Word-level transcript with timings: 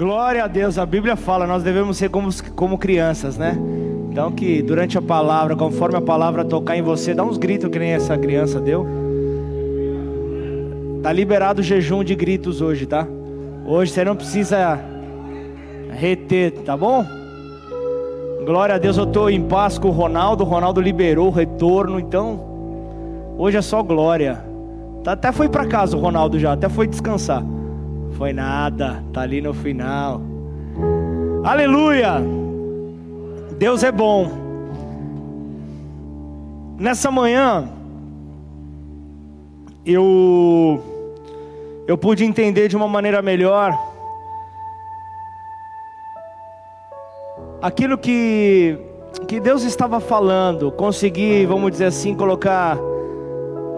Glória 0.00 0.44
a 0.44 0.46
Deus, 0.46 0.78
a 0.78 0.86
Bíblia 0.86 1.14
fala, 1.14 1.46
nós 1.46 1.62
devemos 1.62 1.98
ser 1.98 2.08
como, 2.08 2.30
como 2.56 2.78
crianças, 2.78 3.36
né? 3.36 3.54
Então 4.10 4.32
que 4.32 4.62
durante 4.62 4.96
a 4.96 5.02
palavra, 5.02 5.54
conforme 5.54 5.98
a 5.98 6.00
palavra 6.00 6.42
tocar 6.42 6.74
em 6.74 6.80
você, 6.80 7.12
dá 7.12 7.22
uns 7.22 7.36
gritos 7.36 7.68
que 7.68 7.78
nem 7.78 7.90
essa 7.90 8.16
criança 8.16 8.58
deu. 8.58 8.86
Tá 11.02 11.12
liberado 11.12 11.60
o 11.60 11.62
jejum 11.62 12.02
de 12.02 12.14
gritos 12.14 12.62
hoje, 12.62 12.86
tá? 12.86 13.06
Hoje 13.66 13.92
você 13.92 14.02
não 14.02 14.16
precisa 14.16 14.80
reter, 15.90 16.52
tá 16.64 16.74
bom? 16.74 17.04
Glória 18.46 18.76
a 18.76 18.78
Deus, 18.78 18.96
eu 18.96 19.04
estou 19.04 19.28
em 19.28 19.42
paz 19.42 19.76
com 19.76 19.88
o 19.88 19.92
Ronaldo. 19.92 20.44
O 20.44 20.46
Ronaldo 20.46 20.80
liberou 20.80 21.26
o 21.26 21.30
retorno, 21.30 22.00
então 22.00 22.40
hoje 23.36 23.58
é 23.58 23.62
só 23.62 23.82
glória. 23.82 24.42
Tá, 25.04 25.12
até 25.12 25.30
foi 25.30 25.50
para 25.50 25.66
casa 25.66 25.94
o 25.94 26.00
Ronaldo 26.00 26.38
já, 26.38 26.54
até 26.54 26.70
foi 26.70 26.86
descansar. 26.86 27.44
Foi 28.20 28.34
nada, 28.34 29.02
tá 29.14 29.22
ali 29.22 29.40
no 29.40 29.54
final. 29.54 30.20
Aleluia! 31.42 32.16
Deus 33.56 33.82
é 33.82 33.90
bom. 33.90 34.30
Nessa 36.78 37.10
manhã 37.10 37.66
eu 39.86 40.84
eu 41.88 41.96
pude 41.96 42.22
entender 42.22 42.68
de 42.68 42.76
uma 42.76 42.86
maneira 42.86 43.22
melhor 43.22 43.72
aquilo 47.62 47.96
que, 47.96 48.76
que 49.26 49.40
Deus 49.40 49.62
estava 49.62 49.98
falando, 49.98 50.70
consegui, 50.70 51.46
vamos 51.46 51.70
dizer 51.70 51.86
assim, 51.86 52.14
colocar 52.14 52.76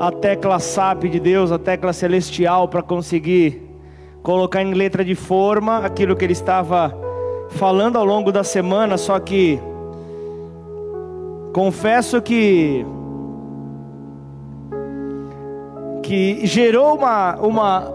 a 0.00 0.10
tecla 0.10 0.58
SAP 0.58 1.04
de 1.04 1.20
Deus, 1.20 1.52
a 1.52 1.60
tecla 1.60 1.92
celestial, 1.92 2.66
para 2.66 2.82
conseguir 2.82 3.61
colocar 4.22 4.62
em 4.62 4.72
letra 4.72 5.04
de 5.04 5.14
forma 5.14 5.78
aquilo 5.78 6.16
que 6.16 6.24
Ele 6.24 6.32
estava 6.32 6.96
falando 7.50 7.96
ao 7.96 8.04
longo 8.04 8.30
da 8.30 8.44
semana, 8.44 8.96
só 8.96 9.18
que 9.18 9.60
confesso 11.52 12.22
que 12.22 12.86
que 16.02 16.44
gerou 16.46 16.96
uma, 16.96 17.36
uma 17.36 17.94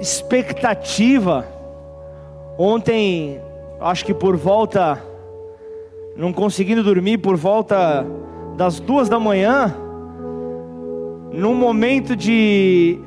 expectativa. 0.00 1.46
Ontem, 2.58 3.40
acho 3.80 4.04
que 4.04 4.12
por 4.12 4.36
volta 4.36 5.00
não 6.16 6.32
conseguindo 6.32 6.82
dormir 6.82 7.18
por 7.18 7.36
volta 7.36 8.06
das 8.56 8.80
duas 8.80 9.08
da 9.08 9.20
manhã, 9.20 9.74
num 11.30 11.54
momento 11.54 12.16
de 12.16 12.98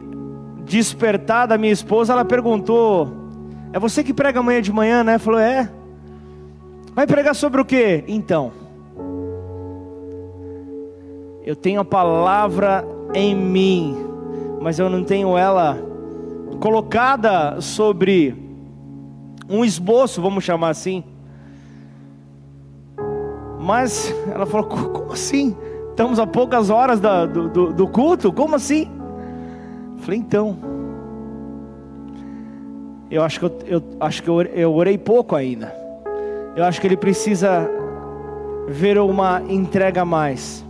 despertar 0.70 1.48
da 1.48 1.58
minha 1.58 1.74
esposa, 1.74 2.14
ela 2.14 2.24
perguntou: 2.24 3.10
É 3.74 3.80
você 3.80 4.04
que 4.04 4.14
prega 4.14 4.40
amanhã 4.40 4.62
de 4.62 4.72
manhã, 4.72 5.04
né? 5.04 5.18
Falou: 5.18 5.40
É. 5.40 5.70
Vai 6.94 7.08
pregar 7.08 7.36
sobre 7.36 7.60
o 7.60 7.66
que? 7.66 8.04
Então, 8.08 8.52
eu 11.44 11.56
tenho 11.56 11.82
a 11.82 11.86
palavra 11.86 12.86
em 13.14 13.36
mim, 13.36 13.98
mas 14.62 14.78
eu 14.80 14.90
não 14.90 15.04
tenho 15.04 15.38
ela 15.38 15.78
colocada 16.60 17.60
sobre 17.62 18.36
um 19.50 19.66
esboço, 19.66 20.22
vamos 20.22 20.44
chamar 20.44 20.70
assim. 20.70 21.04
Mas 23.60 24.14
ela 24.32 24.46
falou: 24.46 24.68
como 24.68 25.12
assim? 25.14 25.56
Estamos 25.90 26.20
a 26.20 26.28
poucas 26.28 26.70
horas 26.70 27.00
da, 27.00 27.26
do, 27.26 27.50
do, 27.50 27.74
do, 27.74 27.88
culto? 27.88 28.32
Como 28.32 28.56
assim? 28.56 28.90
Falei: 30.00 30.20
então. 30.20 30.58
Eu 33.12 33.24
acho 33.24 33.40
que 33.40 33.46
eu, 33.46 33.60
eu 33.66 33.84
acho 34.00 34.22
que 34.22 34.30
eu, 34.30 34.42
eu 34.42 34.74
orei 34.74 34.98
pouco 34.98 35.36
ainda. 35.36 35.74
Eu 36.56 36.64
acho 36.64 36.80
que 36.80 36.86
ele 36.86 36.98
precisa 36.98 37.68
ver 38.68 39.00
uma 39.00 39.42
entrega 39.50 40.04
a 40.04 40.06
mais, 40.06 40.64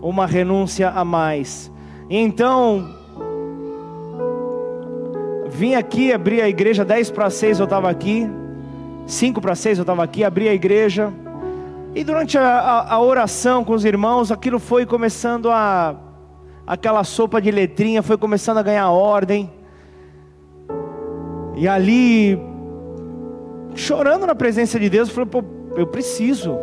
uma 0.00 0.26
renúncia 0.26 0.88
a 0.88 1.04
mais. 1.04 1.70
E 2.08 2.16
então, 2.16 2.94
vim 5.50 5.74
aqui, 5.74 6.12
abri 6.12 6.40
a 6.40 6.48
igreja 6.48 6.84
10 6.84 7.10
para 7.10 7.28
6 7.28 7.58
eu 7.58 7.64
estava 7.64 7.90
aqui, 7.90 8.26
5 9.06 9.40
para 9.40 9.54
6 9.54 9.78
eu 9.78 9.82
estava 9.82 10.02
aqui, 10.02 10.24
abri 10.24 10.48
a 10.48 10.54
igreja. 10.54 11.12
E 11.94 12.02
durante 12.02 12.38
a, 12.38 12.42
a, 12.42 12.94
a, 12.94 13.00
oração 13.00 13.62
com 13.62 13.74
os 13.74 13.84
irmãos, 13.84 14.32
aquilo 14.32 14.58
foi 14.58 14.86
começando 14.86 15.50
a. 15.50 15.94
aquela 16.66 17.04
sopa 17.04 17.40
de 17.40 17.50
letrinha 17.50 18.02
foi 18.02 18.16
começando 18.16 18.58
a 18.58 18.62
ganhar 18.62 18.90
ordem. 18.90 19.50
E 21.54 21.68
ali, 21.68 22.38
chorando 23.74 24.26
na 24.26 24.34
presença 24.34 24.78
de 24.78 24.88
Deus, 24.88 25.10
pô, 25.10 25.44
eu 25.76 25.86
preciso. 25.86 26.58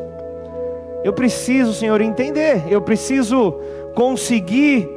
Eu 1.03 1.13
preciso, 1.13 1.73
Senhor, 1.73 2.01
entender. 2.01 2.63
Eu 2.69 2.81
preciso 2.81 3.55
conseguir 3.95 4.89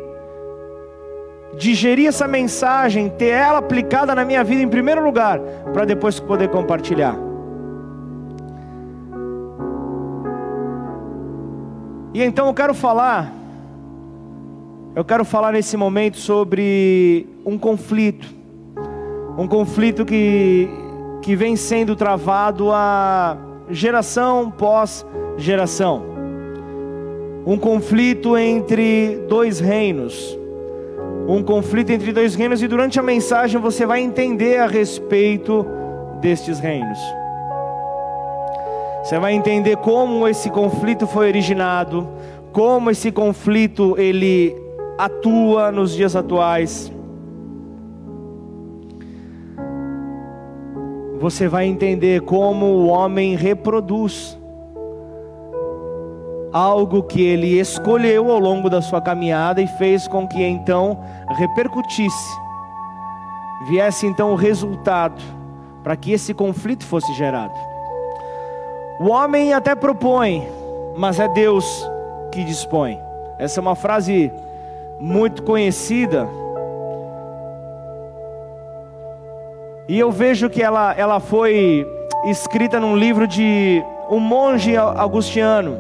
digerir 1.57 2.09
essa 2.09 2.27
mensagem, 2.27 3.09
ter 3.11 3.29
ela 3.29 3.59
aplicada 3.59 4.15
na 4.15 4.25
minha 4.25 4.43
vida 4.43 4.63
em 4.63 4.69
primeiro 4.69 5.05
lugar, 5.05 5.39
para 5.73 5.85
depois 5.85 6.19
poder 6.19 6.49
compartilhar. 6.49 7.17
E 12.15 12.23
então 12.23 12.47
eu 12.47 12.55
quero 12.55 12.75
falar, 12.75 13.33
eu 14.95 15.05
quero 15.05 15.25
falar 15.25 15.53
nesse 15.53 15.75
momento 15.77 16.19
sobre 16.19 17.27
um 17.47 17.57
conflito, 17.57 18.27
um 19.39 19.49
conflito 19.49 20.05
que, 20.05 20.69
que 21.23 21.35
vem 21.35 21.57
sendo 21.57 21.97
travado 21.97 22.71
a 22.71 23.39
geração 23.71 24.51
pós 24.51 25.07
geração, 25.39 26.03
um 27.47 27.57
conflito 27.57 28.37
entre 28.37 29.19
dois 29.29 29.61
reinos, 29.61 30.39
um 31.27 31.43
conflito 31.43 31.91
entre 31.91 32.13
dois 32.13 32.35
reinos, 32.35 32.63
e 32.63 32.69
durante 32.69 33.01
a 33.01 33.03
mensagem 33.03 33.59
você 33.59 33.87
vai 33.87 34.01
entender 34.01 34.59
a 34.59 34.67
respeito 34.67 35.65
destes 36.21 36.61
reinos. 36.61 36.99
Você 39.03 39.19
vai 39.19 39.33
entender 39.33 39.79
como 39.79 40.29
esse 40.29 40.51
conflito 40.51 41.07
foi 41.07 41.29
originado, 41.29 42.07
como 42.53 42.91
esse 42.91 43.11
conflito 43.11 43.99
ele 43.99 44.62
atua 44.99 45.73
nos 45.73 45.95
dias 45.95 46.15
atuais. 46.15 46.93
Você 51.19 51.47
vai 51.47 51.67
entender 51.67 52.23
como 52.23 52.67
o 52.67 52.87
homem 52.89 53.37
reproduz 53.37 54.39
algo 56.53 57.03
que 57.03 57.23
ele 57.23 57.59
escolheu 57.59 58.31
ao 58.31 58.39
longo 58.39 58.69
da 58.69 58.83
sua 58.83 59.01
caminhada 59.01 59.63
e 59.63 59.67
fez 59.67 60.07
com 60.07 60.29
que 60.29 60.43
então 60.43 61.01
repercutisse, 61.39 62.39
viesse 63.67 64.07
então 64.07 64.33
o 64.33 64.37
resultado 64.37 65.23
para 65.83 65.97
que 65.97 66.13
esse 66.13 66.35
conflito 66.35 66.85
fosse 66.85 67.13
gerado. 67.15 67.55
O 69.01 69.09
homem 69.09 69.53
até 69.55 69.75
propõe, 69.75 70.47
mas 70.97 71.19
é 71.19 71.27
Deus 71.29 71.89
que 72.31 72.45
dispõe. 72.45 72.99
Essa 73.39 73.61
é 73.61 73.63
uma 73.63 73.75
frase 73.75 74.31
muito 75.03 75.43
conhecida. 75.43 76.29
E 79.89 79.99
eu 79.99 80.13
vejo 80.13 80.49
que 80.49 80.63
ela, 80.63 80.95
ela 80.97 81.19
foi 81.19 81.85
escrita 82.27 82.79
num 82.79 82.97
livro 82.97 83.27
de 83.27 83.83
um 84.09 84.21
monge 84.21 84.77
augustiano. 84.77 85.77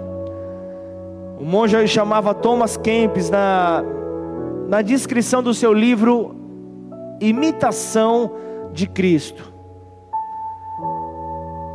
O 1.38 1.44
monge 1.44 1.86
chamava 1.86 2.34
Thomas 2.34 2.76
Kempis 2.76 3.30
na, 3.30 3.84
na 4.66 4.82
descrição 4.82 5.40
do 5.40 5.54
seu 5.54 5.72
livro 5.72 6.34
Imitação 7.20 8.28
de 8.72 8.88
Cristo. 8.88 9.52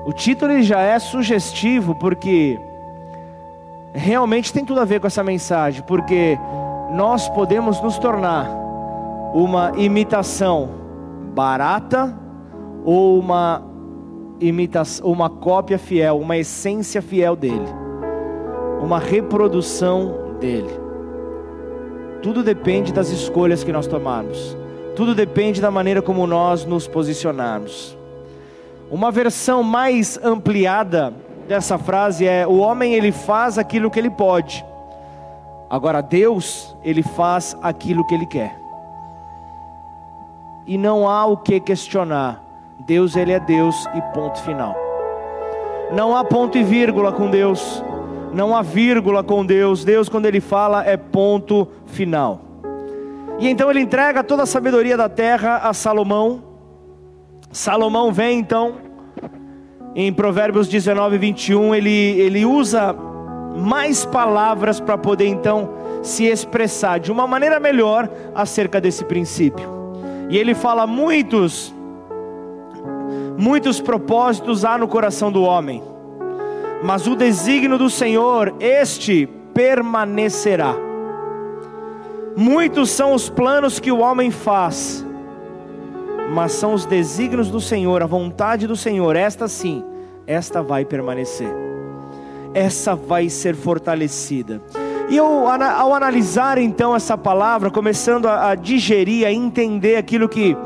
O 0.05 0.11
título 0.11 0.61
já 0.61 0.81
é 0.81 0.99
sugestivo 0.99 1.95
porque 1.95 2.59
realmente 3.93 4.51
tem 4.51 4.65
tudo 4.65 4.81
a 4.81 4.85
ver 4.85 4.99
com 4.99 5.07
essa 5.07 5.23
mensagem, 5.23 5.81
porque 5.87 6.37
nós 6.91 7.27
podemos 7.29 7.81
nos 7.81 7.97
tornar 7.97 8.49
uma 9.33 9.73
imitação 9.75 10.69
barata 11.33 12.17
ou 12.85 13.19
uma 13.19 13.61
imitação, 14.39 15.05
uma 15.11 15.29
cópia 15.29 15.77
fiel, 15.77 16.19
uma 16.19 16.37
essência 16.37 17.01
fiel 17.01 17.35
dele, 17.35 17.67
uma 18.81 18.99
reprodução 18.99 20.37
dele. 20.39 20.71
Tudo 22.21 22.43
depende 22.43 22.91
das 22.91 23.09
escolhas 23.09 23.63
que 23.63 23.71
nós 23.71 23.87
tomarmos. 23.87 24.57
Tudo 24.95 25.13
depende 25.13 25.61
da 25.61 25.69
maneira 25.69 26.01
como 26.01 26.25
nós 26.25 26.65
nos 26.65 26.87
posicionarmos. 26.87 27.95
Uma 28.89 29.11
versão 29.11 29.61
mais 29.61 30.19
ampliada 30.23 31.13
dessa 31.47 31.77
frase 31.77 32.25
é: 32.25 32.47
o 32.47 32.57
homem 32.57 32.93
ele 32.93 33.11
faz 33.11 33.57
aquilo 33.57 33.91
que 33.91 33.99
ele 33.99 34.09
pode. 34.09 34.65
Agora 35.69 36.01
Deus, 36.01 36.75
ele 36.83 37.03
faz 37.03 37.57
aquilo 37.61 38.05
que 38.05 38.13
ele 38.13 38.25
quer. 38.25 38.57
E 40.65 40.77
não 40.77 41.07
há 41.07 41.25
o 41.25 41.37
que 41.37 41.59
questionar. 41.59 42.43
Deus 42.79 43.15
ele 43.15 43.31
é 43.31 43.39
Deus 43.39 43.85
e 43.95 44.01
ponto 44.13 44.39
final. 44.41 44.75
Não 45.91 46.15
há 46.15 46.23
ponto 46.23 46.57
e 46.57 46.63
vírgula 46.63 47.11
com 47.11 47.29
Deus. 47.29 47.83
Não 48.33 48.55
há 48.55 48.61
vírgula 48.61 49.23
com 49.23 49.45
Deus. 49.45 49.83
Deus 49.83 50.09
quando 50.09 50.25
ele 50.25 50.41
fala 50.41 50.85
é 50.85 50.97
ponto 50.97 51.67
final. 51.85 52.41
E 53.39 53.47
então 53.47 53.69
ele 53.69 53.79
entrega 53.79 54.23
toda 54.23 54.43
a 54.43 54.47
sabedoria 54.47 54.97
da 54.97 55.07
terra 55.07 55.57
a 55.57 55.73
Salomão. 55.73 56.43
Salomão 57.51 58.11
vem 58.11 58.39
então 58.39 58.87
em 59.99 60.13
Provérbios 60.13 60.67
19, 60.67 61.17
21, 61.17 61.73
ele, 61.73 61.89
ele 61.89 62.45
usa 62.45 62.95
mais 63.57 64.05
palavras 64.05 64.79
para 64.79 64.97
poder 64.97 65.27
então 65.27 65.69
se 66.03 66.25
expressar 66.25 66.99
de 66.99 67.11
uma 67.11 67.27
maneira 67.27 67.59
melhor 67.59 68.09
acerca 68.33 68.79
desse 68.79 69.03
princípio. 69.03 69.69
E 70.29 70.37
ele 70.37 70.53
fala 70.53 70.85
muitos 70.85 71.73
muitos 73.37 73.79
propósitos 73.79 74.65
há 74.65 74.77
no 74.77 74.87
coração 74.87 75.31
do 75.31 75.43
homem, 75.43 75.83
mas 76.83 77.05
o 77.05 77.15
desígnio 77.15 77.77
do 77.77 77.89
Senhor, 77.89 78.55
este 78.59 79.27
permanecerá. 79.53 80.75
Muitos 82.35 82.89
são 82.89 83.13
os 83.13 83.29
planos 83.29 83.79
que 83.79 83.91
o 83.91 83.99
homem 83.99 84.31
faz, 84.31 85.05
mas 86.33 86.51
são 86.51 86.73
os 86.73 86.85
desígnios 86.85 87.49
do 87.49 87.61
Senhor, 87.61 88.01
a 88.01 88.07
vontade 88.07 88.67
do 88.67 88.75
Senhor, 88.75 89.15
esta 89.15 89.47
sim, 89.47 89.83
esta 90.25 90.61
vai 90.61 90.83
permanecer, 90.83 91.51
essa 92.57 92.95
vai 92.95 93.29
ser 93.29 93.55
fortalecida. 93.55 94.61
E 95.09 95.15
eu, 95.15 95.47
ao 95.47 95.93
analisar 95.93 96.57
então 96.57 96.95
essa 96.95 97.15
palavra, 97.15 97.69
começando 97.69 98.25
a, 98.25 98.49
a 98.49 98.55
digerir, 98.55 99.25
a 99.27 99.31
entender 99.31 99.95
aquilo 99.95 100.27
que, 100.27 100.57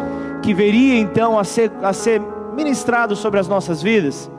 que 0.41 0.53
veria 0.53 0.97
então 0.97 1.37
a 1.37 1.43
ser, 1.43 1.69
a 1.83 1.91
ser 1.91 2.21
ministrado 2.55 3.15
sobre 3.15 3.39
as 3.39 3.47
nossas 3.47 3.83
vidas, 3.83 4.31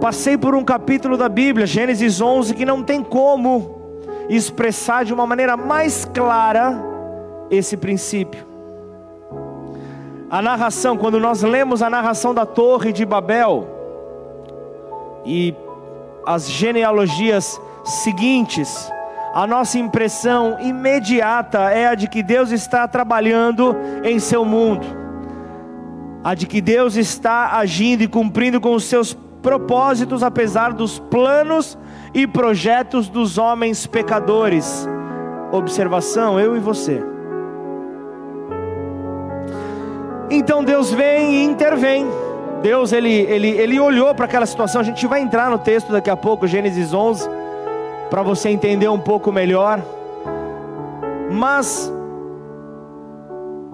passei 0.00 0.36
por 0.36 0.54
um 0.54 0.64
capítulo 0.64 1.16
da 1.16 1.28
Bíblia, 1.28 1.64
Gênesis 1.64 2.20
11, 2.20 2.52
que 2.54 2.66
não 2.66 2.82
tem 2.82 3.02
como 3.02 3.78
expressar 4.28 5.04
de 5.04 5.14
uma 5.14 5.26
maneira 5.26 5.56
mais 5.56 6.04
clara 6.04 6.82
esse 7.48 7.76
princípio. 7.76 8.44
A 10.28 10.42
narração, 10.42 10.96
quando 10.96 11.18
nós 11.18 11.42
lemos 11.42 11.80
a 11.80 11.88
narração 11.88 12.34
da 12.34 12.44
Torre 12.44 12.92
de 12.92 13.06
Babel 13.06 13.77
e 15.24 15.54
as 16.26 16.48
genealogias 16.50 17.60
seguintes, 17.84 18.90
a 19.34 19.46
nossa 19.46 19.78
impressão 19.78 20.58
imediata 20.60 21.70
é 21.70 21.86
a 21.86 21.94
de 21.94 22.08
que 22.08 22.22
Deus 22.22 22.50
está 22.50 22.86
trabalhando 22.88 23.74
em 24.04 24.18
seu 24.18 24.44
mundo, 24.44 24.86
a 26.24 26.34
de 26.34 26.46
que 26.46 26.60
Deus 26.60 26.96
está 26.96 27.56
agindo 27.58 28.02
e 28.02 28.08
cumprindo 28.08 28.60
com 28.60 28.74
os 28.74 28.84
seus 28.84 29.16
propósitos, 29.42 30.22
apesar 30.22 30.72
dos 30.72 30.98
planos 30.98 31.78
e 32.12 32.26
projetos 32.26 33.08
dos 33.08 33.38
homens 33.38 33.86
pecadores. 33.86 34.88
Observação, 35.52 36.38
eu 36.38 36.56
e 36.56 36.60
você. 36.60 37.02
Então 40.30 40.62
Deus 40.62 40.92
vem 40.92 41.36
e 41.36 41.44
intervém. 41.44 42.06
Deus 42.62 42.92
ele, 42.92 43.12
ele, 43.12 43.48
ele 43.48 43.80
olhou 43.80 44.14
para 44.14 44.24
aquela 44.24 44.46
situação. 44.46 44.80
A 44.80 44.84
gente 44.84 45.06
vai 45.06 45.20
entrar 45.20 45.50
no 45.50 45.58
texto 45.58 45.92
daqui 45.92 46.10
a 46.10 46.16
pouco, 46.16 46.46
Gênesis 46.46 46.92
11, 46.92 47.28
para 48.10 48.22
você 48.22 48.48
entender 48.48 48.88
um 48.88 48.98
pouco 48.98 49.30
melhor. 49.30 49.80
Mas 51.30 51.92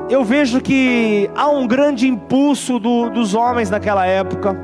eu 0.09 0.23
vejo 0.23 0.61
que 0.61 1.31
há 1.35 1.49
um 1.49 1.67
grande 1.67 2.07
impulso 2.07 2.79
do, 2.79 3.09
dos 3.09 3.35
homens 3.35 3.71
naquela 3.71 4.07
época, 4.07 4.55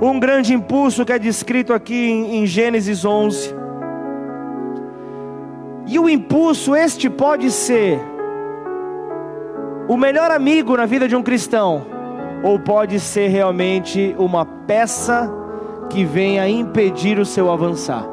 um 0.00 0.18
grande 0.18 0.54
impulso 0.54 1.04
que 1.04 1.12
é 1.12 1.18
descrito 1.18 1.74
aqui 1.74 2.10
em, 2.10 2.38
em 2.38 2.46
Gênesis 2.46 3.04
11. 3.04 3.54
E 5.86 5.98
o 5.98 6.08
impulso 6.08 6.74
este 6.74 7.10
pode 7.10 7.50
ser 7.50 8.00
o 9.88 9.96
melhor 9.96 10.30
amigo 10.30 10.76
na 10.76 10.86
vida 10.86 11.06
de 11.06 11.14
um 11.14 11.22
cristão, 11.22 11.84
ou 12.42 12.58
pode 12.58 12.98
ser 12.98 13.28
realmente 13.28 14.14
uma 14.18 14.44
peça 14.44 15.32
que 15.88 16.04
venha 16.04 16.48
impedir 16.48 17.18
o 17.18 17.24
seu 17.26 17.50
avançar. 17.50 18.06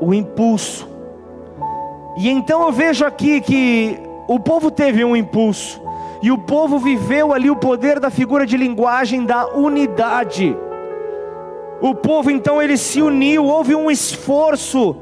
O 0.00 0.12
impulso. 0.12 0.88
E 2.16 2.28
então 2.28 2.62
eu 2.62 2.72
vejo 2.72 3.04
aqui 3.04 3.40
que 3.40 3.98
o 4.26 4.40
povo 4.40 4.70
teve 4.70 5.04
um 5.04 5.14
impulso, 5.14 5.80
e 6.22 6.30
o 6.30 6.38
povo 6.38 6.78
viveu 6.78 7.32
ali 7.32 7.50
o 7.50 7.56
poder 7.56 8.00
da 8.00 8.08
figura 8.10 8.46
de 8.46 8.56
linguagem 8.56 9.24
da 9.24 9.46
unidade. 9.54 10.56
O 11.80 11.94
povo 11.94 12.30
então 12.30 12.62
ele 12.62 12.76
se 12.76 13.02
uniu, 13.02 13.44
houve 13.44 13.74
um 13.74 13.90
esforço 13.90 14.96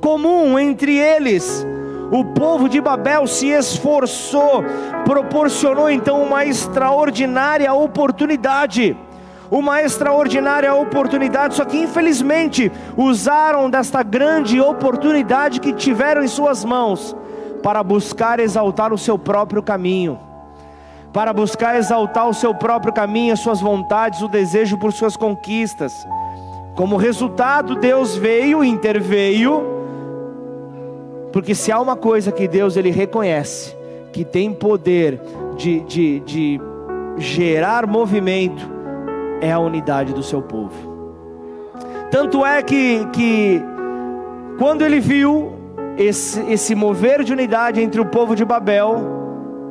comum 0.00 0.58
entre 0.58 0.96
eles 0.96 1.66
o 2.12 2.22
povo 2.22 2.68
de 2.68 2.78
Babel 2.78 3.26
se 3.26 3.48
esforçou, 3.48 4.62
proporcionou 5.02 5.88
então 5.88 6.22
uma 6.22 6.44
extraordinária 6.44 7.72
oportunidade 7.72 8.94
uma 9.50 9.82
extraordinária 9.82 10.74
oportunidade, 10.74 11.56
só 11.56 11.66
que 11.66 11.76
infelizmente 11.76 12.72
usaram 12.96 13.68
desta 13.68 14.02
grande 14.02 14.58
oportunidade 14.58 15.60
que 15.60 15.74
tiveram 15.74 16.22
em 16.22 16.26
suas 16.26 16.64
mãos 16.64 17.14
para 17.62 17.82
buscar 17.82 18.40
exaltar 18.40 18.94
o 18.94 18.98
seu 18.98 19.18
próprio 19.18 19.62
caminho, 19.62 20.18
para 21.12 21.34
buscar 21.34 21.76
exaltar 21.76 22.26
o 22.30 22.32
seu 22.32 22.54
próprio 22.54 22.94
caminho, 22.94 23.34
as 23.34 23.40
suas 23.40 23.60
vontades, 23.60 24.22
o 24.22 24.28
desejo 24.28 24.78
por 24.78 24.90
suas 24.90 25.18
conquistas. 25.18 25.92
Como 26.74 26.96
resultado, 26.96 27.74
Deus 27.74 28.16
veio, 28.16 28.64
interveio 28.64 29.81
porque 31.32 31.54
se 31.54 31.72
há 31.72 31.80
uma 31.80 31.96
coisa 31.96 32.30
que 32.30 32.46
Deus 32.46 32.76
ele 32.76 32.90
reconhece, 32.90 33.74
que 34.12 34.24
tem 34.24 34.52
poder 34.52 35.18
de, 35.56 35.80
de, 35.80 36.20
de 36.20 36.60
gerar 37.16 37.86
movimento, 37.86 38.70
é 39.40 39.50
a 39.50 39.58
unidade 39.58 40.12
do 40.12 40.22
seu 40.22 40.42
povo. 40.42 40.92
Tanto 42.10 42.44
é 42.44 42.62
que, 42.62 43.06
que 43.12 43.62
quando 44.58 44.82
ele 44.82 45.00
viu 45.00 45.52
esse, 45.96 46.40
esse 46.52 46.74
mover 46.74 47.24
de 47.24 47.32
unidade 47.32 47.80
entre 47.80 48.00
o 48.00 48.06
povo 48.06 48.36
de 48.36 48.44
Babel, 48.44 48.96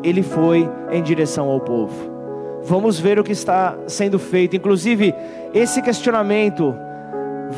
ele 0.03 0.23
foi 0.23 0.67
em 0.91 1.03
direção 1.03 1.49
ao 1.49 1.59
povo. 1.59 2.11
Vamos 2.63 2.99
ver 2.99 3.19
o 3.19 3.23
que 3.23 3.31
está 3.31 3.75
sendo 3.87 4.17
feito. 4.17 4.55
Inclusive, 4.55 5.13
esse 5.53 5.81
questionamento, 5.81 6.75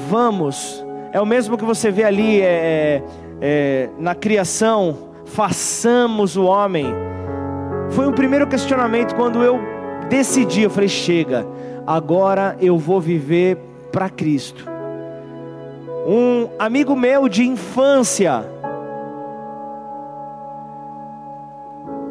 vamos, 0.09 0.85
é 1.11 1.21
o 1.21 1.25
mesmo 1.25 1.57
que 1.57 1.65
você 1.65 1.89
vê 1.89 2.03
ali, 2.03 2.41
é, 2.41 2.45
é 2.45 3.03
é, 3.45 3.89
na 3.99 4.15
criação, 4.15 4.97
façamos 5.25 6.37
o 6.37 6.45
homem. 6.45 6.85
Foi 7.89 8.07
um 8.07 8.13
primeiro 8.13 8.47
questionamento 8.47 9.13
quando 9.15 9.43
eu 9.43 9.59
decidi, 10.09 10.61
eu 10.61 10.69
falei: 10.69 10.87
chega, 10.87 11.45
agora 11.85 12.55
eu 12.61 12.77
vou 12.77 13.01
viver 13.01 13.57
para 13.91 14.09
Cristo. 14.09 14.65
Um 16.07 16.47
amigo 16.57 16.95
meu 16.95 17.27
de 17.27 17.43
infância, 17.43 18.45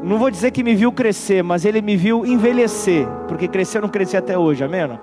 não 0.03 0.19
vou 0.19 0.31
dizer 0.31 0.51
que 0.51 0.62
me 0.62 0.75
viu 0.75 0.93
crescer, 0.93 1.43
mas 1.43 1.65
ele 1.65 1.81
me 1.81 1.97
viu 1.97 2.27
envelhecer, 2.27 3.09
porque 3.27 3.49
crescer 3.49 3.79
eu 3.79 3.83
não 3.83 3.89
cresci 3.89 4.19
até 4.19 4.37
hoje, 4.37 4.65
amém? 4.65 4.83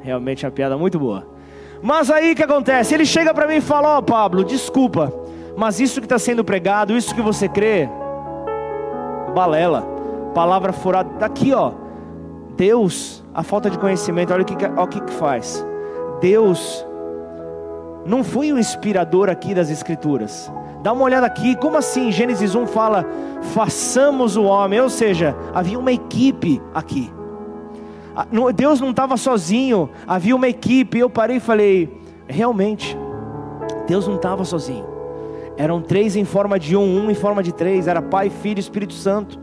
Realmente 0.00 0.44
é 0.44 0.48
uma 0.48 0.52
piada 0.52 0.78
muito 0.78 0.96
boa. 0.96 1.37
Mas 1.82 2.10
aí 2.10 2.32
o 2.32 2.36
que 2.36 2.42
acontece? 2.42 2.94
Ele 2.94 3.06
chega 3.06 3.32
para 3.32 3.46
mim 3.46 3.56
e 3.56 3.60
fala: 3.60 3.96
Ó 3.96 3.98
oh, 3.98 4.02
Pablo, 4.02 4.44
desculpa, 4.44 5.12
mas 5.56 5.80
isso 5.80 6.00
que 6.00 6.06
está 6.06 6.18
sendo 6.18 6.44
pregado, 6.44 6.96
isso 6.96 7.14
que 7.14 7.22
você 7.22 7.48
crê, 7.48 7.88
balela, 9.34 9.82
palavra 10.34 10.72
furada, 10.72 11.10
daqui 11.18 11.52
ó. 11.52 11.72
Deus, 12.56 13.24
a 13.32 13.44
falta 13.44 13.70
de 13.70 13.78
conhecimento, 13.78 14.32
olha 14.32 14.42
o 14.42 14.44
que, 14.44 14.54
o 14.54 14.86
que, 14.88 15.00
que 15.00 15.12
faz. 15.12 15.64
Deus 16.20 16.84
não 18.04 18.24
foi 18.24 18.52
um 18.52 18.58
inspirador 18.58 19.28
aqui 19.28 19.54
das 19.54 19.70
Escrituras. 19.70 20.50
Dá 20.82 20.92
uma 20.92 21.04
olhada 21.04 21.26
aqui, 21.26 21.54
como 21.56 21.76
assim? 21.76 22.10
Gênesis 22.10 22.54
1 22.54 22.66
fala: 22.66 23.04
façamos 23.54 24.36
o 24.36 24.44
homem, 24.44 24.80
ou 24.80 24.88
seja, 24.88 25.36
havia 25.54 25.78
uma 25.78 25.92
equipe 25.92 26.60
aqui. 26.74 27.12
Ah, 28.18 28.26
Deus 28.52 28.80
não 28.80 28.90
estava 28.90 29.16
sozinho, 29.16 29.88
havia 30.04 30.34
uma 30.34 30.48
equipe. 30.48 30.98
Eu 30.98 31.08
parei 31.08 31.36
e 31.36 31.40
falei: 31.40 31.88
realmente, 32.26 32.98
Deus 33.86 34.08
não 34.08 34.16
estava 34.16 34.44
sozinho. 34.44 34.84
Eram 35.56 35.80
três 35.80 36.16
em 36.16 36.24
forma 36.24 36.58
de 36.58 36.76
um, 36.76 37.04
um 37.04 37.08
em 37.12 37.14
forma 37.14 37.44
de 37.44 37.52
três. 37.52 37.86
Era 37.86 38.02
Pai, 38.02 38.28
Filho 38.28 38.58
e 38.58 38.60
Espírito 38.60 38.92
Santo. 38.92 39.38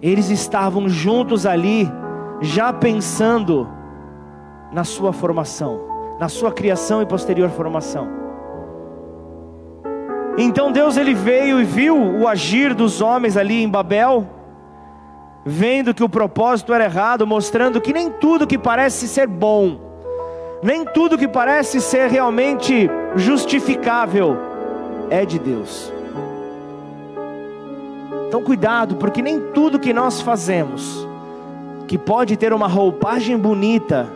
Eles 0.00 0.30
estavam 0.30 0.88
juntos 0.88 1.44
ali, 1.44 1.90
já 2.40 2.72
pensando 2.72 3.68
na 4.72 4.84
sua 4.84 5.12
formação, 5.12 5.80
na 6.20 6.28
sua 6.28 6.52
criação 6.52 7.02
e 7.02 7.06
posterior 7.06 7.50
formação. 7.50 8.06
Então 10.38 10.70
Deus 10.70 10.96
ele 10.96 11.14
veio 11.14 11.60
e 11.60 11.64
viu 11.64 11.96
o 11.96 12.28
agir 12.28 12.74
dos 12.74 13.00
homens 13.00 13.36
ali 13.36 13.60
em 13.60 13.68
Babel, 13.68 14.24
vendo 15.44 15.94
que 15.94 16.04
o 16.04 16.08
propósito 16.08 16.72
era 16.72 16.84
errado, 16.84 17.26
mostrando 17.26 17.80
que 17.80 17.92
nem 17.92 18.10
tudo 18.10 18.46
que 18.46 18.58
parece 18.58 19.08
ser 19.08 19.26
bom, 19.26 19.78
nem 20.62 20.84
tudo 20.84 21.18
que 21.18 21.26
parece 21.26 21.80
ser 21.80 22.08
realmente 22.08 22.88
justificável 23.16 24.36
é 25.10 25.24
de 25.24 25.38
Deus. 25.38 25.92
Então 28.28 28.42
cuidado, 28.42 28.96
porque 28.96 29.20
nem 29.20 29.40
tudo 29.52 29.78
que 29.78 29.92
nós 29.92 30.20
fazemos, 30.22 31.06
que 31.86 31.98
pode 31.98 32.36
ter 32.36 32.52
uma 32.52 32.66
roupagem 32.66 33.36
bonita, 33.36 34.08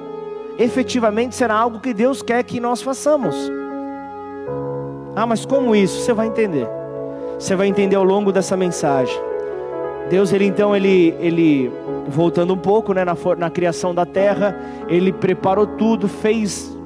efetivamente 0.59 1.35
será 1.35 1.55
algo 1.55 1.81
que 1.81 1.93
Deus 1.93 2.23
quer 2.23 2.43
que 2.43 2.61
nós 2.61 2.81
façamos. 2.81 3.37
Ah, 5.15 5.27
mas 5.27 5.45
como 5.45 5.75
isso? 5.75 6.01
Você 6.01 6.13
vai 6.13 6.29
entender. 6.29 6.67
Você 7.39 7.55
vai 7.55 7.67
entender 7.67 7.97
ao 7.97 8.05
longo 8.05 8.33
dessa 8.33 8.57
mensagem. 8.57 9.19
Deus, 10.09 10.33
ele 10.33 10.45
então, 10.45 10.75
ele, 10.75 11.15
ele 11.19 11.71
voltando 12.07 12.55
um 12.55 12.59
pouco, 12.59 12.93
né, 12.93 13.05
na, 13.05 13.17
na 13.37 13.51
criação 13.51 13.95
da 13.95 14.07
terra, 14.07 14.57
ele 14.89 15.13
preparou 15.13 15.67
tudo, 15.67 16.09
fez 16.09 16.77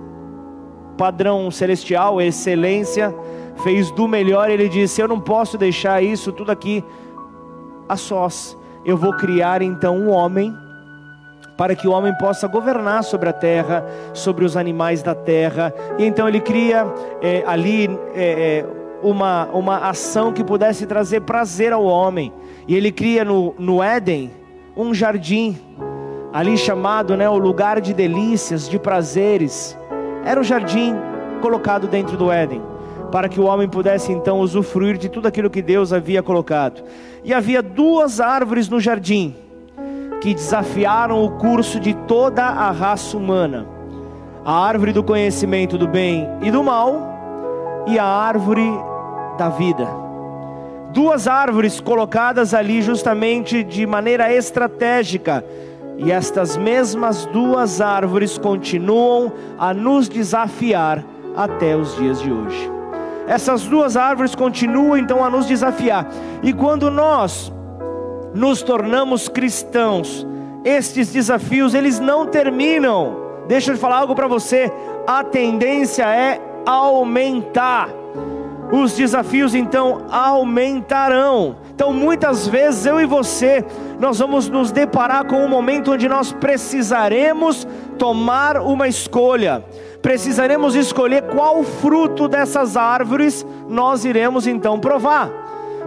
padrão 0.96 1.50
celestial, 1.50 2.20
excelência, 2.20 3.14
fez 3.62 3.90
do 3.90 4.08
melhor. 4.08 4.50
Ele 4.50 4.68
disse: 4.68 5.00
Eu 5.00 5.08
não 5.08 5.20
posso 5.20 5.56
deixar 5.58 6.02
isso 6.02 6.32
tudo 6.32 6.50
aqui 6.50 6.84
a 7.88 7.96
sós. 7.96 8.56
Eu 8.84 8.96
vou 8.96 9.14
criar 9.16 9.62
então 9.62 9.96
um 9.96 10.10
homem 10.10 10.54
para 11.56 11.74
que 11.74 11.86
o 11.86 11.92
homem 11.92 12.14
possa 12.14 12.48
governar 12.48 13.04
sobre 13.04 13.28
a 13.28 13.34
terra, 13.34 13.84
sobre 14.14 14.46
os 14.46 14.56
animais 14.56 15.02
da 15.02 15.14
terra. 15.14 15.74
E 15.98 16.06
então 16.06 16.26
ele 16.26 16.40
cria 16.40 16.86
é, 17.20 17.44
ali 17.46 17.86
é, 18.14 18.64
é, 18.64 18.66
uma, 19.02 19.44
uma 19.52 19.76
ação 19.88 20.32
que 20.32 20.42
pudesse 20.42 20.86
trazer 20.86 21.20
prazer 21.20 21.72
ao 21.72 21.84
homem. 21.84 22.32
E 22.70 22.74
ele 22.76 22.92
cria 22.92 23.24
no, 23.24 23.52
no 23.58 23.82
Éden 23.82 24.30
um 24.76 24.94
jardim, 24.94 25.58
ali 26.32 26.56
chamado 26.56 27.16
né, 27.16 27.28
o 27.28 27.36
lugar 27.36 27.80
de 27.80 27.92
delícias, 27.92 28.68
de 28.68 28.78
prazeres. 28.78 29.76
Era 30.24 30.38
um 30.38 30.44
jardim 30.44 30.94
colocado 31.40 31.88
dentro 31.88 32.16
do 32.16 32.30
Éden 32.30 32.62
para 33.10 33.28
que 33.28 33.40
o 33.40 33.44
homem 33.44 33.68
pudesse 33.68 34.12
então 34.12 34.38
usufruir 34.38 34.96
de 34.96 35.08
tudo 35.08 35.26
aquilo 35.26 35.50
que 35.50 35.60
Deus 35.60 35.92
havia 35.92 36.22
colocado. 36.22 36.84
E 37.24 37.34
havia 37.34 37.60
duas 37.60 38.20
árvores 38.20 38.68
no 38.68 38.78
jardim 38.78 39.34
que 40.20 40.32
desafiaram 40.32 41.24
o 41.24 41.32
curso 41.38 41.80
de 41.80 41.92
toda 41.92 42.44
a 42.44 42.70
raça 42.70 43.16
humana: 43.16 43.66
a 44.44 44.64
árvore 44.64 44.92
do 44.92 45.02
conhecimento 45.02 45.76
do 45.76 45.88
bem 45.88 46.24
e 46.40 46.52
do 46.52 46.62
mal 46.62 47.82
e 47.88 47.98
a 47.98 48.04
árvore 48.06 48.70
da 49.36 49.48
vida. 49.48 50.09
Duas 50.92 51.28
árvores 51.28 51.80
colocadas 51.80 52.52
ali 52.52 52.82
justamente 52.82 53.62
de 53.62 53.86
maneira 53.86 54.32
estratégica. 54.32 55.44
E 55.98 56.10
estas 56.10 56.56
mesmas 56.56 57.26
duas 57.26 57.80
árvores 57.80 58.38
continuam 58.38 59.32
a 59.58 59.72
nos 59.72 60.08
desafiar 60.08 61.04
até 61.36 61.76
os 61.76 61.94
dias 61.96 62.20
de 62.20 62.32
hoje. 62.32 62.70
Essas 63.28 63.62
duas 63.64 63.96
árvores 63.96 64.34
continuam 64.34 64.96
então 64.96 65.24
a 65.24 65.30
nos 65.30 65.46
desafiar. 65.46 66.08
E 66.42 66.52
quando 66.52 66.90
nós 66.90 67.52
nos 68.34 68.62
tornamos 68.62 69.28
cristãos, 69.28 70.26
estes 70.64 71.12
desafios 71.12 71.74
eles 71.74 72.00
não 72.00 72.26
terminam. 72.26 73.16
Deixa 73.46 73.72
eu 73.72 73.76
falar 73.76 73.98
algo 73.98 74.14
para 74.14 74.26
você, 74.26 74.72
a 75.06 75.22
tendência 75.22 76.04
é 76.04 76.40
aumentar. 76.66 77.99
Os 78.72 78.94
desafios 78.94 79.54
então 79.54 80.06
aumentarão. 80.10 81.56
Então, 81.74 81.92
muitas 81.92 82.46
vezes 82.46 82.86
eu 82.86 83.00
e 83.00 83.06
você, 83.06 83.64
nós 83.98 84.18
vamos 84.18 84.48
nos 84.48 84.70
deparar 84.70 85.24
com 85.24 85.44
um 85.44 85.48
momento 85.48 85.92
onde 85.92 86.08
nós 86.08 86.32
precisaremos 86.32 87.66
tomar 87.98 88.58
uma 88.58 88.86
escolha 88.86 89.64
precisaremos 90.02 90.74
escolher 90.74 91.22
qual 91.24 91.62
fruto 91.62 92.26
dessas 92.26 92.76
árvores 92.76 93.46
nós 93.68 94.04
iremos 94.04 94.46
então 94.46 94.78
provar. 94.78 95.30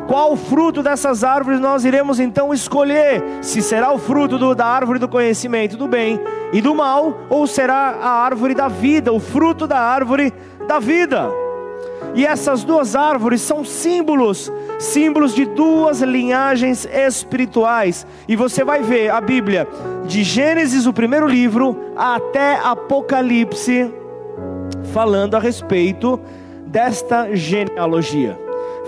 Qual 0.07 0.35
fruto 0.35 0.83
dessas 0.83 1.23
árvores 1.23 1.59
nós 1.59 1.85
iremos 1.85 2.19
então 2.19 2.53
escolher? 2.53 3.23
Se 3.41 3.61
será 3.61 3.91
o 3.93 3.97
fruto 3.97 4.37
do, 4.37 4.53
da 4.53 4.65
árvore 4.65 4.99
do 4.99 5.07
conhecimento 5.07 5.77
do 5.77 5.87
bem 5.87 6.19
e 6.51 6.61
do 6.61 6.75
mal, 6.75 7.21
ou 7.29 7.47
será 7.47 7.95
a 8.01 8.09
árvore 8.09 8.53
da 8.53 8.67
vida, 8.67 9.13
o 9.13 9.19
fruto 9.19 9.65
da 9.65 9.79
árvore 9.79 10.33
da 10.67 10.77
vida. 10.77 11.29
E 12.15 12.25
essas 12.25 12.63
duas 12.63 12.95
árvores 12.95 13.41
são 13.41 13.65
símbolos, 13.65 14.51
símbolos 14.79 15.33
de 15.33 15.45
duas 15.45 16.01
linhagens 16.01 16.85
espirituais. 16.85 18.05
E 18.27 18.35
você 18.35 18.63
vai 18.63 18.83
ver 18.83 19.09
a 19.09 19.19
Bíblia, 19.19 19.67
de 20.05 20.23
Gênesis, 20.23 20.85
o 20.85 20.93
primeiro 20.93 21.27
livro, 21.27 21.75
até 21.95 22.59
Apocalipse, 22.63 23.91
falando 24.93 25.35
a 25.35 25.39
respeito 25.39 26.19
desta 26.67 27.35
genealogia, 27.35 28.39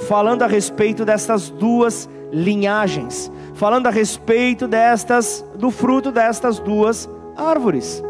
falando 0.07 0.43
a 0.43 0.47
respeito 0.47 1.03
destas 1.03 1.49
duas 1.49 2.09
linhagens, 2.31 3.31
falando 3.53 3.87
a 3.87 3.91
respeito 3.91 4.67
destas 4.67 5.45
do 5.55 5.71
fruto 5.71 6.11
destas 6.11 6.59
duas 6.59 7.09
árvores. 7.35 8.03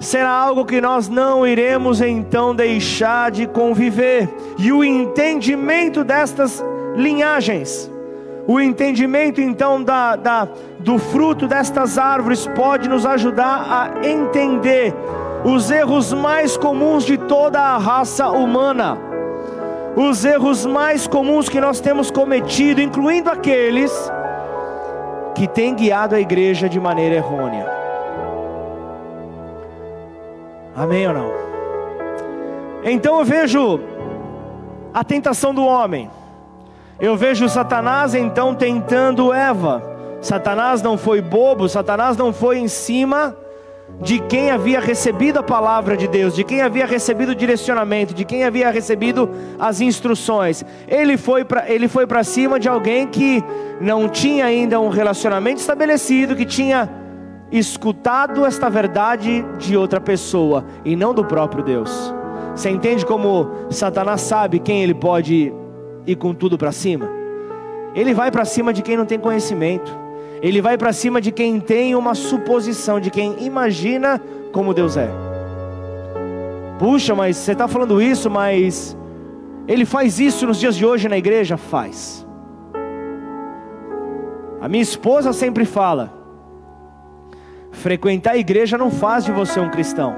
Será 0.00 0.30
algo 0.30 0.64
que 0.64 0.80
nós 0.80 1.08
não 1.08 1.46
iremos 1.46 2.00
então 2.00 2.54
deixar 2.54 3.30
de 3.30 3.46
conviver, 3.46 4.28
e 4.58 4.70
o 4.70 4.84
entendimento 4.84 6.04
destas 6.04 6.64
linhagens, 6.94 7.90
o 8.46 8.60
entendimento 8.60 9.40
então 9.40 9.82
da, 9.82 10.16
da, 10.16 10.48
do 10.78 10.98
fruto 10.98 11.46
destas 11.46 11.98
árvores 11.98 12.46
pode 12.46 12.88
nos 12.88 13.04
ajudar 13.04 13.66
a 13.68 14.08
entender 14.08 14.94
os 15.44 15.70
erros 15.70 16.12
mais 16.12 16.56
comuns 16.56 17.04
de 17.04 17.18
toda 17.18 17.60
a 17.60 17.76
raça 17.76 18.28
humana, 18.28 18.96
os 19.96 20.24
erros 20.24 20.64
mais 20.64 21.06
comuns 21.06 21.48
que 21.48 21.60
nós 21.60 21.80
temos 21.80 22.10
cometido, 22.10 22.80
incluindo 22.80 23.30
aqueles 23.30 23.92
que 25.34 25.46
têm 25.46 25.74
guiado 25.74 26.14
a 26.14 26.20
igreja 26.20 26.68
de 26.68 26.78
maneira 26.80 27.16
errônea. 27.16 27.77
Amém 30.78 31.08
ou 31.08 31.12
não? 31.12 31.32
Então 32.84 33.18
eu 33.18 33.24
vejo 33.24 33.80
a 34.94 35.02
tentação 35.02 35.52
do 35.52 35.64
homem, 35.64 36.08
eu 37.00 37.16
vejo 37.16 37.48
Satanás 37.48 38.14
então 38.14 38.54
tentando 38.54 39.32
Eva. 39.32 39.82
Satanás 40.20 40.80
não 40.80 40.96
foi 40.96 41.20
bobo, 41.20 41.68
Satanás 41.68 42.16
não 42.16 42.32
foi 42.32 42.58
em 42.58 42.68
cima 42.68 43.36
de 44.00 44.20
quem 44.20 44.52
havia 44.52 44.78
recebido 44.78 45.40
a 45.40 45.42
palavra 45.42 45.96
de 45.96 46.06
Deus, 46.06 46.32
de 46.36 46.44
quem 46.44 46.62
havia 46.62 46.86
recebido 46.86 47.30
o 47.30 47.34
direcionamento, 47.34 48.14
de 48.14 48.24
quem 48.24 48.44
havia 48.44 48.70
recebido 48.70 49.28
as 49.58 49.80
instruções. 49.80 50.64
Ele 50.86 51.16
foi 51.16 51.44
para 51.44 51.68
ele 51.68 51.88
foi 51.88 52.06
para 52.06 52.22
cima 52.22 52.60
de 52.60 52.68
alguém 52.68 53.08
que 53.08 53.42
não 53.80 54.08
tinha 54.08 54.44
ainda 54.44 54.78
um 54.78 54.90
relacionamento 54.90 55.60
estabelecido, 55.60 56.36
que 56.36 56.44
tinha 56.44 56.88
escutado 57.50 58.44
esta 58.44 58.68
verdade 58.68 59.44
de 59.58 59.76
outra 59.76 60.00
pessoa 60.00 60.64
e 60.84 60.94
não 60.94 61.14
do 61.14 61.24
próprio 61.24 61.64
Deus. 61.64 62.14
Você 62.54 62.70
entende 62.70 63.06
como 63.06 63.50
Satanás 63.70 64.20
sabe 64.20 64.58
quem 64.58 64.82
ele 64.82 64.94
pode 64.94 65.52
ir 66.06 66.16
com 66.16 66.34
tudo 66.34 66.58
para 66.58 66.72
cima? 66.72 67.08
Ele 67.94 68.12
vai 68.12 68.30
para 68.30 68.44
cima 68.44 68.72
de 68.72 68.82
quem 68.82 68.96
não 68.96 69.06
tem 69.06 69.18
conhecimento. 69.18 69.96
Ele 70.42 70.60
vai 70.60 70.76
para 70.76 70.92
cima 70.92 71.20
de 71.20 71.32
quem 71.32 71.58
tem 71.58 71.94
uma 71.94 72.14
suposição, 72.14 73.00
de 73.00 73.10
quem 73.10 73.44
imagina 73.44 74.20
como 74.52 74.74
Deus 74.74 74.96
é. 74.96 75.08
Puxa, 76.78 77.14
mas 77.14 77.36
você 77.36 77.52
está 77.52 77.66
falando 77.66 78.00
isso, 78.00 78.30
mas 78.30 78.96
ele 79.66 79.84
faz 79.84 80.20
isso 80.20 80.46
nos 80.46 80.58
dias 80.58 80.76
de 80.76 80.86
hoje 80.86 81.08
na 81.08 81.18
igreja? 81.18 81.56
Faz. 81.56 82.26
A 84.60 84.68
minha 84.68 84.82
esposa 84.82 85.32
sempre 85.32 85.64
fala: 85.64 86.17
frequentar 87.72 88.32
a 88.32 88.38
igreja 88.38 88.76
não 88.78 88.90
faz 88.90 89.24
de 89.24 89.32
você 89.32 89.60
um 89.60 89.70
cristão. 89.70 90.14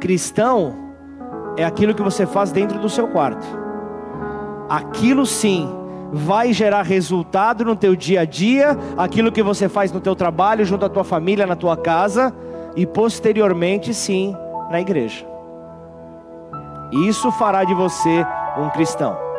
Cristão 0.00 0.74
é 1.56 1.64
aquilo 1.64 1.94
que 1.94 2.02
você 2.02 2.26
faz 2.26 2.52
dentro 2.52 2.78
do 2.78 2.88
seu 2.88 3.08
quarto. 3.08 3.46
Aquilo 4.68 5.26
sim 5.26 5.68
vai 6.12 6.52
gerar 6.52 6.82
resultado 6.82 7.64
no 7.64 7.76
teu 7.76 7.94
dia 7.94 8.22
a 8.22 8.24
dia, 8.24 8.76
aquilo 8.96 9.32
que 9.32 9.42
você 9.42 9.68
faz 9.68 9.92
no 9.92 10.00
teu 10.00 10.16
trabalho, 10.16 10.64
junto 10.64 10.84
à 10.84 10.88
tua 10.88 11.04
família, 11.04 11.46
na 11.46 11.56
tua 11.56 11.76
casa 11.76 12.34
e 12.76 12.86
posteriormente 12.86 13.94
sim 13.94 14.36
na 14.70 14.80
igreja. 14.80 15.26
Isso 17.06 17.30
fará 17.32 17.64
de 17.64 17.74
você 17.74 18.26
um 18.58 18.68
cristão. 18.70 19.29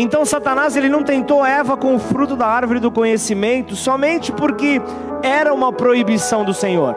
Então 0.00 0.24
Satanás 0.24 0.76
ele 0.76 0.88
não 0.88 1.02
tentou 1.02 1.44
Eva 1.44 1.76
com 1.76 1.96
o 1.96 1.98
fruto 1.98 2.36
da 2.36 2.46
árvore 2.46 2.78
do 2.78 2.88
conhecimento 2.88 3.74
somente 3.74 4.30
porque 4.30 4.80
era 5.24 5.52
uma 5.52 5.72
proibição 5.72 6.44
do 6.44 6.54
Senhor. 6.54 6.96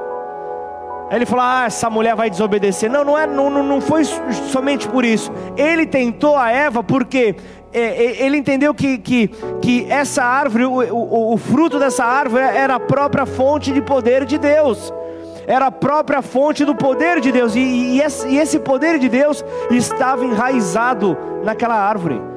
Aí 1.09 1.17
ele 1.17 1.25
falou: 1.25 1.43
Ah, 1.43 1.63
essa 1.65 1.89
mulher 1.89 2.15
vai 2.15 2.29
desobedecer. 2.29 2.91
Não, 2.91 3.03
não, 3.03 3.17
é, 3.17 3.25
não, 3.25 3.49
não 3.49 3.81
foi 3.81 4.03
somente 4.03 4.87
por 4.87 5.03
isso. 5.03 5.31
Ele 5.57 5.87
tentou 5.87 6.37
a 6.37 6.51
Eva 6.51 6.83
porque 6.83 7.35
é, 7.73 7.79
é, 7.81 8.23
ele 8.23 8.37
entendeu 8.37 8.71
que, 8.71 8.99
que, 8.99 9.29
que 9.63 9.91
essa 9.91 10.23
árvore, 10.23 10.65
o, 10.65 10.93
o, 10.93 11.33
o 11.33 11.37
fruto 11.37 11.79
dessa 11.79 12.05
árvore 12.05 12.43
era 12.43 12.75
a 12.75 12.79
própria 12.79 13.25
fonte 13.25 13.71
de 13.71 13.81
poder 13.81 14.25
de 14.25 14.37
Deus 14.37 14.93
era 15.47 15.65
a 15.65 15.71
própria 15.71 16.21
fonte 16.21 16.63
do 16.63 16.75
poder 16.75 17.19
de 17.19 17.31
Deus, 17.31 17.55
e, 17.55 17.59
e, 17.59 17.97
e, 17.97 18.37
esse, 18.37 18.59
poder 18.59 18.99
de 18.99 19.09
Deus 19.09 19.43
estava 19.71 20.23
enraizado 20.23 21.17
naquela 21.43 21.75
árvore. 21.75 22.30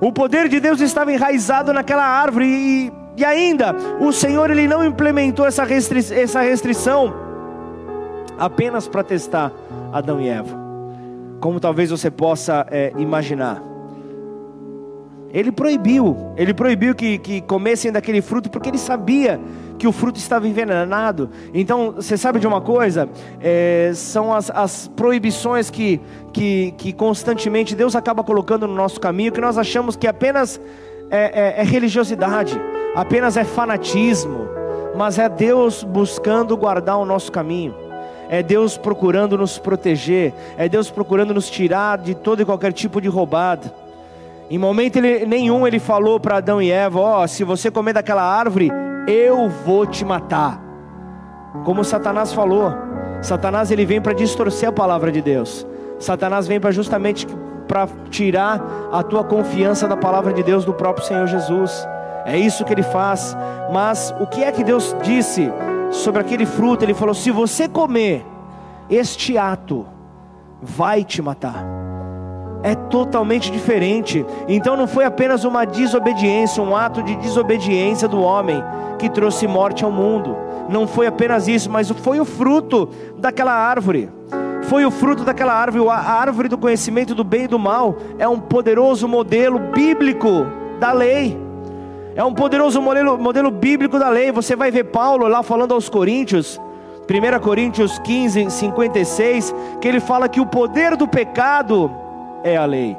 O 0.00 0.12
poder 0.12 0.48
de 0.48 0.60
Deus 0.60 0.80
estava 0.80 1.12
enraizado 1.12 1.72
naquela 1.72 2.04
árvore, 2.04 2.46
e, 2.46 2.92
e 3.16 3.24
ainda 3.24 3.74
o 3.98 4.12
Senhor 4.12 4.50
ele 4.50 4.68
não 4.68 4.84
implementou 4.84 5.46
essa, 5.46 5.64
restri 5.64 6.00
essa 6.12 6.40
restrição 6.42 7.14
apenas 8.38 8.86
para 8.86 9.02
testar 9.02 9.50
Adão 9.92 10.20
e 10.20 10.28
Eva, 10.28 10.54
como 11.40 11.58
talvez 11.58 11.90
você 11.90 12.10
possa 12.10 12.66
é, 12.70 12.92
imaginar. 12.98 13.62
Ele 15.32 15.50
proibiu, 15.50 16.16
ele 16.36 16.52
proibiu 16.52 16.94
que, 16.94 17.18
que 17.18 17.40
comessem 17.40 17.90
daquele 17.90 18.20
fruto, 18.20 18.50
porque 18.50 18.68
ele 18.68 18.78
sabia 18.78 19.40
que 19.78 19.86
o 19.86 19.92
fruto 19.92 20.18
estava 20.18 20.48
envenenado. 20.48 21.30
Então, 21.52 21.92
você 21.92 22.16
sabe 22.16 22.38
de 22.38 22.46
uma 22.46 22.60
coisa? 22.60 23.08
É, 23.40 23.92
são 23.94 24.32
as, 24.32 24.50
as 24.50 24.88
proibições 24.88 25.70
que, 25.70 26.00
que, 26.32 26.74
que, 26.76 26.92
constantemente 26.92 27.74
Deus 27.74 27.94
acaba 27.94 28.24
colocando 28.24 28.66
no 28.66 28.74
nosso 28.74 29.00
caminho, 29.00 29.32
que 29.32 29.40
nós 29.40 29.58
achamos 29.58 29.96
que 29.96 30.06
apenas 30.06 30.60
é, 31.10 31.58
é, 31.58 31.60
é 31.60 31.64
religiosidade, 31.64 32.60
apenas 32.94 33.36
é 33.36 33.44
fanatismo, 33.44 34.48
mas 34.96 35.18
é 35.18 35.28
Deus 35.28 35.84
buscando 35.84 36.56
guardar 36.56 36.98
o 36.98 37.04
nosso 37.04 37.30
caminho. 37.30 37.74
É 38.28 38.42
Deus 38.42 38.76
procurando 38.76 39.38
nos 39.38 39.56
proteger, 39.56 40.34
é 40.56 40.68
Deus 40.68 40.90
procurando 40.90 41.32
nos 41.32 41.48
tirar 41.48 41.98
de 41.98 42.12
todo 42.14 42.42
e 42.42 42.44
qualquer 42.44 42.72
tipo 42.72 43.00
de 43.00 43.08
roubada. 43.08 43.72
Em 44.50 44.58
momento 44.58 44.96
ele, 44.96 45.24
nenhum 45.26 45.66
ele 45.66 45.78
falou 45.78 46.18
para 46.18 46.38
Adão 46.38 46.60
e 46.60 46.70
Eva: 46.70 46.98
Ó, 46.98 47.22
oh, 47.22 47.28
se 47.28 47.44
você 47.44 47.70
comer 47.70 47.92
daquela 47.92 48.22
árvore, 48.22 48.70
eu 49.06 49.48
vou 49.48 49.86
te 49.86 50.04
matar. 50.04 50.60
Como 51.64 51.84
Satanás 51.84 52.32
falou, 52.32 52.72
Satanás 53.22 53.70
ele 53.70 53.86
vem 53.86 54.00
para 54.00 54.12
distorcer 54.12 54.68
a 54.68 54.72
palavra 54.72 55.10
de 55.10 55.22
Deus. 55.22 55.66
Satanás 55.98 56.46
vem 56.46 56.60
para 56.60 56.70
justamente 56.70 57.26
para 57.66 57.88
tirar 58.10 58.60
a 58.92 59.02
tua 59.02 59.24
confiança 59.24 59.88
da 59.88 59.96
palavra 59.96 60.32
de 60.32 60.42
Deus 60.42 60.64
do 60.64 60.74
próprio 60.74 61.06
Senhor 61.06 61.26
Jesus. 61.26 61.86
É 62.24 62.38
isso 62.38 62.64
que 62.64 62.72
ele 62.72 62.82
faz. 62.82 63.36
Mas 63.72 64.14
o 64.20 64.26
que 64.26 64.44
é 64.44 64.52
que 64.52 64.64
Deus 64.64 64.94
disse 65.02 65.50
sobre 65.90 66.20
aquele 66.20 66.46
fruto? 66.46 66.84
Ele 66.84 66.94
falou: 66.94 67.14
se 67.14 67.30
você 67.30 67.68
comer, 67.68 68.24
este 68.90 69.38
ato 69.38 69.86
vai 70.60 71.04
te 71.04 71.22
matar 71.22 71.85
é 72.62 72.74
totalmente 72.74 73.50
diferente. 73.50 74.24
Então 74.48 74.76
não 74.76 74.86
foi 74.86 75.04
apenas 75.04 75.44
uma 75.44 75.64
desobediência, 75.64 76.62
um 76.62 76.76
ato 76.76 77.02
de 77.02 77.14
desobediência 77.16 78.08
do 78.08 78.20
homem 78.20 78.62
que 78.98 79.08
trouxe 79.08 79.46
morte 79.46 79.84
ao 79.84 79.90
mundo. 79.90 80.36
Não 80.68 80.86
foi 80.86 81.06
apenas 81.06 81.46
isso, 81.48 81.70
mas 81.70 81.88
foi 81.90 82.18
o 82.18 82.24
fruto 82.24 82.88
daquela 83.18 83.52
árvore. 83.52 84.10
Foi 84.64 84.84
o 84.84 84.90
fruto 84.90 85.22
daquela 85.22 85.52
árvore, 85.52 85.88
a 85.88 85.94
árvore 85.94 86.48
do 86.48 86.58
conhecimento 86.58 87.14
do 87.14 87.22
bem 87.22 87.44
e 87.44 87.48
do 87.48 87.58
mal. 87.58 87.96
É 88.18 88.26
um 88.26 88.40
poderoso 88.40 89.06
modelo 89.06 89.58
bíblico 89.58 90.46
da 90.80 90.92
lei. 90.92 91.38
É 92.16 92.24
um 92.24 92.34
poderoso 92.34 92.80
modelo, 92.80 93.16
modelo 93.16 93.50
bíblico 93.50 93.98
da 93.98 94.08
lei. 94.08 94.32
Você 94.32 94.56
vai 94.56 94.70
ver 94.70 94.84
Paulo 94.84 95.28
lá 95.28 95.42
falando 95.42 95.72
aos 95.72 95.88
Coríntios, 95.88 96.60
1 97.08 97.38
Coríntios 97.40 97.98
15, 98.00 98.50
56, 98.50 99.54
que 99.80 99.86
ele 99.86 100.00
fala 100.00 100.28
que 100.28 100.40
o 100.40 100.46
poder 100.46 100.96
do 100.96 101.06
pecado 101.06 101.90
é 102.46 102.56
a 102.56 102.64
lei. 102.64 102.96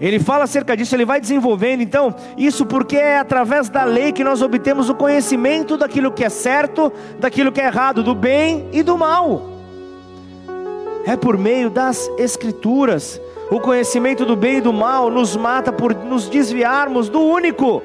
Ele 0.00 0.18
fala 0.18 0.44
acerca 0.44 0.76
disso, 0.76 0.96
ele 0.96 1.04
vai 1.04 1.20
desenvolvendo, 1.20 1.80
então, 1.80 2.12
isso 2.36 2.66
porque 2.66 2.96
é 2.96 3.18
através 3.18 3.68
da 3.68 3.84
lei 3.84 4.10
que 4.10 4.24
nós 4.24 4.42
obtemos 4.42 4.90
o 4.90 4.96
conhecimento 4.96 5.76
daquilo 5.76 6.10
que 6.10 6.24
é 6.24 6.28
certo, 6.28 6.92
daquilo 7.20 7.52
que 7.52 7.60
é 7.60 7.66
errado, 7.66 8.02
do 8.02 8.12
bem 8.12 8.68
e 8.72 8.82
do 8.82 8.98
mal. 8.98 9.42
É 11.06 11.16
por 11.16 11.38
meio 11.38 11.70
das 11.70 12.10
Escrituras. 12.18 13.20
O 13.48 13.60
conhecimento 13.60 14.24
do 14.24 14.34
bem 14.34 14.56
e 14.56 14.60
do 14.60 14.72
mal 14.72 15.08
nos 15.08 15.36
mata 15.36 15.72
por 15.72 15.94
nos 15.94 16.28
desviarmos 16.28 17.08
do 17.08 17.20
único 17.20 17.82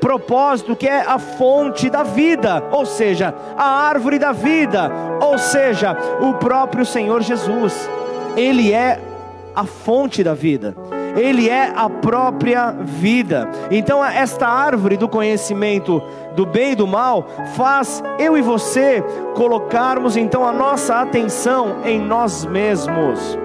propósito 0.00 0.74
que 0.74 0.88
é 0.88 1.00
a 1.00 1.18
fonte 1.18 1.90
da 1.90 2.02
vida, 2.02 2.64
ou 2.72 2.86
seja, 2.86 3.34
a 3.56 3.86
árvore 3.88 4.18
da 4.18 4.32
vida, 4.32 4.90
ou 5.20 5.38
seja, 5.38 5.96
o 6.20 6.34
próprio 6.34 6.86
Senhor 6.86 7.20
Jesus. 7.20 7.88
Ele 8.36 8.72
é 8.72 8.98
a 9.54 9.64
fonte 9.64 10.22
da 10.22 10.34
vida. 10.34 10.74
Ele 11.16 11.48
é 11.48 11.72
a 11.74 11.90
própria 11.90 12.70
vida. 12.70 13.48
Então, 13.70 14.02
esta 14.04 14.48
árvore 14.48 14.96
do 14.96 15.08
conhecimento 15.08 16.02
do 16.34 16.46
bem 16.46 16.72
e 16.72 16.74
do 16.74 16.86
mal 16.86 17.26
faz 17.54 18.02
eu 18.18 18.36
e 18.36 18.40
você 18.40 19.02
colocarmos 19.34 20.16
então 20.16 20.46
a 20.46 20.52
nossa 20.52 21.00
atenção 21.00 21.76
em 21.84 22.00
nós 22.00 22.46
mesmos. 22.46 23.38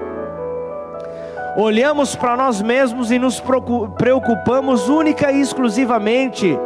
Olhamos 1.56 2.14
para 2.14 2.36
nós 2.36 2.62
mesmos 2.62 3.10
e 3.10 3.18
nos 3.18 3.42
preocupamos 3.98 4.88
única 4.88 5.32
e 5.32 5.40
exclusivamente 5.40 6.56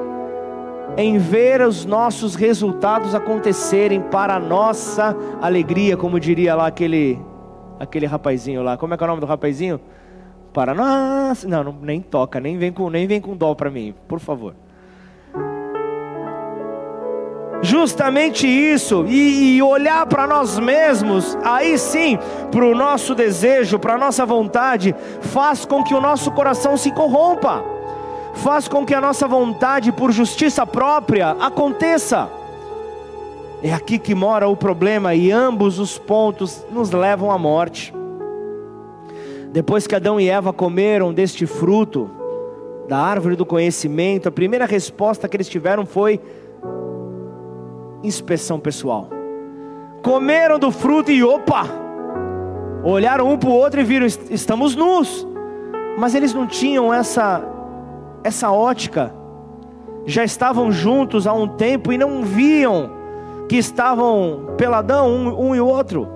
em 0.96 1.18
ver 1.18 1.62
os 1.62 1.86
nossos 1.86 2.34
resultados 2.34 3.14
acontecerem 3.14 4.00
para 4.02 4.34
a 4.34 4.38
nossa 4.38 5.16
alegria, 5.40 5.96
como 5.96 6.20
diria 6.20 6.54
lá 6.54 6.66
aquele 6.66 7.18
aquele 7.82 8.06
rapazinho 8.06 8.62
lá. 8.62 8.76
Como 8.76 8.94
é 8.94 8.96
que 8.96 9.02
é 9.02 9.06
o 9.06 9.08
nome 9.08 9.20
do 9.20 9.26
rapazinho? 9.26 9.80
Para 10.52 10.74
nós. 10.74 11.44
Não, 11.44 11.64
não, 11.64 11.72
nem 11.72 12.00
toca, 12.00 12.38
nem 12.38 12.56
vem 12.56 12.72
com, 12.72 12.88
nem 12.88 13.06
vem 13.06 13.20
com 13.20 13.36
dó 13.36 13.54
para 13.54 13.70
mim, 13.70 13.94
por 14.06 14.20
favor. 14.20 14.54
Justamente 17.64 18.46
isso, 18.46 19.04
e, 19.06 19.56
e 19.56 19.62
olhar 19.62 20.04
para 20.06 20.26
nós 20.26 20.58
mesmos, 20.58 21.38
aí 21.44 21.78
sim, 21.78 22.18
para 22.50 22.66
o 22.66 22.74
nosso 22.74 23.14
desejo, 23.14 23.78
para 23.78 23.94
a 23.94 23.98
nossa 23.98 24.26
vontade, 24.26 24.92
faz 25.20 25.64
com 25.64 25.84
que 25.84 25.94
o 25.94 26.00
nosso 26.00 26.32
coração 26.32 26.76
se 26.76 26.90
corrompa, 26.90 27.64
faz 28.34 28.66
com 28.66 28.84
que 28.84 28.92
a 28.92 29.00
nossa 29.00 29.28
vontade 29.28 29.92
por 29.92 30.10
justiça 30.10 30.66
própria 30.66 31.36
aconteça. 31.38 32.28
É 33.62 33.72
aqui 33.72 33.96
que 33.96 34.12
mora 34.12 34.48
o 34.48 34.56
problema, 34.56 35.14
e 35.14 35.30
ambos 35.30 35.78
os 35.78 35.96
pontos 35.96 36.66
nos 36.72 36.90
levam 36.90 37.30
à 37.30 37.38
morte. 37.38 37.94
Depois 39.52 39.86
que 39.86 39.94
Adão 39.94 40.18
e 40.18 40.28
Eva 40.28 40.52
comeram 40.52 41.14
deste 41.14 41.46
fruto, 41.46 42.10
da 42.88 42.98
árvore 42.98 43.36
do 43.36 43.46
conhecimento, 43.46 44.28
a 44.28 44.32
primeira 44.32 44.66
resposta 44.66 45.28
que 45.28 45.36
eles 45.36 45.48
tiveram 45.48 45.86
foi 45.86 46.20
inspeção 48.02 48.58
pessoal. 48.58 49.08
Comeram 50.02 50.58
do 50.58 50.72
fruto 50.72 51.12
e 51.12 51.22
opa! 51.22 51.64
Olharam 52.82 53.30
um 53.30 53.38
para 53.38 53.48
o 53.48 53.54
outro 53.54 53.80
e 53.80 53.84
viram: 53.84 54.06
estamos 54.06 54.74
nus. 54.74 55.24
Mas 55.96 56.16
eles 56.16 56.34
não 56.34 56.48
tinham 56.48 56.92
essa, 56.92 57.44
essa 58.24 58.50
ótica. 58.50 59.14
Já 60.04 60.24
estavam 60.24 60.72
juntos 60.72 61.28
há 61.28 61.32
um 61.32 61.46
tempo 61.46 61.92
e 61.92 61.98
não 61.98 62.24
viam 62.24 63.01
que 63.48 63.56
estavam 63.56 64.54
peladão 64.56 65.08
um, 65.08 65.48
um 65.48 65.54
e 65.54 65.60
o 65.60 65.66
outro, 65.66 66.08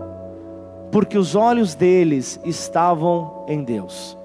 porque 0.90 1.18
os 1.18 1.34
olhos 1.34 1.74
deles 1.74 2.40
estavam 2.44 3.44
em 3.46 3.62
Deus. 3.62 4.16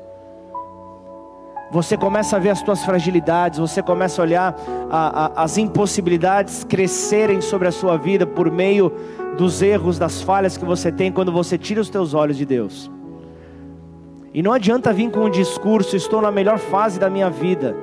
Você 1.72 1.96
começa 1.96 2.36
a 2.36 2.40
ver 2.40 2.50
as 2.50 2.62
tuas 2.62 2.84
fragilidades, 2.84 3.58
você 3.58 3.82
começa 3.82 4.22
a 4.22 4.26
olhar 4.26 4.56
a, 4.90 5.26
a, 5.26 5.44
as 5.44 5.58
impossibilidades 5.58 6.66
crescerem 6.66 7.40
sobre 7.40 7.68
a 7.68 7.72
sua 7.72 7.98
vida 7.98 8.28
por 8.28 8.52
meio 8.52 8.92
dos 9.38 9.62
erros, 9.62 9.98
das 9.98 10.22
falhas 10.22 10.58
que 10.58 10.66
você 10.66 10.92
tem 10.92 11.12
quando 11.14 11.32
você 11.32 11.58
tira 11.58 11.80
os 11.80 11.90
teus 11.90 12.14
olhos 12.14 12.36
de 12.36 12.46
Deus. 12.46 12.92
E 14.34 14.42
não 14.42 14.52
adianta 14.52 14.92
vir 14.92 15.10
com 15.12 15.22
um 15.22 15.30
discurso, 15.30 15.96
estou 15.96 16.22
na 16.22 16.32
melhor 16.32 16.58
fase 16.58 17.00
da 17.00 17.10
minha 17.10 17.30
vida, 17.30 17.76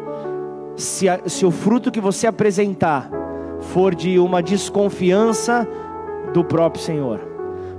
se, 0.76 1.08
a, 1.08 1.20
se 1.26 1.46
o 1.46 1.50
fruto 1.50 1.90
que 1.90 2.00
você 2.00 2.26
apresentar 2.26 3.10
for 3.60 3.94
de 3.94 4.18
uma 4.18 4.42
desconfiança 4.42 5.66
do 6.32 6.44
próprio 6.44 6.82
Senhor, 6.82 7.20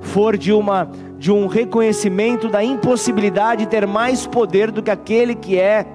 for 0.01 0.37
de 0.37 0.51
uma 0.51 0.89
de 1.17 1.33
um 1.33 1.47
reconhecimento 1.47 2.47
da 2.47 2.63
impossibilidade 2.63 3.65
de 3.65 3.69
ter 3.69 3.85
mais 3.85 4.25
poder 4.25 4.71
do 4.71 4.81
que 4.81 4.89
aquele 4.89 5.35
que 5.35 5.59
é 5.59 5.85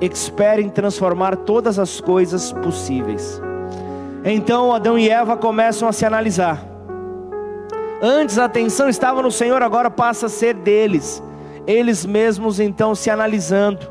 expert 0.00 0.60
em 0.60 0.68
transformar 0.68 1.36
todas 1.36 1.78
as 1.78 2.00
coisas 2.00 2.52
possíveis. 2.52 3.40
Então 4.24 4.74
Adão 4.74 4.98
e 4.98 5.08
Eva 5.08 5.36
começam 5.36 5.88
a 5.88 5.92
se 5.92 6.04
analisar. 6.04 6.66
Antes 8.02 8.38
a 8.38 8.46
atenção 8.46 8.88
estava 8.88 9.22
no 9.22 9.30
Senhor, 9.30 9.62
agora 9.62 9.90
passa 9.90 10.26
a 10.26 10.28
ser 10.28 10.54
deles. 10.54 11.22
Eles 11.66 12.04
mesmos 12.04 12.58
então 12.58 12.94
se 12.94 13.08
analisando. 13.08 13.86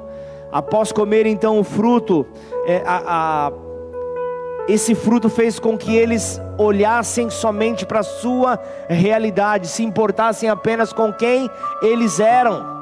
Após 0.51 0.91
comer 0.91 1.25
então 1.25 1.59
o 1.59 1.63
fruto, 1.63 2.25
é, 2.65 2.81
a, 2.85 3.47
a 3.47 3.51
esse 4.69 4.93
fruto 4.93 5.29
fez 5.29 5.59
com 5.59 5.75
que 5.75 5.95
eles 5.95 6.39
olhassem 6.55 7.29
somente 7.29 7.87
para 7.87 8.01
a 8.01 8.03
sua 8.03 8.59
realidade, 8.87 9.67
se 9.67 9.83
importassem 9.83 10.47
apenas 10.47 10.93
com 10.93 11.11
quem 11.11 11.49
eles 11.81 12.19
eram. 12.19 12.77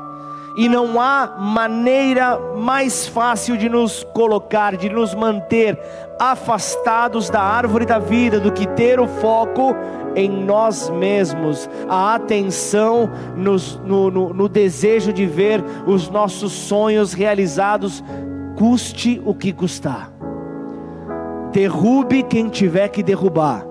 E 0.58 0.68
não 0.68 1.00
há 1.00 1.36
maneira 1.38 2.38
mais 2.58 3.08
fácil 3.08 3.56
de 3.56 3.70
nos 3.70 4.04
colocar, 4.04 4.76
de 4.76 4.90
nos 4.90 5.16
manter 5.16 5.80
afastados 6.20 7.30
da 7.30 7.42
árvore 7.42 7.86
da 7.86 8.00
vida 8.00 8.40
do 8.40 8.52
que 8.52 8.68
ter 8.68 9.00
o 9.00 9.08
foco 9.08 9.74
em 10.16 10.30
nós 10.30 10.90
mesmos, 10.90 11.70
a 11.88 12.16
atenção 12.16 13.10
nos, 13.36 13.80
no, 13.86 14.10
no, 14.10 14.34
no 14.34 14.50
desejo 14.50 15.14
de 15.14 15.28
ver 15.28 15.64
os 15.86 16.10
nossos 16.10 16.52
sonhos 16.52 17.14
realizados, 17.14 18.04
custe 18.58 19.22
o 19.24 19.36
que 19.36 19.54
custar. 19.54 20.17
Derrube 21.58 22.22
quem 22.22 22.50
tiver 22.50 22.88
que 22.90 23.02
derrubar, 23.02 23.66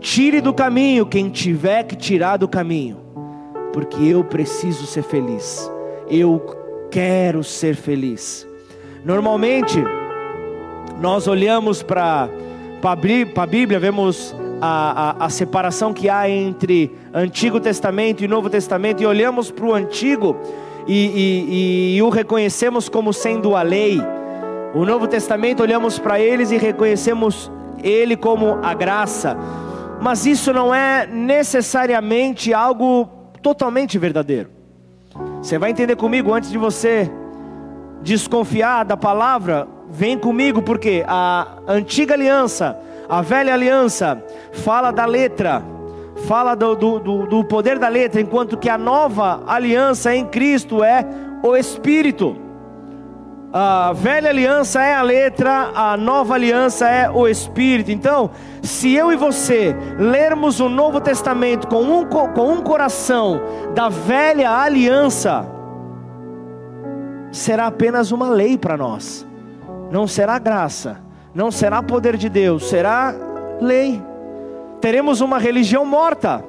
tire 0.00 0.42
do 0.42 0.52
caminho 0.52 1.06
quem 1.06 1.30
tiver 1.30 1.82
que 1.84 1.96
tirar 1.96 2.36
do 2.36 2.46
caminho, 2.46 2.98
porque 3.72 4.04
eu 4.04 4.22
preciso 4.22 4.84
ser 4.84 5.02
feliz, 5.02 5.72
eu 6.10 6.44
quero 6.90 7.42
ser 7.42 7.74
feliz. 7.74 8.46
Normalmente, 9.02 9.82
nós 11.00 11.26
olhamos 11.26 11.82
para 11.82 12.28
a 12.82 13.46
Bíblia, 13.46 13.80
vemos 13.80 14.36
a, 14.60 15.22
a, 15.22 15.24
a, 15.24 15.30
separação 15.30 15.94
que 15.94 16.06
há 16.06 16.28
entre 16.28 16.94
Antigo 17.14 17.58
Testamento 17.58 18.22
e 18.22 18.28
Novo 18.28 18.50
Testamento, 18.50 19.02
e 19.02 19.06
olhamos 19.06 19.50
para 19.50 19.64
o 19.64 19.72
Antigo 19.72 20.36
e, 20.86 21.06
e, 21.06 21.96
e 21.96 22.02
o 22.02 22.10
reconhecemos 22.10 22.90
como 22.90 23.10
sendo 23.10 23.56
a 23.56 23.62
lei. 23.62 23.98
O 24.74 24.84
Novo 24.84 25.08
Testamento 25.08 25.62
olhamos 25.62 25.98
para 25.98 26.20
eles 26.20 26.50
e 26.50 26.56
reconhecemos 26.56 27.50
ele 27.82 28.16
como 28.16 28.58
a 28.62 28.72
graça. 28.74 29.36
Mas 30.00 30.26
isso 30.26 30.52
não 30.52 30.74
é 30.74 31.06
necessariamente 31.06 32.54
algo 32.54 33.08
totalmente 33.42 33.98
verdadeiro. 33.98 34.50
Você 35.42 35.58
vai 35.58 35.70
entender 35.70 35.96
comigo 35.96 36.32
antes 36.32 36.50
de 36.50 36.58
você 36.58 37.10
desconfiar 38.02 38.84
da 38.84 38.96
palavra, 38.96 39.66
vem 39.90 40.16
comigo, 40.16 40.62
porque 40.62 41.04
a 41.06 41.46
antiga 41.66 42.14
aliança 42.14 42.78
a 43.10 43.22
velha 43.22 43.52
aliança 43.52 44.24
fala 44.52 44.92
da 44.92 45.04
letra, 45.04 45.64
fala 46.28 46.54
do, 46.54 46.76
do, 46.76 47.26
do, 47.26 47.44
poder 47.44 47.76
da 47.76 47.88
letra, 47.88 48.20
enquanto 48.20 48.56
que 48.56 48.68
a 48.68 48.78
nova 48.78 49.42
aliança 49.48 50.14
em 50.14 50.24
Cristo 50.24 50.84
é 50.84 51.04
o 51.42 51.56
Espírito. 51.56 52.36
A 53.52 53.92
velha 53.92 54.30
aliança 54.30 54.82
é 54.82 54.94
a 54.94 55.02
letra, 55.02 55.72
a 55.74 55.96
nova 55.96 56.34
aliança 56.34 56.88
é 56.88 57.10
o 57.10 57.26
Espírito. 57.26 57.90
Então, 57.90 58.30
se 58.62 58.94
eu 58.94 59.12
e 59.12 59.16
você 59.16 59.74
lermos 59.98 60.60
o 60.60 60.68
Novo 60.68 61.00
Testamento 61.00 61.66
com 61.66 61.82
um, 61.82 62.04
com 62.04 62.52
um 62.52 62.62
coração 62.62 63.40
da 63.74 63.88
velha 63.88 64.50
aliança, 64.50 65.46
será 67.32 67.66
apenas 67.66 68.12
uma 68.12 68.28
lei 68.28 68.56
para 68.56 68.76
nós, 68.76 69.26
não 69.90 70.06
será 70.06 70.38
graça 70.38 71.10
não 71.34 71.50
será 71.50 71.82
poder 71.82 72.16
de 72.16 72.28
Deus, 72.28 72.68
será 72.68 73.14
lei. 73.60 74.02
Teremos 74.80 75.20
uma 75.20 75.38
religião 75.38 75.84
morta. 75.84 76.44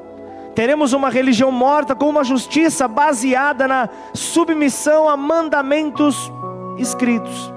Teremos 0.55 0.91
uma 0.91 1.09
religião 1.09 1.51
morta 1.51 1.95
com 1.95 2.09
uma 2.09 2.23
justiça 2.23 2.87
baseada 2.87 3.67
na 3.67 3.89
submissão 4.13 5.07
a 5.07 5.15
mandamentos 5.15 6.31
escritos. 6.77 7.51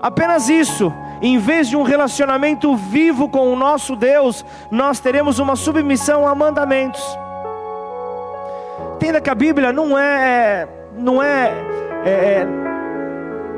Apenas 0.00 0.48
isso, 0.48 0.92
em 1.20 1.38
vez 1.38 1.68
de 1.68 1.76
um 1.76 1.82
relacionamento 1.82 2.74
vivo 2.76 3.28
com 3.28 3.52
o 3.52 3.56
nosso 3.56 3.96
Deus, 3.96 4.44
nós 4.70 5.00
teremos 5.00 5.38
uma 5.38 5.56
submissão 5.56 6.26
a 6.26 6.34
mandamentos. 6.34 7.02
Entenda 8.96 9.20
que 9.20 9.30
a 9.30 9.34
Bíblia 9.34 9.72
não 9.72 9.98
é, 9.98 10.68
não 10.96 11.22
é, 11.22 11.52
é, 12.04 12.10
é 12.10 12.46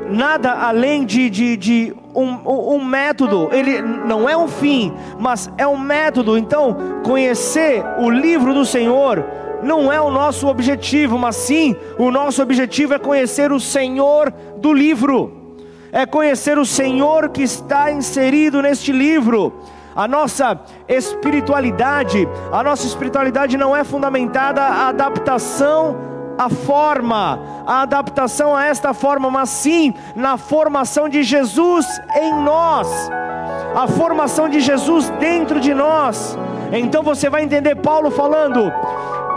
nada 0.09 0.51
além 0.53 1.05
de, 1.05 1.29
de, 1.29 1.57
de 1.57 1.95
um, 2.15 2.75
um, 2.75 2.83
método, 2.83 3.49
ele 3.51 3.81
não 3.81 4.27
é 4.27 4.35
um 4.35 4.47
fim, 4.47 4.93
mas 5.19 5.51
é 5.57 5.67
um 5.67 5.77
método. 5.77 6.37
Então, 6.37 6.75
conhecer 7.03 7.83
o 7.99 8.09
livro 8.09 8.53
do 8.53 8.65
Senhor 8.65 9.23
não 9.63 9.91
é 9.91 9.99
o 9.99 10.09
nosso 10.09 10.47
objetivo, 10.47 11.17
mas 11.17 11.35
sim 11.35 11.75
o 11.97 12.11
nosso 12.11 12.41
objetivo 12.41 12.93
é 12.93 12.99
conhecer 12.99 13.51
o 13.51 13.59
Senhor 13.59 14.31
do 14.57 14.73
livro, 14.73 15.55
é 15.91 16.05
conhecer 16.05 16.57
o 16.57 16.65
Senhor 16.65 17.29
que 17.29 17.43
está 17.43 17.91
inserido 17.91 18.61
neste 18.61 18.91
livro. 18.91 19.53
A 19.95 20.07
nossa 20.07 20.59
espiritualidade, 20.87 22.27
a 22.51 22.63
nossa 22.63 22.85
espiritualidade 22.85 23.57
não 23.57 23.75
é 23.75 23.83
fundamentada 23.83 24.61
a 24.61 24.87
adaptação 24.87 26.09
a 26.39 26.47
forma, 26.47 27.37
a 27.67 27.81
adaptação 27.81 28.55
a 28.55 28.63
esta 28.63 28.93
forma, 28.93 29.29
mas 29.29 29.49
sim 29.49 29.93
na 30.15 30.37
formação 30.37 31.09
de 31.09 31.21
Jesus 31.21 31.85
em 32.15 32.33
nós, 32.33 32.87
a 33.75 33.85
formação 33.89 34.47
de 34.47 34.61
Jesus 34.61 35.09
dentro 35.19 35.59
de 35.59 35.73
nós. 35.73 36.37
Então 36.71 37.03
você 37.03 37.29
vai 37.29 37.43
entender 37.43 37.75
Paulo 37.75 38.09
falando, 38.09 38.71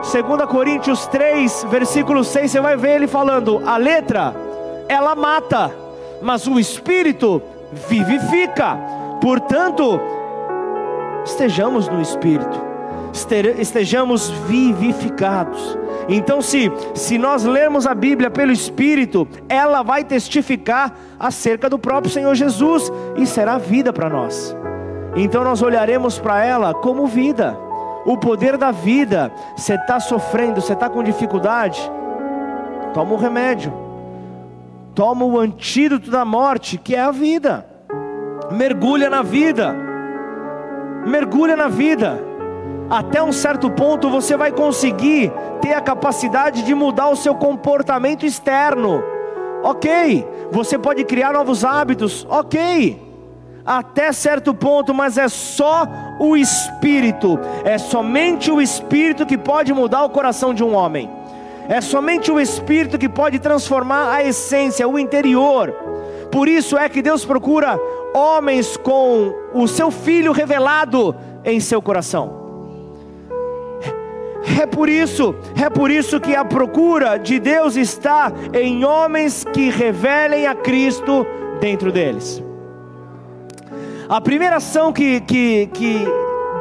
2 0.03 0.47
Coríntios 0.49 1.07
3, 1.07 1.67
versículo 1.71 2.25
6, 2.25 2.51
você 2.51 2.61
vai 2.61 2.77
ver 2.77 2.97
ele 2.97 3.07
falando: 3.07 3.63
a 3.65 3.77
letra, 3.77 4.35
ela 4.89 5.15
mata, 5.15 5.71
mas 6.21 6.47
o 6.47 6.59
espírito 6.59 7.41
vivifica. 7.89 8.77
Portanto, 9.21 10.01
estejamos 11.25 11.89
no 11.89 12.01
espírito, 12.01 12.61
estejamos 13.59 14.29
vivificados. 14.49 15.79
Então, 16.09 16.43
se, 16.43 16.71
se 16.95 17.17
nós 17.17 17.45
lermos 17.45 17.87
a 17.87 17.95
Bíblia 17.95 18.29
pelo 18.29 18.51
Espírito, 18.51 19.27
ela 19.49 19.85
vai 19.85 20.03
testificar 20.03 20.93
acerca 21.19 21.71
do 21.71 21.79
próprio 21.79 22.13
Senhor 22.13 22.35
Jesus 22.35 22.91
e 23.17 23.25
será 23.25 23.57
vida 23.57 23.93
para 23.93 24.11
nós. 24.11 24.57
Então, 25.15 25.45
nós 25.45 25.63
olharemos 25.63 26.19
para 26.19 26.45
ela 26.45 26.75
como 26.75 27.07
vida, 27.07 27.57
o 28.05 28.17
poder 28.17 28.57
da 28.57 28.71
vida. 28.71 29.33
Você 29.57 29.75
está 29.75 30.01
sofrendo, 30.01 30.61
você 30.61 30.73
está 30.73 30.89
com 30.89 31.03
dificuldade? 31.03 31.81
Toma 32.95 33.15
o 33.15 33.17
remédio, 33.17 33.73
toma 34.95 35.25
o 35.25 35.39
antídoto 35.39 36.11
da 36.11 36.25
morte, 36.25 36.77
que 36.77 36.95
é 36.95 37.01
a 37.01 37.11
vida. 37.11 37.67
Mergulha 38.51 39.09
na 39.09 39.23
vida, 39.23 39.75
mergulha 41.07 41.57
na 41.57 41.69
vida 41.69 42.33
até 42.93 43.23
um 43.23 43.33
certo 43.33 43.71
ponto 43.71 44.11
você 44.11 44.37
vai 44.37 44.53
conseguir 44.53 45.33
ter 45.63 45.73
a 45.73 45.81
capacidade 45.81 46.63
de 46.63 46.75
mudar 46.75 47.09
o 47.09 47.17
seu 47.17 47.35
comportamento 47.35 48.27
externo. 48.27 49.03
Ok, 49.63 50.29
você 50.51 50.79
pode 50.79 51.03
criar 51.05 51.33
novos 51.33 51.65
hábitos, 51.65 52.27
ok, 52.29 53.01
até 53.65 54.13
certo 54.13 54.53
ponto, 54.53 54.93
mas 54.93 55.17
é 55.17 55.29
só 55.29 55.87
o 56.19 56.37
Espírito, 56.37 57.39
é 57.65 57.79
somente 57.79 58.51
o 58.51 58.61
Espírito 58.61 59.25
que 59.25 59.39
pode 59.39 59.73
mudar 59.73 60.05
o 60.05 60.11
coração 60.11 60.53
de 60.53 60.65
um 60.65 60.75
homem, 60.75 61.09
é 61.69 61.81
somente 61.81 62.31
o 62.31 62.41
Espírito 62.41 62.99
que 62.99 63.09
pode 63.09 63.39
transformar 63.39 64.13
a 64.13 64.23
essência, 64.23 64.87
o 64.87 64.99
interior. 64.99 65.73
Por 66.31 66.49
isso 66.49 66.77
é 66.77 66.89
que 66.89 67.03
Deus 67.03 67.25
procura 67.25 67.79
homens 68.15 68.77
com 68.77 69.33
o 69.55 69.69
seu 69.69 69.91
filho 69.91 70.33
revelado 70.33 71.15
em 71.45 71.61
seu 71.61 71.81
coração. 71.81 72.43
É 74.61 74.67
por 74.67 74.89
isso, 74.89 75.35
é 75.61 75.71
por 75.71 75.91
isso 75.91 76.21
que 76.21 76.35
a 76.35 76.45
procura 76.45 77.17
de 77.17 77.39
Deus 77.39 77.77
está 77.77 78.33
em 78.53 78.85
homens 78.85 79.45
que 79.53 79.71
revelem 79.71 80.47
a 80.47 80.55
Cristo 80.55 81.25
dentro 81.61 81.93
deles. 81.93 82.43
A 84.13 84.21
primeira 84.21 84.57
ação 84.57 84.93
que, 84.93 85.21
que, 85.21 85.71
que 85.73 86.05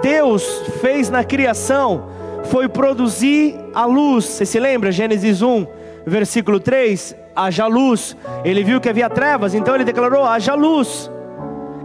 Deus 0.02 0.42
fez 0.80 1.10
na 1.10 1.22
criação 1.22 2.08
foi 2.46 2.70
produzir 2.70 3.60
a 3.74 3.84
luz. 3.84 4.24
Você 4.24 4.46
se 4.46 4.58
lembra? 4.58 4.90
Gênesis 4.90 5.42
1, 5.42 5.68
versículo 6.08 6.62
3: 6.62 7.14
haja 7.36 7.68
luz. 7.68 8.16
Ele 8.46 8.64
viu 8.64 8.80
que 8.80 8.88
havia 8.88 9.10
trevas, 9.10 9.54
então 9.54 9.76
ele 9.76 9.84
declarou: 9.84 10.24
haja 10.24 10.54
luz 10.54 11.12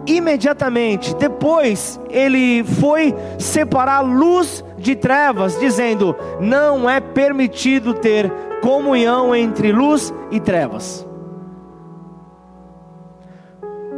imediatamente 0.06 1.16
depois 1.16 1.98
ele 2.10 2.62
foi 2.62 3.12
separar 3.36 4.02
luz 4.02 4.64
de 4.78 4.94
trevas, 4.94 5.58
dizendo: 5.58 6.14
Não 6.38 6.88
é 6.88 7.00
permitido 7.00 7.92
ter 7.92 8.32
comunhão 8.62 9.34
entre 9.34 9.72
luz 9.72 10.14
e 10.30 10.38
trevas. 10.38 11.05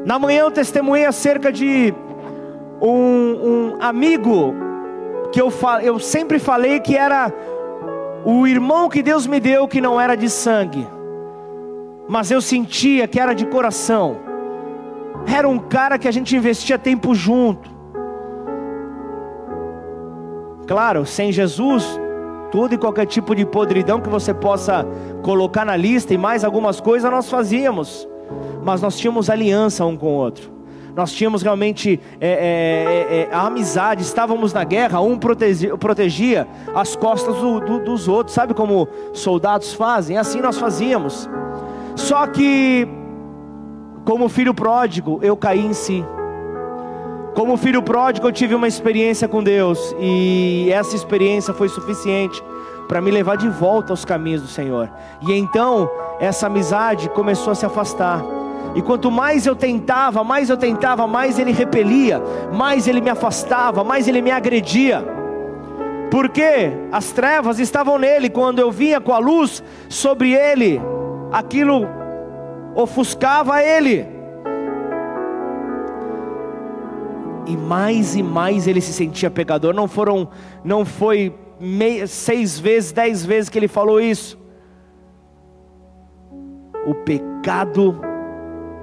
Na 0.09 0.19
manhã 0.19 0.41
eu 0.41 0.51
testemunhei 0.51 1.05
acerca 1.05 1.53
de 1.53 1.93
um, 2.81 2.89
um 2.89 3.77
amigo 3.79 4.55
que 5.31 5.39
eu, 5.39 5.53
eu 5.83 5.99
sempre 5.99 6.39
falei 6.39 6.81
que 6.81 6.97
era 6.97 7.31
o 8.25 8.47
irmão 8.47 8.89
que 8.89 9.03
Deus 9.03 9.27
me 9.27 9.39
deu, 9.39 9.69
que 9.69 9.83
não 9.83 10.01
era 10.01 10.17
de 10.17 10.31
sangue, 10.31 10.89
mas 12.09 12.31
eu 12.31 12.41
sentia 12.41 13.07
que 13.07 13.21
era 13.21 13.35
de 13.35 13.45
coração 13.45 14.17
era 15.27 15.47
um 15.47 15.59
cara 15.59 15.99
que 15.99 16.09
a 16.09 16.11
gente 16.11 16.35
investia 16.35 16.79
tempo 16.79 17.15
junto. 17.15 17.69
Claro, 20.67 21.05
sem 21.05 21.31
Jesus, 21.31 21.85
tudo 22.51 22.75
e 22.75 22.79
qualquer 22.79 23.05
tipo 23.05 23.35
de 23.35 23.45
podridão 23.45 24.01
que 24.01 24.09
você 24.09 24.33
possa 24.33 24.87
colocar 25.23 25.67
na 25.67 25.77
lista 25.77 26.15
e 26.15 26.19
mais 26.19 26.45
algumas 26.45 26.81
coisas 26.81 27.11
nós 27.11 27.29
fazíamos, 27.29 28.08
mas 28.63 28.83
nós 28.83 28.97
tínhamos 28.97 29.31
aliança 29.31 29.85
um 29.85 29.97
com 29.97 30.07
o 30.07 30.15
outro. 30.15 30.59
Nós 30.95 31.13
tínhamos 31.13 31.43
realmente 31.43 32.01
é, 32.21 32.29
é, 32.29 33.15
é, 33.15 33.29
é 33.31 33.35
a 33.35 33.47
amizade, 33.47 34.03
estávamos 34.03 34.53
na 34.53 34.65
guerra, 34.65 35.01
um 35.01 35.17
protegia, 35.17 35.77
protegia 35.77 36.49
as 36.75 36.97
costas 36.97 37.37
do, 37.37 37.61
do, 37.61 37.79
dos 37.85 38.09
outros, 38.09 38.35
sabe 38.35 38.53
como 38.53 38.89
soldados 39.13 39.73
fazem? 39.73 40.19
Assim 40.19 40.41
nós 40.41 40.59
fazíamos. 40.59 41.31
Só 41.95 42.27
que, 42.27 42.89
como 44.05 44.29
filho 44.29 44.53
pródigo, 44.53 45.21
eu 45.23 45.37
caí 45.37 45.65
em 45.65 45.73
si. 45.73 46.05
Como 47.35 47.57
filho 47.57 47.81
pródigo, 47.81 48.27
eu 48.27 48.33
tive 48.33 48.57
uma 48.57 48.67
experiência 48.67 49.29
com 49.29 49.41
Deus, 49.41 49.95
e 50.01 50.69
essa 50.73 50.97
experiência 50.97 51.55
foi 51.55 51.69
suficiente 51.69 52.43
para 52.89 53.01
me 53.03 53.11
levar 53.11 53.37
de 53.37 53.49
volta 53.49 53.93
aos 53.93 54.05
caminhos 54.05 54.41
do 54.41 54.49
Senhor. 54.49 54.91
E 55.21 55.33
então, 55.33 55.89
essa 56.19 56.47
amizade 56.47 57.11
começou 57.11 57.53
a 57.53 57.55
se 57.55 57.67
afastar. 57.67 58.25
E 58.75 58.83
quanto 58.83 59.11
mais 59.11 59.47
eu 59.47 59.55
tentava, 59.55 60.25
mais 60.25 60.49
eu 60.49 60.57
tentava, 60.57 61.07
mais 61.07 61.39
ele 61.39 61.53
repelia, 61.53 62.23
mais 62.53 62.89
ele 62.89 63.01
me 63.01 63.11
afastava, 63.11 63.85
mais 63.85 64.09
ele 64.09 64.23
me 64.23 64.31
agredia. 64.31 65.05
Porque 66.11 66.73
as 66.91 67.13
trevas 67.13 67.59
estavam 67.59 67.99
nele, 67.99 68.31
quando 68.31 68.59
eu 68.59 68.73
vinha 68.73 69.01
com 69.01 69.13
a 69.13 69.19
luz 69.19 69.63
sobre 69.89 70.33
ele, 70.33 70.81
aquilo 71.31 71.87
ofuscava 72.75 73.63
ele. 73.63 74.19
e 77.49 77.57
mais 77.57 78.15
e 78.15 78.23
mais 78.23 78.69
ele 78.69 78.81
se 78.81 78.93
sentia 78.93 79.31
pecador. 79.31 79.73
Não 79.73 79.89
foram, 79.89 80.29
não 80.63 80.85
foi 80.85 81.35
meia, 81.61 82.07
seis 82.07 82.59
vezes, 82.59 82.93
dez 82.93 83.25
vezes 83.25 83.49
que 83.49 83.59
ele 83.59 83.69
falou 83.69 84.01
isso. 84.01 84.39
O 86.87 86.95
pecado 86.95 88.01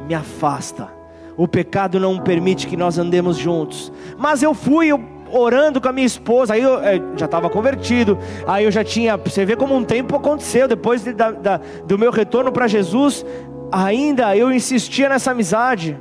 me 0.07 0.13
afasta. 0.13 0.89
O 1.38 1.47
pecado 1.47 1.99
não 1.99 2.19
permite 2.19 2.67
que 2.67 2.77
nós 2.77 2.97
andemos 2.97 3.38
juntos. 3.38 3.91
Mas 4.17 4.41
eu 4.41 4.53
fui 4.53 4.89
orando 5.31 5.81
com 5.81 5.89
a 5.89 5.91
minha 5.91 6.05
esposa, 6.05 6.53
aí 6.53 6.61
eu, 6.61 6.75
eu 6.75 7.17
já 7.17 7.25
estava 7.25 7.49
convertido, 7.49 8.17
aí 8.47 8.63
eu 8.63 8.71
já 8.71 8.83
tinha, 8.83 9.17
você 9.17 9.43
vê 9.43 9.55
como 9.55 9.75
um 9.75 9.83
tempo 9.83 10.15
aconteceu, 10.15 10.67
depois 10.67 11.03
de, 11.03 11.13
da, 11.13 11.31
da, 11.31 11.59
do 11.85 11.97
meu 11.97 12.11
retorno 12.11 12.51
para 12.51 12.67
Jesus, 12.67 13.25
ainda 13.71 14.38
eu 14.38 14.51
insistia 14.51 15.09
nessa 15.09 15.31
amizade. 15.31 15.99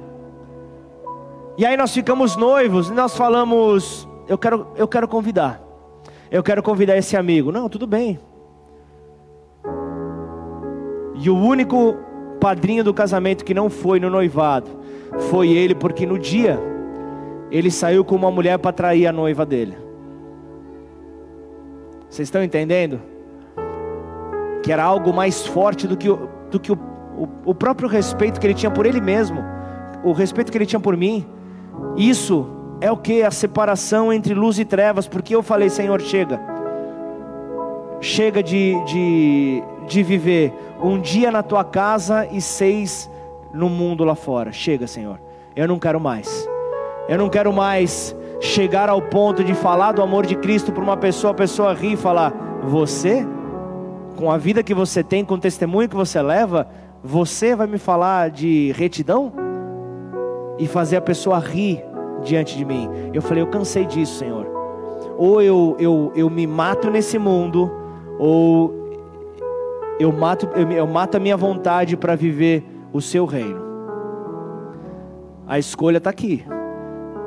E 1.57 1.65
aí 1.65 1.77
nós 1.77 1.93
ficamos 1.93 2.37
noivos 2.37 2.91
e 2.91 2.93
nós 2.93 3.17
falamos, 3.17 4.09
eu 4.29 4.37
quero, 4.37 4.67
eu 4.77 4.87
quero 4.87 5.09
convidar. 5.09 5.64
Eu 6.35 6.43
quero 6.43 6.65
convidar 6.65 6.97
esse 6.97 7.17
amigo. 7.17 7.53
Não, 7.53 7.69
tudo 7.69 7.87
bem. 7.87 8.19
E 11.15 11.31
o 11.31 11.37
único 11.37 11.95
padrinho 12.41 12.83
do 12.83 12.93
casamento 12.93 13.45
que 13.45 13.55
não 13.55 13.71
foi 13.71 14.01
no 14.01 14.11
noivado 14.11 14.69
foi 15.31 15.51
ele, 15.51 15.77
porque 15.77 16.05
no 16.05 16.19
dia 16.19 16.59
ele 17.53 17.71
saiu 17.71 18.05
com 18.05 18.17
uma 18.17 18.33
mulher 18.33 18.59
para 18.59 18.73
trair 18.73 19.07
a 19.07 19.13
noiva 19.13 19.47
dele. 19.47 19.77
Vocês 22.11 22.27
estão 22.27 22.43
entendendo? 22.43 23.01
Que 24.61 24.73
era 24.73 24.83
algo 24.83 25.13
mais 25.13 25.47
forte 25.47 25.87
do 25.87 25.97
que, 25.97 26.11
o, 26.11 26.29
do 26.51 26.59
que 26.59 26.73
o, 26.73 26.79
o, 27.17 27.29
o 27.51 27.55
próprio 27.55 27.89
respeito 27.89 28.41
que 28.41 28.47
ele 28.49 28.55
tinha 28.55 28.73
por 28.73 28.87
ele 28.87 29.01
mesmo, 29.01 29.41
o 30.03 30.11
respeito 30.11 30.51
que 30.51 30.59
ele 30.59 30.67
tinha 30.67 30.81
por 30.81 30.97
mim. 30.97 31.25
Isso 31.97 32.45
é 32.85 32.93
o 32.93 32.99
que? 32.99 33.23
A 33.23 33.31
separação 33.31 34.13
entre 34.13 34.35
luz 34.35 34.59
e 34.59 34.65
trevas, 34.65 35.09
porque 35.09 35.35
eu 35.35 35.43
falei, 35.43 35.71
Senhor, 35.71 36.03
chega. 36.03 36.39
Chega 37.99 38.43
de, 38.43 38.75
de, 38.85 39.63
de 39.87 40.03
viver 40.03 40.53
um 40.83 41.01
dia 41.01 41.31
na 41.31 41.43
tua 41.43 41.65
casa 41.65 42.29
e 42.31 42.43
seis 42.43 43.11
no 43.55 43.71
mundo 43.71 44.05
lá 44.05 44.15
fora. 44.15 44.53
Chega, 44.53 44.87
Senhor. 44.87 45.19
Eu 45.57 45.67
não 45.67 45.79
quero 45.79 45.99
mais. 45.99 46.47
Eu 47.09 47.17
não 47.17 47.31
quero 47.31 47.51
mais 47.55 48.15
chegar 48.39 48.91
ao 48.91 49.01
ponto 49.01 49.43
de 49.43 49.55
falar 49.55 49.93
do 49.93 50.03
amor 50.03 50.27
de 50.27 50.37
Cristo 50.37 50.71
para 50.71 50.85
uma 50.85 50.99
pessoa, 50.99 51.31
a 51.31 51.35
pessoa 51.35 51.73
rir 51.73 51.95
e 51.95 51.97
falar: 51.97 52.35
Você, 52.65 53.27
com 54.15 54.31
a 54.31 54.37
vida 54.37 54.63
que 54.63 54.75
você 54.75 55.03
tem, 55.03 55.25
com 55.25 55.35
o 55.35 55.39
testemunho 55.39 55.89
que 55.89 55.97
você 55.97 56.21
leva, 56.21 56.69
você 57.03 57.57
vai 57.57 57.67
me 57.67 57.79
falar 57.79 58.29
de 58.29 58.73
retidão? 58.73 59.33
e 60.59 60.67
fazer 60.67 60.97
a 60.97 61.01
pessoa 61.01 61.39
rir 61.39 61.85
diante 62.25 62.57
de 62.57 62.65
mim. 62.65 62.89
Eu 63.13 63.23
falei, 63.23 63.43
eu 63.43 63.47
cansei 63.47 63.85
disso, 63.85 64.19
Senhor. 64.19 64.47
Ou 65.17 65.41
eu, 65.41 65.77
eu, 65.79 66.13
eu 66.17 66.29
me 66.29 66.47
mato 66.47 66.91
nesse 66.91 67.19
mundo, 67.19 67.71
ou 68.19 68.75
eu 70.01 70.11
mato, 70.11 70.49
eu, 70.57 70.71
eu 70.73 70.87
mato 70.87 71.17
a 71.17 71.21
minha 71.21 71.37
vontade 71.37 71.97
para 71.97 72.17
viver 72.17 72.65
o 72.93 73.01
seu 73.01 73.25
reino. 73.25 73.63
A 75.47 75.59
escolha 75.59 75.99
está 75.99 76.11
aqui. 76.11 76.45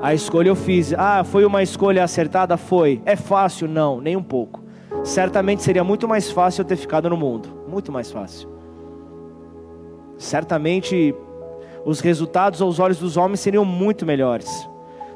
A 0.02 0.14
escolha 0.14 0.50
eu 0.50 0.56
fiz. 0.56 0.94
Ah, 0.94 1.24
foi 1.24 1.46
uma 1.46 1.64
escolha 1.64 2.04
acertada? 2.04 2.58
Foi. 2.58 3.02
É 3.06 3.16
fácil? 3.16 3.68
Não, 3.68 4.02
nem 4.02 4.16
um 4.16 4.24
pouco. 4.24 4.62
Certamente 5.04 5.64
seria 5.64 5.84
muito 5.84 6.08
mais 6.08 6.30
fácil 6.30 6.62
eu 6.62 6.66
ter 6.66 6.76
ficado 6.76 7.10
no 7.10 7.18
mundo. 7.18 7.50
Muito 7.68 7.92
mais 7.92 8.12
fácil. 8.12 8.50
Certamente 10.18 11.16
os 11.86 12.00
resultados 12.00 12.62
aos 12.62 12.80
olhos 12.80 13.00
dos 13.00 13.18
homens 13.18 13.40
seriam 13.40 13.64
muito 13.64 14.06
melhores. 14.06 14.68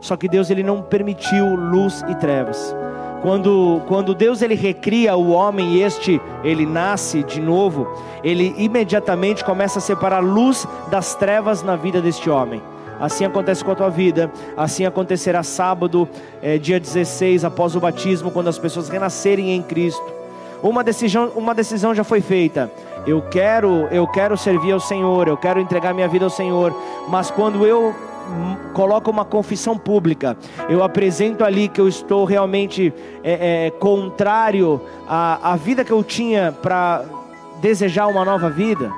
Só 0.02 0.18
que 0.18 0.28
Deus 0.28 0.50
ele 0.50 0.64
não 0.64 0.82
permitiu 0.82 1.56
luz 1.56 2.04
e 2.10 2.16
trevas. 2.16 2.76
Quando, 3.22 3.84
quando 3.88 4.16
Deus 4.16 4.42
ele 4.42 4.56
recria 4.56 5.16
o 5.16 5.30
homem 5.30 5.74
e 5.74 5.84
este 5.84 6.20
ele 6.44 6.66
nasce 6.66 7.22
de 7.22 7.40
novo, 7.40 7.88
ele 8.24 8.56
imediatamente 8.58 9.46
começa 9.46 9.78
a 9.78 9.82
separar 9.82 10.20
luz 10.20 10.68
das 10.90 11.14
trevas 11.14 11.62
na 11.62 11.76
vida 11.76 12.02
deste 12.02 12.30
homem. 12.32 12.62
Assim 13.00 13.24
acontece 13.24 13.64
com 13.64 13.72
a 13.72 13.76
tua 13.76 13.90
vida, 13.90 14.32
assim 14.58 14.86
acontecerá 14.86 15.44
sábado, 15.44 16.10
é, 16.42 16.58
dia 16.58 16.80
16, 16.80 17.46
após 17.46 17.76
o 17.76 17.80
batismo, 17.80 18.32
quando 18.32 18.48
as 18.48 18.58
pessoas 18.58 18.90
renascerem 18.90 19.56
em 19.56 19.62
Cristo. 19.62 20.06
Uma 20.64 20.84
decisão, 20.84 21.32
uma 21.36 21.56
decisão 21.56 21.96
já 21.96 22.04
foi 22.04 22.22
feita. 22.22 22.72
Eu 23.06 23.22
quero, 23.24 23.88
eu 23.92 24.08
quero 24.08 24.38
servir 24.38 24.72
ao 24.72 24.80
Senhor, 24.80 25.28
eu 25.28 25.38
quero 25.38 25.60
entregar 25.60 25.94
minha 25.94 26.08
vida 26.08 26.26
ao 26.26 26.30
Senhor, 26.30 26.76
mas 27.08 27.32
quando 27.32 27.66
eu 27.66 27.96
coloco 28.74 29.12
uma 29.12 29.26
confissão 29.26 29.78
pública, 29.78 30.38
eu 30.70 30.84
apresento 30.84 31.44
ali 31.44 31.68
que 31.68 31.80
eu 31.80 31.88
estou 31.88 32.26
realmente 32.26 32.94
é, 33.24 33.68
é, 33.68 33.72
contrário 33.72 34.82
à, 35.08 35.54
à 35.54 35.56
vida 35.56 35.84
que 35.84 35.92
eu 35.92 36.04
tinha 36.04 36.52
para 36.52 37.04
desejar 37.62 38.08
uma 38.08 38.26
nova 38.26 38.50
vida. 38.50 38.92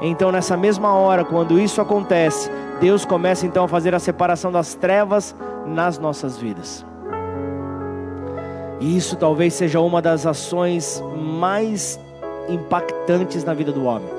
Então, 0.00 0.30
nessa 0.30 0.56
mesma 0.56 0.92
hora, 0.92 1.24
quando 1.24 1.58
isso 1.58 1.80
acontece, 1.80 2.50
Deus 2.80 3.04
começa 3.04 3.46
então 3.46 3.64
a 3.64 3.68
fazer 3.68 3.94
a 3.94 3.98
separação 3.98 4.52
das 4.52 4.74
trevas 4.74 5.34
nas 5.66 5.98
nossas 5.98 6.36
vidas. 6.36 6.84
E 8.78 8.96
isso 8.96 9.16
talvez 9.16 9.54
seja 9.54 9.80
uma 9.80 10.02
das 10.02 10.26
ações 10.26 11.02
mais 11.16 11.98
impactantes 12.48 13.42
na 13.42 13.54
vida 13.54 13.72
do 13.72 13.84
homem. 13.84 14.15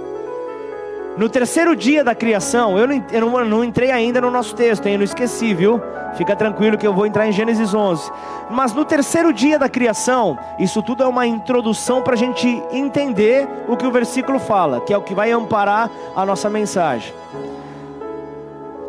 No 1.18 1.28
terceiro 1.28 1.76
dia 1.76 2.04
da 2.04 2.14
criação, 2.14 2.78
eu 2.78 2.88
não, 2.88 3.04
eu 3.12 3.46
não, 3.46 3.64
entrei 3.64 3.90
ainda 3.90 4.22
no 4.22 4.30
nosso 4.30 4.54
texto, 4.56 4.86
hein? 4.86 4.94
eu 4.94 5.00
não 5.00 5.04
esqueci, 5.04 5.52
viu? 5.52 5.82
Fica 6.16 6.36
tranquilo 6.36 6.78
que 6.78 6.86
eu 6.86 6.94
vou 6.94 7.08
entrar 7.08 7.28
em 7.28 7.32
Gênesis 7.32 7.74
11. 7.74 8.12
Mas 8.52 8.72
no 8.72 8.86
terceiro 8.86 9.34
dia 9.34 9.58
da 9.58 9.68
criação, 9.68 10.38
isso 10.60 10.80
tudo 10.84 11.02
é 11.02 11.08
uma 11.08 11.26
introdução 11.26 12.04
para 12.04 12.14
a 12.14 12.18
gente 12.18 12.48
entender 12.72 13.48
o 13.68 13.76
que 13.76 13.86
o 13.86 13.92
versículo 13.92 14.38
fala, 14.38 14.80
que 14.82 14.94
é 14.94 14.98
o 14.98 15.02
que 15.02 15.16
vai 15.16 15.32
amparar 15.32 15.90
a 16.16 16.24
nossa 16.24 16.52
mensagem. 16.52 17.12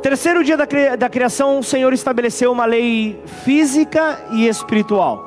Terceiro 0.02 0.44
dia 0.44 0.56
da, 0.56 0.66
da 0.98 1.08
criação, 1.08 1.58
o 1.58 1.64
Senhor 1.64 1.94
estabeleceu 1.94 2.52
uma 2.52 2.66
lei 2.66 3.22
física 3.42 4.22
e 4.32 4.46
espiritual. 4.46 5.26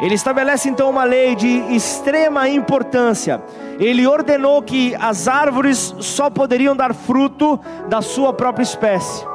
Ele 0.00 0.14
estabelece 0.14 0.68
então 0.68 0.90
uma 0.90 1.04
lei 1.04 1.34
de 1.34 1.48
extrema 1.74 2.50
importância. 2.50 3.42
Ele 3.78 4.06
ordenou 4.06 4.62
que 4.62 4.94
as 4.94 5.28
árvores 5.28 5.94
só 6.00 6.30
poderiam 6.30 6.74
dar 6.74 6.94
fruto 6.94 7.60
da 7.88 8.00
sua 8.00 8.32
própria 8.32 8.62
espécie. 8.62 9.26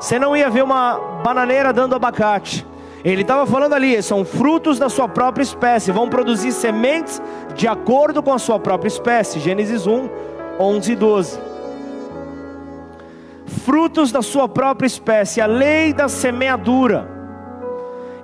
Você 0.00 0.18
não 0.18 0.36
ia 0.36 0.50
ver 0.50 0.62
uma 0.62 0.98
bananeira 1.22 1.72
dando 1.72 1.94
abacate. 1.94 2.66
Ele 3.04 3.22
estava 3.22 3.44
falando 3.46 3.74
ali, 3.74 4.00
são 4.00 4.24
frutos 4.24 4.78
da 4.78 4.88
sua 4.88 5.08
própria 5.08 5.42
espécie, 5.42 5.90
vão 5.90 6.08
produzir 6.08 6.52
sementes 6.52 7.20
de 7.54 7.66
acordo 7.66 8.22
com 8.22 8.32
a 8.32 8.38
sua 8.38 8.60
própria 8.60 8.88
espécie. 8.88 9.40
Gênesis 9.40 9.86
1, 9.86 10.08
11 10.58 10.92
e 10.92 10.96
12. 10.96 11.40
Frutos 13.64 14.12
da 14.12 14.22
sua 14.22 14.48
própria 14.48 14.86
espécie, 14.86 15.40
a 15.40 15.46
lei 15.46 15.92
da 15.92 16.08
semeadura. 16.08 17.08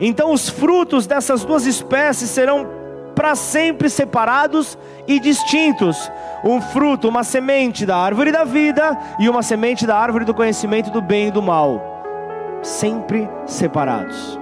Então 0.01 0.33
os 0.33 0.49
frutos 0.49 1.07
dessas 1.07 1.45
duas 1.45 1.67
espécies 1.67 2.31
serão 2.31 2.78
para 3.19 3.35
sempre 3.35 3.91
separados 3.91 4.79
e 5.09 5.19
distintos. 5.19 6.09
Um 6.45 6.61
fruto, 6.61 7.09
uma 7.09 7.25
semente 7.25 7.85
da 7.85 7.97
árvore 7.97 8.31
da 8.31 8.45
vida 8.45 8.97
e 9.19 9.29
uma 9.29 9.43
semente 9.43 9.85
da 9.85 9.99
árvore 9.99 10.25
do 10.25 10.33
conhecimento 10.33 10.89
do 10.93 11.03
bem 11.03 11.27
e 11.27 11.31
do 11.33 11.43
mal. 11.43 12.61
Sempre 12.63 13.29
separados. 13.45 14.39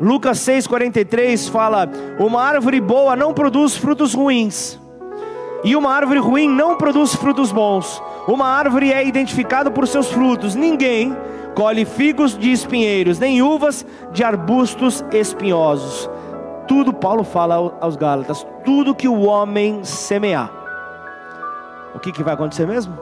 Lucas 0.00 0.38
6,43 0.38 1.50
fala: 1.50 1.90
Uma 2.20 2.40
árvore 2.40 2.80
boa 2.80 3.16
não 3.16 3.34
produz 3.34 3.76
frutos 3.76 4.14
ruins, 4.14 4.78
e 5.64 5.74
uma 5.74 5.92
árvore 5.92 6.20
ruim 6.20 6.48
não 6.48 6.76
produz 6.76 7.12
frutos 7.16 7.50
bons. 7.50 8.00
Uma 8.28 8.46
árvore 8.46 8.92
é 8.92 9.04
identificada 9.04 9.68
por 9.68 9.88
seus 9.88 10.08
frutos. 10.12 10.54
Ninguém 10.54 11.16
colhe 11.56 11.84
figos 11.84 12.38
de 12.38 12.52
espinheiros, 12.52 13.18
nem 13.18 13.42
uvas 13.42 13.84
de 14.12 14.22
arbustos 14.22 15.04
espinhosos. 15.12 16.08
Tudo, 16.70 16.92
Paulo 16.92 17.24
fala 17.24 17.76
aos 17.80 17.96
Gálatas, 17.96 18.46
tudo 18.64 18.94
que 18.94 19.08
o 19.08 19.22
homem 19.22 19.82
semear. 19.82 20.48
O 21.92 21.98
que, 21.98 22.12
que 22.12 22.22
vai 22.22 22.34
acontecer 22.34 22.64
mesmo? 22.64 22.96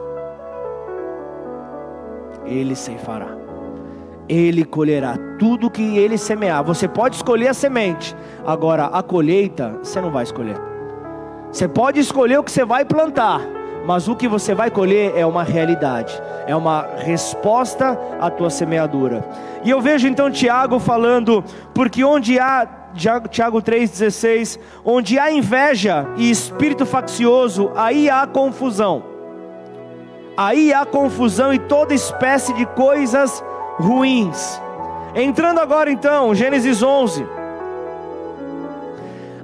Ele 2.47 2.75
ceifará. 2.75 3.29
Ele 4.27 4.65
colherá 4.65 5.19
tudo 5.39 5.71
que 5.71 5.99
ele 5.99 6.17
semear. 6.17 6.65
Você 6.65 6.89
pode 6.89 7.17
escolher 7.17 7.49
a 7.49 7.53
semente, 7.53 8.17
agora 8.47 8.87
a 8.87 9.03
colheita 9.03 9.79
você 9.83 10.01
não 10.01 10.11
vai 10.11 10.23
escolher. 10.23 10.57
Você 11.53 11.69
pode 11.69 12.01
escolher 12.01 12.39
o 12.39 12.43
que 12.43 12.51
você 12.51 12.65
vai 12.65 12.87
plantar, 12.87 13.43
mas 13.85 14.09
o 14.09 14.17
que 14.17 14.27
você 14.27 14.55
vai 14.55 14.71
colher 14.71 15.13
é 15.15 15.27
uma 15.27 15.43
realidade, 15.43 16.19
é 16.47 16.57
uma 16.57 16.87
resposta 16.97 17.99
à 18.19 18.31
tua 18.31 18.49
semeadura. 18.49 19.23
E 19.63 19.69
eu 19.69 19.79
vejo 19.79 20.09
então 20.09 20.31
Tiago 20.31 20.79
falando, 20.79 21.45
porque 21.75 22.03
onde 22.03 22.39
há 22.39 22.78
Tiago 22.99 23.63
3,16: 23.63 24.59
onde 24.85 25.19
há 25.19 25.31
inveja 25.31 26.07
e 26.17 26.31
espírito 26.31 26.85
faccioso, 26.85 27.71
aí 27.77 28.11
há 28.11 28.27
confusão. 28.27 29.03
Aí 30.37 30.73
há 30.73 30.85
confusão 30.85 31.53
e 31.53 31.59
toda 31.59 31.95
espécie 31.95 32.53
de 32.53 32.67
coisas 32.67 33.43
ruins. 33.79 34.61
Entrando 35.15 35.61
agora 35.61 35.91
então, 35.91 36.35
Gênesis 36.35 36.83
11. 36.83 37.27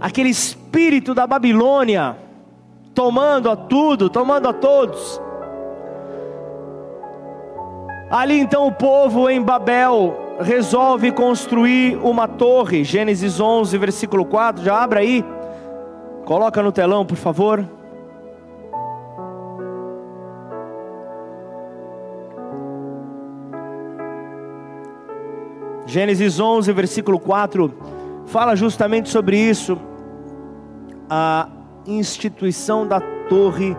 Aquele 0.01 0.29
espírito 0.29 1.15
da 1.15 1.27
Babilônia 1.27 2.17
tomando 2.95 3.51
a 3.51 3.57
tudo, 3.57 4.11
tomando 4.11 4.49
a 4.49 4.53
todos. 4.53 5.21
Ali 8.11 8.39
então 8.39 8.67
o 8.67 8.73
povo 8.73 9.29
em 9.29 9.43
Babel 9.43 10.24
resolve 10.41 11.13
construir 11.13 11.97
uma 12.03 12.27
torre. 12.27 12.85
Gênesis 12.85 13.41
11, 13.41 13.77
versículo 13.79 14.25
4. 14.25 14.65
Já 14.65 14.83
abra 14.83 15.01
aí. 15.01 15.25
Coloca 16.25 16.63
no 16.63 16.73
telão, 16.73 17.05
por 17.05 17.17
favor. 17.17 17.65
Gênesis 25.87 26.41
11, 26.41 26.73
versículo 26.73 27.21
4, 27.21 27.73
fala 28.27 28.57
justamente 28.57 29.11
sobre 29.11 29.37
isso, 29.37 29.79
a 31.09 31.47
instituição 31.87 32.85
da 32.85 33.01
Torre 33.29 33.77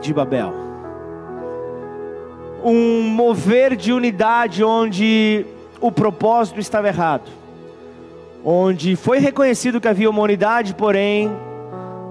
de 0.00 0.14
Babel. 0.14 0.52
Um 2.62 3.08
mover 3.08 3.74
de 3.74 3.92
unidade 3.92 4.62
onde 4.62 5.46
o 5.80 5.92
propósito 5.92 6.58
estava 6.60 6.88
errado, 6.88 7.30
onde 8.44 8.96
foi 8.96 9.18
reconhecido 9.18 9.80
que 9.80 9.88
havia 9.88 10.10
uma 10.10 10.22
unidade, 10.22 10.74
porém, 10.74 11.30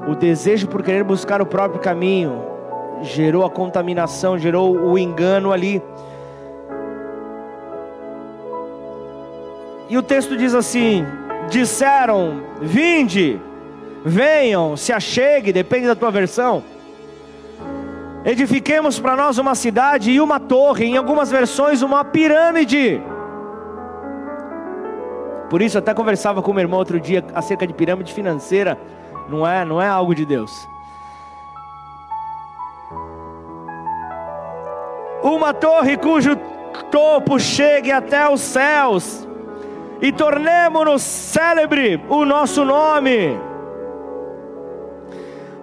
o 0.07 0.15
desejo 0.15 0.67
por 0.67 0.83
querer 0.83 1.03
buscar 1.03 1.41
o 1.41 1.45
próprio 1.45 1.81
caminho 1.81 2.41
gerou 3.01 3.45
a 3.45 3.49
contaminação, 3.49 4.37
gerou 4.37 4.75
o 4.75 4.97
engano 4.97 5.51
ali. 5.51 5.81
E 9.89 9.97
o 9.97 10.01
texto 10.01 10.35
diz 10.35 10.53
assim: 10.53 11.05
disseram, 11.49 12.41
vinde, 12.61 13.39
venham, 14.03 14.75
se 14.75 14.91
achegue, 14.91 15.53
depende 15.53 15.87
da 15.87 15.95
tua 15.95 16.11
versão. 16.11 16.63
Edifiquemos 18.25 18.99
para 18.99 19.15
nós 19.15 19.37
uma 19.37 19.55
cidade 19.55 20.11
e 20.11 20.19
uma 20.19 20.39
torre, 20.39 20.85
em 20.85 20.97
algumas 20.97 21.31
versões, 21.31 21.81
uma 21.81 22.03
pirâmide. 22.03 23.01
Por 25.49 25.61
isso, 25.61 25.77
até 25.77 25.93
conversava 25.93 26.41
com 26.41 26.53
meu 26.53 26.61
irmão 26.61 26.79
outro 26.79 26.99
dia 26.99 27.23
acerca 27.33 27.65
de 27.65 27.73
pirâmide 27.73 28.13
financeira. 28.13 28.77
Não 29.29 29.47
é, 29.47 29.63
não 29.63 29.81
é 29.81 29.87
algo 29.87 30.13
de 30.13 30.25
Deus. 30.25 30.67
Uma 35.21 35.53
torre 35.53 35.97
cujo 35.97 36.35
topo 36.91 37.39
chegue 37.39 37.91
até 37.91 38.29
os 38.29 38.41
céus 38.41 39.27
e 40.01 40.11
tornemo-nos 40.11 41.01
célebre 41.01 42.01
o 42.07 42.23
nosso 42.23 42.63
nome, 42.63 43.37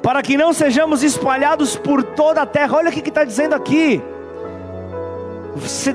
para 0.02 0.22
que 0.22 0.36
não 0.36 0.52
sejamos 0.52 1.02
espalhados 1.02 1.76
por 1.76 2.02
toda 2.02 2.42
a 2.42 2.46
terra. 2.46 2.76
Olha 2.76 2.90
o 2.90 2.92
que 2.92 3.08
está 3.08 3.24
dizendo 3.24 3.54
aqui. 3.54 4.02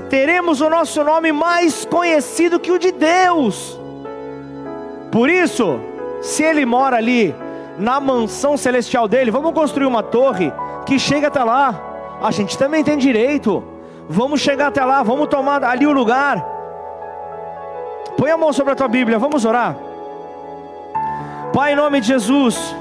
Teremos 0.09 0.61
o 0.61 0.69
nosso 0.69 1.03
nome 1.03 1.31
mais 1.31 1.85
conhecido 1.85 2.59
que 2.59 2.71
o 2.71 2.79
de 2.79 2.91
Deus. 2.91 3.78
Por 5.11 5.29
isso, 5.29 5.79
se 6.21 6.43
Ele 6.43 6.65
mora 6.65 6.97
ali 6.97 7.35
na 7.77 7.99
mansão 7.99 8.57
celestial 8.57 9.07
dele, 9.07 9.31
vamos 9.31 9.53
construir 9.53 9.85
uma 9.85 10.03
torre 10.03 10.51
que 10.85 10.99
chega 10.99 11.27
até 11.27 11.43
lá. 11.43 11.73
A 12.21 12.31
gente 12.31 12.57
também 12.57 12.83
tem 12.83 12.97
direito. 12.97 13.63
Vamos 14.09 14.41
chegar 14.41 14.67
até 14.67 14.83
lá, 14.83 15.03
vamos 15.03 15.27
tomar 15.27 15.63
ali 15.63 15.85
o 15.85 15.91
lugar. 15.91 16.43
Põe 18.17 18.31
a 18.31 18.37
mão 18.37 18.51
sobre 18.51 18.73
a 18.73 18.75
tua 18.75 18.87
Bíblia, 18.87 19.19
vamos 19.19 19.45
orar. 19.45 19.77
Pai, 21.53 21.73
em 21.73 21.75
nome 21.75 22.01
de 22.01 22.07
Jesus, 22.07 22.75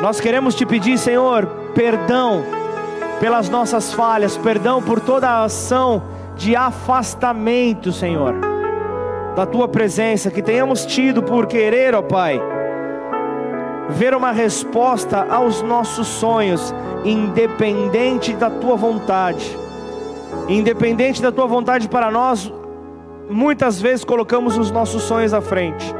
nós 0.00 0.20
queremos 0.20 0.54
te 0.54 0.64
pedir, 0.64 0.96
Senhor, 0.98 1.46
perdão 1.74 2.42
pelas 3.20 3.48
nossas 3.48 3.92
falhas, 3.92 4.36
perdão 4.36 4.82
por 4.82 4.98
toda 4.98 5.28
a 5.28 5.44
ação 5.44 6.02
de 6.36 6.56
afastamento, 6.56 7.92
Senhor, 7.92 8.34
da 9.34 9.46
tua 9.46 9.68
presença 9.68 10.30
que 10.30 10.42
tenhamos 10.42 10.84
tido 10.84 11.22
por 11.22 11.46
querer, 11.46 11.94
ó 11.94 12.02
Pai, 12.02 12.40
ver 13.90 14.14
uma 14.14 14.32
resposta 14.32 15.26
aos 15.28 15.62
nossos 15.62 16.06
sonhos, 16.06 16.74
independente 17.04 18.32
da 18.34 18.50
tua 18.50 18.76
vontade. 18.76 19.58
Independente 20.48 21.20
da 21.20 21.32
tua 21.32 21.46
vontade 21.46 21.88
para 21.88 22.10
nós, 22.10 22.52
muitas 23.28 23.80
vezes 23.80 24.04
colocamos 24.04 24.56
os 24.56 24.70
nossos 24.70 25.02
sonhos 25.02 25.32
à 25.32 25.40
frente. 25.40 25.94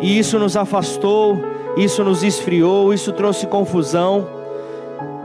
E 0.00 0.18
isso 0.18 0.38
nos 0.38 0.56
afastou, 0.56 1.38
isso 1.76 2.04
nos 2.04 2.22
esfriou, 2.22 2.92
isso 2.92 3.12
trouxe 3.12 3.46
confusão. 3.46 4.26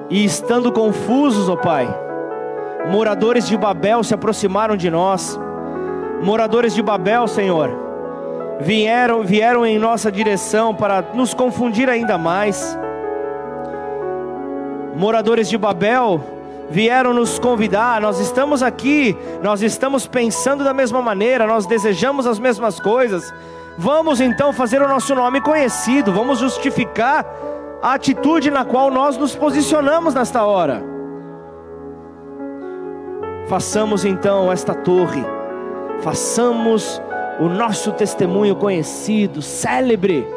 E 0.09 0.23
estando 0.23 0.71
confusos, 0.71 1.49
ó 1.49 1.55
Pai, 1.55 1.87
moradores 2.89 3.47
de 3.47 3.57
Babel 3.57 4.03
se 4.03 4.13
aproximaram 4.13 4.75
de 4.75 4.89
nós. 4.89 5.39
Moradores 6.21 6.73
de 6.75 6.81
Babel, 6.81 7.27
Senhor, 7.27 7.69
vieram, 8.59 9.23
vieram 9.23 9.65
em 9.65 9.79
nossa 9.79 10.11
direção 10.11 10.75
para 10.75 11.01
nos 11.13 11.33
confundir 11.33 11.89
ainda 11.89 12.17
mais. 12.17 12.77
Moradores 14.95 15.49
de 15.49 15.57
Babel, 15.57 16.21
vieram 16.69 17.13
nos 17.13 17.39
convidar, 17.39 17.99
nós 17.99 18.19
estamos 18.19 18.61
aqui, 18.61 19.17
nós 19.41 19.61
estamos 19.61 20.05
pensando 20.05 20.63
da 20.63 20.73
mesma 20.73 21.01
maneira, 21.01 21.47
nós 21.47 21.65
desejamos 21.65 22.27
as 22.27 22.37
mesmas 22.37 22.79
coisas. 22.79 23.33
Vamos 23.77 24.19
então 24.21 24.51
fazer 24.51 24.81
o 24.81 24.87
nosso 24.87 25.15
nome 25.15 25.41
conhecido, 25.41 26.11
vamos 26.11 26.39
justificar 26.39 27.25
a 27.81 27.93
atitude 27.93 28.51
na 28.51 28.65
qual 28.65 28.91
nós 28.91 29.17
nos 29.17 29.35
posicionamos 29.35 30.13
nesta 30.13 30.43
hora. 30.43 30.83
Façamos 33.47 34.05
então 34.05 34.51
esta 34.51 34.75
torre, 34.75 35.25
façamos 36.01 37.01
o 37.39 37.47
nosso 37.47 37.91
testemunho 37.91 38.55
conhecido, 38.55 39.41
célebre, 39.41 40.27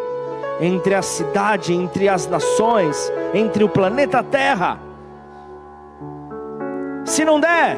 entre 0.61 0.95
a 0.95 1.03
cidade, 1.03 1.73
entre 1.73 2.09
as 2.09 2.27
nações, 2.27 3.13
entre 3.35 3.65
o 3.65 3.69
planeta 3.69 4.23
Terra 4.23 4.79
se 7.05 7.25
não 7.25 7.41
der, 7.41 7.77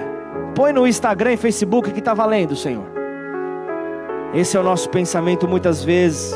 põe 0.55 0.73
no 0.73 0.87
Instagram 0.87 1.33
e 1.33 1.37
Facebook 1.37 1.91
que 1.91 1.99
está 1.99 2.13
valendo, 2.13 2.55
Senhor. 2.55 2.85
Esse 4.35 4.57
é 4.57 4.61
o 4.61 4.63
nosso 4.63 4.89
pensamento 4.91 5.49
muitas 5.49 5.83
vezes 5.83 6.35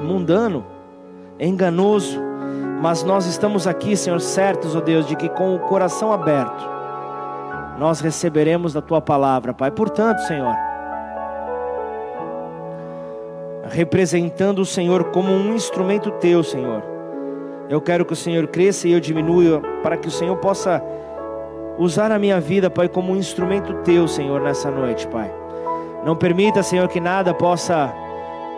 mundano, 0.00 0.64
enganoso, 1.38 2.20
mas 2.80 3.02
nós 3.02 3.26
estamos 3.26 3.66
aqui, 3.66 3.96
Senhor, 3.96 4.20
certos, 4.20 4.74
ó 4.74 4.78
oh 4.78 4.80
Deus, 4.80 5.06
de 5.06 5.16
que 5.16 5.28
com 5.28 5.54
o 5.54 5.58
coração 5.58 6.12
aberto 6.12 6.72
nós 7.78 8.00
receberemos 8.00 8.72
da 8.72 8.80
tua 8.80 9.00
palavra, 9.00 9.52
Pai. 9.52 9.70
Portanto, 9.70 10.20
Senhor, 10.20 10.54
representando 13.74 14.60
o 14.60 14.64
Senhor 14.64 15.10
como 15.10 15.32
um 15.32 15.54
instrumento 15.54 16.10
teu, 16.12 16.44
Senhor. 16.44 16.82
Eu 17.68 17.80
quero 17.80 18.04
que 18.04 18.12
o 18.12 18.16
Senhor 18.16 18.46
cresça 18.46 18.86
e 18.86 18.92
eu 18.92 19.00
diminua, 19.00 19.60
para 19.82 19.96
que 19.96 20.06
o 20.06 20.10
Senhor 20.10 20.36
possa 20.36 20.82
usar 21.76 22.12
a 22.12 22.18
minha 22.18 22.40
vida, 22.40 22.70
Pai, 22.70 22.88
como 22.88 23.12
um 23.12 23.16
instrumento 23.16 23.74
teu, 23.82 24.06
Senhor, 24.06 24.40
nessa 24.40 24.70
noite, 24.70 25.08
Pai. 25.08 25.30
Não 26.04 26.14
permita, 26.14 26.62
Senhor, 26.62 26.86
que 26.86 27.00
nada 27.00 27.34
possa 27.34 27.92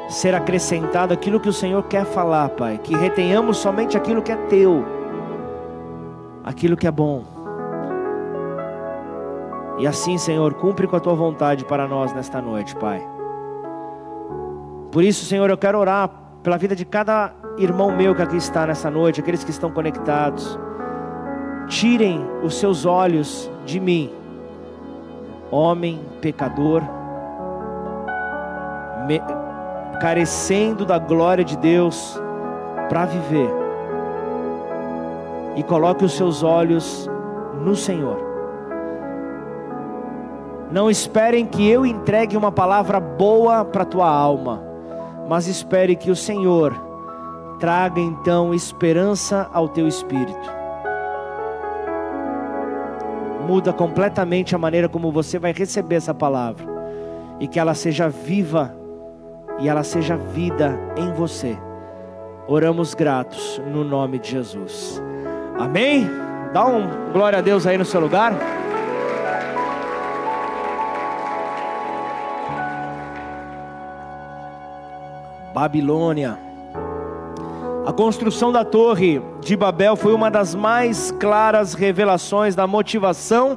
ser 0.08 0.34
acrescentado 0.34 1.14
aquilo 1.14 1.40
que 1.40 1.48
o 1.48 1.52
Senhor 1.52 1.82
quer 1.84 2.04
falar, 2.04 2.50
Pai. 2.50 2.78
Que 2.82 2.94
retenhamos 2.94 3.56
somente 3.56 3.96
aquilo 3.96 4.20
que 4.20 4.32
é 4.32 4.36
teu, 4.36 4.84
aquilo 6.44 6.76
que 6.76 6.86
é 6.86 6.90
bom. 6.90 7.24
E 9.78 9.86
assim, 9.86 10.18
Senhor, 10.18 10.54
cumpre 10.54 10.86
com 10.86 10.96
a 10.96 11.00
tua 11.00 11.14
vontade 11.14 11.64
para 11.64 11.86
nós 11.86 12.12
nesta 12.12 12.42
noite, 12.42 12.76
Pai. 12.76 13.15
Por 14.90 15.02
isso, 15.02 15.24
Senhor, 15.24 15.50
eu 15.50 15.58
quero 15.58 15.78
orar 15.78 16.08
pela 16.42 16.56
vida 16.56 16.76
de 16.76 16.84
cada 16.84 17.32
irmão 17.58 17.94
meu 17.94 18.14
que 18.14 18.22
aqui 18.22 18.36
está 18.36 18.66
nessa 18.66 18.90
noite, 18.90 19.20
aqueles 19.20 19.42
que 19.42 19.50
estão 19.50 19.70
conectados. 19.70 20.58
Tirem 21.68 22.24
os 22.42 22.54
seus 22.54 22.86
olhos 22.86 23.50
de 23.64 23.80
mim, 23.80 24.12
homem 25.50 26.00
pecador, 26.20 26.82
me, 29.06 29.20
carecendo 30.00 30.86
da 30.86 30.98
glória 30.98 31.44
de 31.44 31.56
Deus 31.56 32.20
para 32.88 33.04
viver, 33.06 33.50
e 35.56 35.62
coloque 35.62 36.04
os 36.04 36.12
seus 36.12 36.42
olhos 36.42 37.10
no 37.60 37.74
Senhor. 37.74 38.24
Não 40.70 40.90
esperem 40.90 41.46
que 41.46 41.68
eu 41.68 41.86
entregue 41.86 42.36
uma 42.36 42.52
palavra 42.52 43.00
boa 43.00 43.64
para 43.64 43.84
tua 43.84 44.08
alma, 44.08 44.65
mas 45.28 45.46
espere 45.46 45.96
que 45.96 46.10
o 46.10 46.16
Senhor 46.16 46.74
traga 47.58 48.00
então 48.00 48.54
esperança 48.54 49.48
ao 49.52 49.68
teu 49.68 49.88
espírito. 49.88 50.56
Muda 53.46 53.72
completamente 53.72 54.54
a 54.54 54.58
maneira 54.58 54.88
como 54.88 55.12
você 55.12 55.38
vai 55.38 55.52
receber 55.52 55.96
essa 55.96 56.12
palavra 56.12 56.66
e 57.38 57.46
que 57.46 57.58
ela 57.58 57.74
seja 57.74 58.08
viva 58.08 58.74
e 59.58 59.68
ela 59.68 59.82
seja 59.82 60.16
vida 60.16 60.78
em 60.96 61.12
você. 61.12 61.56
Oramos 62.48 62.94
gratos 62.94 63.60
no 63.72 63.84
nome 63.84 64.18
de 64.18 64.32
Jesus. 64.32 65.02
Amém? 65.58 66.08
Dá 66.52 66.66
um 66.66 67.12
glória 67.12 67.38
a 67.38 67.42
Deus 67.42 67.66
aí 67.66 67.78
no 67.78 67.84
seu 67.84 68.00
lugar. 68.00 68.34
Babilônia. 75.56 76.38
A 77.86 77.90
construção 77.90 78.52
da 78.52 78.62
Torre 78.62 79.22
de 79.40 79.56
Babel 79.56 79.96
foi 79.96 80.12
uma 80.12 80.30
das 80.30 80.54
mais 80.54 81.10
claras 81.12 81.72
revelações 81.72 82.54
da 82.54 82.66
motivação 82.66 83.56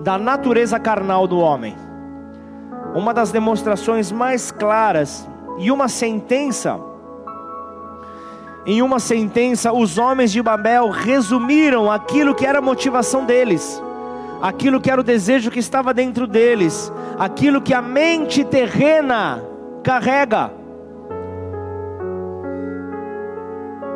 da 0.00 0.16
natureza 0.16 0.78
carnal 0.78 1.26
do 1.26 1.40
homem. 1.40 1.74
Uma 2.94 3.12
das 3.12 3.32
demonstrações 3.32 4.12
mais 4.12 4.52
claras 4.52 5.28
e 5.58 5.72
uma 5.72 5.88
sentença. 5.88 6.78
Em 8.64 8.80
uma 8.80 9.00
sentença, 9.00 9.72
os 9.72 9.98
homens 9.98 10.30
de 10.30 10.40
Babel 10.40 10.90
resumiram 10.90 11.90
aquilo 11.90 12.36
que 12.36 12.46
era 12.46 12.60
a 12.60 12.62
motivação 12.62 13.26
deles, 13.26 13.82
aquilo 14.40 14.80
que 14.80 14.88
era 14.88 15.00
o 15.00 15.04
desejo 15.04 15.50
que 15.50 15.58
estava 15.58 15.92
dentro 15.92 16.28
deles, 16.28 16.92
aquilo 17.18 17.60
que 17.60 17.74
a 17.74 17.82
mente 17.82 18.44
terrena 18.44 19.42
carrega. 19.82 20.61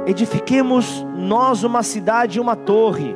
Edifiquemos 0.07 1.05
nós 1.17 1.65
uma 1.65 1.83
cidade 1.83 2.39
e 2.39 2.41
uma 2.41 2.55
torre, 2.55 3.13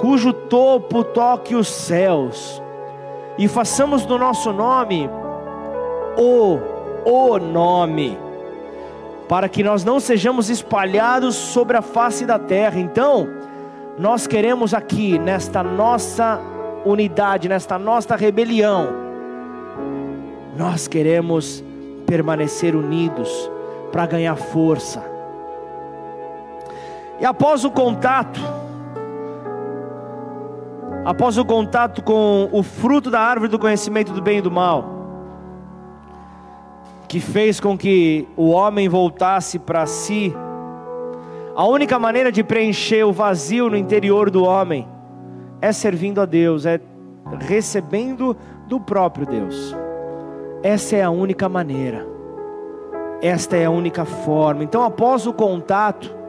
cujo 0.00 0.32
topo 0.32 1.04
toque 1.04 1.54
os 1.54 1.68
céus, 1.68 2.60
e 3.38 3.46
façamos 3.46 4.04
do 4.04 4.18
nosso 4.18 4.52
nome 4.52 5.08
o, 6.18 6.58
o 7.08 7.38
nome, 7.38 8.18
para 9.28 9.48
que 9.48 9.62
nós 9.62 9.84
não 9.84 10.00
sejamos 10.00 10.50
espalhados 10.50 11.36
sobre 11.36 11.76
a 11.76 11.82
face 11.82 12.26
da 12.26 12.40
terra. 12.40 12.80
Então, 12.80 13.28
nós 13.96 14.26
queremos 14.26 14.74
aqui, 14.74 15.16
nesta 15.16 15.62
nossa 15.62 16.40
unidade, 16.84 17.48
nesta 17.48 17.78
nossa 17.78 18.16
rebelião, 18.16 18.88
nós 20.56 20.88
queremos 20.88 21.62
permanecer 22.04 22.74
unidos 22.74 23.48
para 23.92 24.06
ganhar 24.06 24.34
força 24.34 25.11
e 27.22 27.24
após 27.24 27.64
o 27.64 27.70
contato, 27.70 28.40
após 31.04 31.38
o 31.38 31.44
contato 31.44 32.02
com 32.02 32.48
o 32.50 32.64
fruto 32.64 33.12
da 33.12 33.20
árvore 33.20 33.48
do 33.48 33.60
conhecimento 33.60 34.12
do 34.12 34.20
bem 34.20 34.38
e 34.38 34.42
do 34.42 34.50
mal, 34.50 34.84
que 37.06 37.20
fez 37.20 37.60
com 37.60 37.78
que 37.78 38.26
o 38.36 38.50
homem 38.50 38.88
voltasse 38.88 39.56
para 39.60 39.86
si, 39.86 40.34
a 41.54 41.64
única 41.64 41.96
maneira 41.96 42.32
de 42.32 42.42
preencher 42.42 43.04
o 43.04 43.12
vazio 43.12 43.70
no 43.70 43.76
interior 43.76 44.28
do 44.28 44.42
homem 44.42 44.88
é 45.60 45.70
servindo 45.70 46.20
a 46.20 46.26
Deus, 46.26 46.66
é 46.66 46.80
recebendo 47.38 48.36
do 48.66 48.80
próprio 48.80 49.26
Deus. 49.26 49.76
Essa 50.60 50.96
é 50.96 51.02
a 51.04 51.10
única 51.10 51.48
maneira, 51.48 52.04
esta 53.22 53.56
é 53.56 53.66
a 53.66 53.70
única 53.70 54.04
forma. 54.04 54.64
Então, 54.64 54.82
após 54.82 55.24
o 55.24 55.32
contato, 55.32 56.21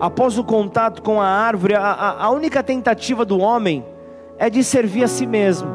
após 0.00 0.38
o 0.38 0.44
contato 0.44 1.02
com 1.02 1.20
a 1.20 1.26
árvore, 1.26 1.74
a, 1.74 2.16
a, 2.18 2.30
única 2.30 2.62
tentativa 2.62 3.24
do 3.24 3.38
homem 3.38 3.84
é 4.38 4.48
de 4.48 4.64
servir 4.64 5.04
a 5.04 5.08
si 5.08 5.26
mesmo. 5.26 5.68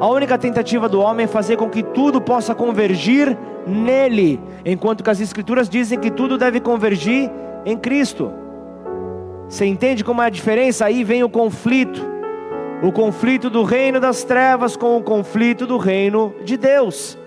A 0.00 0.06
única 0.06 0.38
tentativa 0.38 0.88
do 0.88 1.00
homem 1.00 1.24
é 1.24 1.26
fazer 1.26 1.56
com 1.56 1.68
que 1.68 1.82
tudo 1.82 2.20
possa 2.20 2.54
convergir 2.54 3.36
nele, 3.66 4.40
enquanto 4.64 5.02
que 5.02 5.10
as 5.10 5.20
Escrituras 5.20 5.68
dizem 5.68 5.98
que 5.98 6.10
tudo 6.10 6.38
deve 6.38 6.60
convergir 6.60 7.30
em 7.66 7.76
Cristo. 7.76 8.32
Você 9.48 9.66
entende 9.66 10.04
como 10.04 10.22
é 10.22 10.26
a 10.26 10.30
diferença? 10.30 10.84
Aí 10.84 11.02
vem 11.02 11.24
o 11.24 11.28
conflito. 11.28 12.06
O 12.82 12.92
conflito 12.92 13.50
do 13.50 13.64
reino 13.64 13.98
das 13.98 14.22
trevas 14.22 14.76
com 14.76 14.96
o 14.96 15.02
conflito 15.02 15.66
do 15.66 15.78
reino 15.78 16.32
de 16.44 16.56
Deus. 16.56 17.18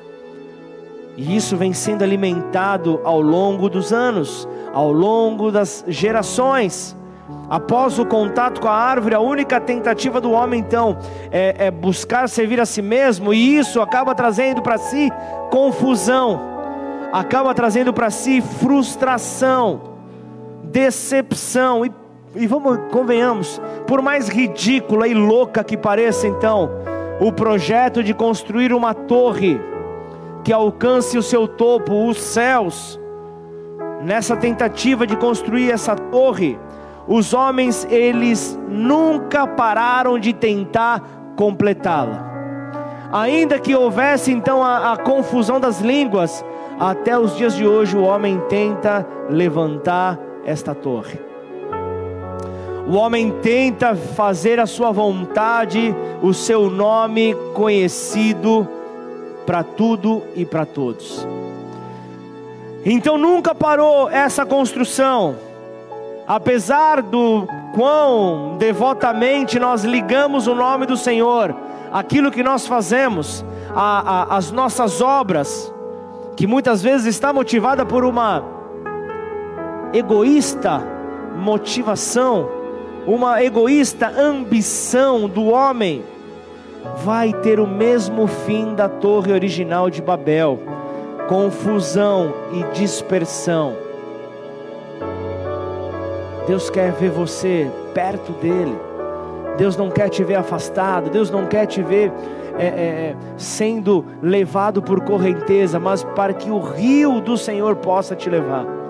E 1.18 1.36
isso 1.36 1.58
vem 1.58 1.74
sendo 1.74 2.04
alimentado 2.04 3.00
ao 3.04 3.22
longo 3.22 3.70
dos 3.70 3.92
anos 3.92 4.48
ao 4.74 4.92
longo 4.92 5.52
das 5.52 5.84
gerações. 5.88 6.96
Após 7.50 8.00
o 8.00 8.06
contato 8.06 8.62
com 8.62 8.68
a 8.68 8.74
árvore, 8.74 9.16
a 9.16 9.20
única 9.20 9.60
tentativa 9.60 10.22
do 10.22 10.32
homem 10.32 10.60
então 10.60 10.98
é, 11.32 11.68
é 11.68 11.72
buscar 11.72 12.28
servir 12.30 12.60
a 12.60 12.66
si 12.66 12.82
mesmo, 12.82 13.34
e 13.34 13.58
isso 13.58 13.82
acaba 13.82 14.16
trazendo 14.16 14.62
para 14.62 14.78
si 14.78 15.12
confusão, 15.50 16.40
acaba 17.12 17.54
trazendo 17.54 17.94
para 17.94 18.10
si 18.10 18.42
frustração, 18.42 19.82
decepção, 20.64 21.86
e, 21.86 21.92
e 22.36 22.48
vamos, 22.48 22.80
convenhamos, 22.90 23.62
por 23.86 24.02
mais 24.02 24.30
ridícula 24.30 25.08
e 25.08 25.14
louca 25.14 25.64
que 25.64 25.76
pareça 25.76 26.28
então, 26.28 26.70
o 27.20 27.34
projeto 27.34 28.02
de 28.02 28.14
construir 28.14 28.74
uma 28.74 28.94
torre 28.94 29.60
que 30.44 30.52
alcance 30.52 31.18
o 31.18 31.24
seu 31.24 31.48
topo, 31.48 32.08
os 32.08 32.20
céus, 32.20 33.00
nessa 34.04 34.36
tentativa 34.36 35.06
de 35.06 35.16
construir 35.16 35.72
essa 35.72 35.96
torre, 35.96 36.60
os 37.08 37.34
homens 37.34 37.88
eles 37.90 38.58
nunca 38.68 39.46
pararam 39.46 40.18
de 40.18 40.34
tentar 40.34 41.02
completá-la. 41.36 42.30
Ainda 43.12 43.60
que 43.60 43.76
houvesse 43.76 44.32
então 44.32 44.64
a, 44.64 44.94
a, 44.94 44.98
confusão 44.98 45.60
das 45.60 45.82
línguas, 45.82 46.44
até 46.80 47.18
os 47.18 47.36
dias 47.36 47.56
de 47.56 47.68
hoje 47.68 47.98
o 47.98 48.04
homem 48.04 48.40
tenta 48.48 49.06
levantar 49.30 50.18
esta 50.46 50.74
torre. 50.74 51.20
O 52.88 52.96
homem 52.96 53.32
tenta 53.42 53.96
fazer 53.96 54.60
a 54.60 54.66
sua 54.66 54.92
vontade, 54.92 55.96
o 56.22 56.34
seu 56.34 56.70
nome 56.70 57.36
conhecido 57.54 58.68
para 59.46 59.64
tudo 59.64 60.24
e 60.36 60.46
para 60.46 60.66
todos. 60.66 61.28
Então 62.86 63.18
nunca 63.18 63.54
parou 63.54 64.10
essa 64.10 64.46
construção, 64.46 65.36
apesar 66.28 67.02
do 67.02 67.48
quão 67.76 68.58
devotamente 68.58 69.60
nós 69.60 69.84
ligamos 69.84 70.48
o 70.48 70.56
nome 70.56 70.86
do 70.86 70.98
Senhor, 70.98 71.56
aquilo 71.92 72.32
que 72.32 72.42
nós 72.42 72.66
fazemos, 72.66 73.46
a, 73.76 74.34
a, 74.34 74.38
as 74.38 74.52
nossas 74.52 75.02
obras, 75.02 75.72
que 76.36 76.48
muitas 76.48 76.82
vezes 76.82 77.08
está 77.08 77.32
motivada 77.32 77.86
por 77.86 78.04
uma 78.04 78.44
egoísta 79.94 80.82
motivação, 81.36 82.50
uma 83.06 83.44
egoísta 83.44 84.08
ambição 84.08 85.28
do 85.28 85.46
homem, 85.46 86.04
vai 87.04 87.34
ter 87.34 87.60
o 87.60 87.68
mesmo 87.68 88.28
fim 88.28 88.74
da 88.74 88.90
torre 88.90 89.32
original 89.32 89.90
de 89.90 90.02
Babel 90.02 90.60
confusão 91.32 92.34
e 92.52 92.78
dispersão. 92.78 93.74
Deus 96.46 96.70
quer 96.70 96.92
ver 96.92 97.10
você 97.10 97.72
perto 97.94 98.34
dEle. 98.34 98.78
Deus 99.58 99.78
não 99.78 99.90
quer 99.90 100.10
te 100.10 100.26
ver 100.26 100.36
afastado. 100.36 101.10
Deus 101.10 101.32
não 101.32 101.46
quer 101.46 101.68
te 101.68 101.82
ver 101.82 102.12
é, 102.60 102.66
é, 102.66 103.16
sendo 103.38 104.04
levado 104.22 104.82
por 104.82 105.06
correnteza, 105.06 105.80
mas 105.80 106.04
para 106.04 106.34
que 106.34 106.52
o 106.52 106.60
rio 106.60 107.22
do 107.22 107.38
Senhor 107.38 107.78
possa 107.78 108.14
te 108.14 108.30
levar. 108.30 108.81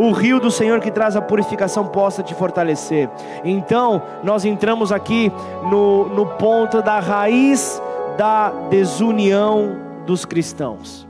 O 0.00 0.12
rio 0.12 0.38
do 0.38 0.48
Senhor 0.48 0.78
que 0.78 0.92
traz 0.92 1.16
a 1.16 1.20
purificação 1.20 1.84
possa 1.84 2.22
te 2.22 2.32
fortalecer. 2.32 3.10
Então, 3.42 4.00
nós 4.22 4.44
entramos 4.44 4.92
aqui 4.92 5.32
no, 5.68 6.08
no 6.10 6.24
ponto 6.24 6.80
da 6.80 7.00
raiz 7.00 7.82
da 8.16 8.50
desunião 8.70 9.76
dos 10.06 10.24
cristãos. 10.24 11.04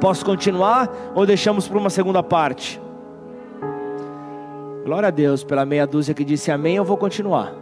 Posso 0.00 0.24
continuar 0.24 0.90
ou 1.14 1.24
deixamos 1.24 1.68
para 1.68 1.78
uma 1.78 1.88
segunda 1.88 2.20
parte? 2.20 2.82
Glória 4.84 5.06
a 5.06 5.12
Deus 5.12 5.44
pela 5.44 5.64
meia 5.64 5.86
dúzia 5.86 6.12
que 6.12 6.24
disse 6.24 6.50
amém, 6.50 6.74
eu 6.74 6.84
vou 6.84 6.96
continuar. 6.96 7.52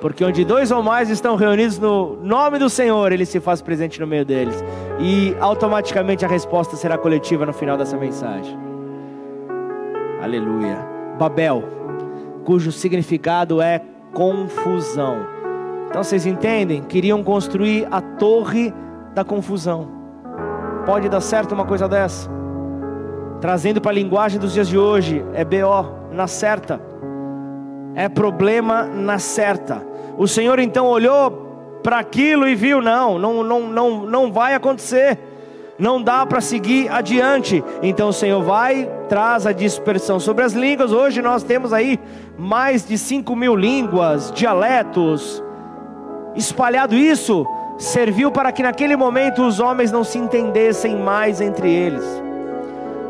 Porque 0.00 0.24
onde 0.24 0.44
dois 0.44 0.70
ou 0.70 0.80
mais 0.80 1.10
estão 1.10 1.34
reunidos 1.34 1.76
no 1.80 2.18
nome 2.22 2.56
do 2.60 2.70
Senhor, 2.70 3.10
Ele 3.10 3.26
se 3.26 3.40
faz 3.40 3.60
presente 3.60 4.00
no 4.00 4.06
meio 4.06 4.24
deles. 4.24 4.62
E 5.00 5.34
automaticamente 5.40 6.24
a 6.24 6.28
resposta 6.28 6.76
será 6.76 6.96
coletiva 6.96 7.44
no 7.44 7.52
final 7.52 7.76
dessa 7.76 7.96
mensagem. 7.96 8.75
Aleluia. 10.26 10.84
Babel, 11.18 11.62
cujo 12.44 12.72
significado 12.72 13.62
é 13.62 13.80
confusão. 14.12 15.24
Então 15.88 16.02
vocês 16.02 16.26
entendem? 16.26 16.82
Queriam 16.82 17.22
construir 17.22 17.86
a 17.90 18.00
torre 18.00 18.74
da 19.14 19.24
confusão. 19.24 19.88
Pode 20.84 21.08
dar 21.08 21.20
certo 21.20 21.52
uma 21.52 21.64
coisa 21.64 21.88
dessa? 21.88 22.28
Trazendo 23.40 23.80
para 23.80 23.92
a 23.92 23.94
linguagem 23.94 24.40
dos 24.40 24.52
dias 24.52 24.68
de 24.68 24.76
hoje, 24.76 25.24
é 25.32 25.44
BO, 25.44 26.10
na 26.12 26.26
certa 26.26 26.80
é 27.96 28.10
problema 28.10 28.84
na 28.84 29.18
certa. 29.18 29.82
O 30.18 30.28
Senhor 30.28 30.58
então 30.58 30.86
olhou 30.86 31.80
para 31.82 31.98
aquilo 31.98 32.46
e 32.46 32.54
viu: 32.54 32.82
não, 32.82 33.18
não, 33.18 33.42
não, 33.42 33.68
não, 33.68 34.06
não 34.06 34.32
vai 34.32 34.54
acontecer. 34.54 35.18
Não 35.78 36.02
dá 36.02 36.24
para 36.24 36.40
seguir 36.40 36.90
adiante. 36.90 37.62
Então 37.82 38.08
o 38.08 38.12
Senhor 38.12 38.42
vai, 38.42 38.88
traz 39.08 39.46
a 39.46 39.52
dispersão 39.52 40.18
sobre 40.18 40.44
as 40.44 40.52
línguas. 40.52 40.92
Hoje 40.92 41.20
nós 41.20 41.42
temos 41.42 41.72
aí 41.72 42.00
mais 42.38 42.86
de 42.86 42.96
5 42.96 43.36
mil 43.36 43.54
línguas, 43.54 44.32
dialetos. 44.32 45.42
Espalhado 46.34 46.94
isso, 46.94 47.46
serviu 47.78 48.30
para 48.30 48.52
que 48.52 48.62
naquele 48.62 48.96
momento 48.96 49.42
os 49.42 49.60
homens 49.60 49.92
não 49.92 50.04
se 50.04 50.18
entendessem 50.18 50.96
mais 50.96 51.40
entre 51.40 51.70
eles. 51.70 52.04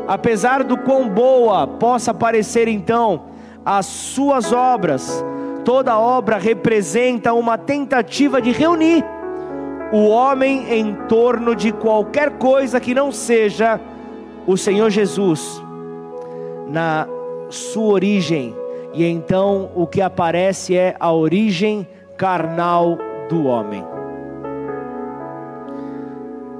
Apesar 0.07 0.63
do 0.63 0.77
quão 0.77 1.07
boa 1.07 1.67
possa 1.67 2.13
parecer 2.13 2.67
então 2.67 3.23
as 3.65 3.85
suas 3.85 4.53
obras. 4.53 5.23
Toda 5.65 5.99
obra 5.99 6.37
representa 6.37 7.33
uma 7.33 7.57
tentativa 7.57 8.41
de 8.41 8.51
reunir 8.51 9.03
o 9.91 10.07
homem 10.07 10.73
em 10.73 10.93
torno 11.07 11.55
de 11.55 11.71
qualquer 11.71 12.37
coisa 12.37 12.79
que 12.79 12.93
não 12.93 13.11
seja 13.11 13.79
o 14.45 14.57
Senhor 14.57 14.89
Jesus 14.89 15.61
na 16.69 17.07
sua 17.49 17.93
origem. 17.93 18.55
E 18.93 19.05
então 19.05 19.69
o 19.75 19.85
que 19.85 20.01
aparece 20.01 20.75
é 20.75 20.95
a 20.99 21.11
origem 21.11 21.87
carnal 22.17 22.97
do 23.29 23.45
homem. 23.45 23.83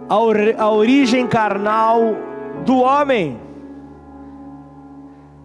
A, 0.10 0.18
or 0.18 0.38
a 0.58 0.70
origem 0.70 1.28
carnal 1.28 2.16
do 2.66 2.78
homem. 2.78 3.40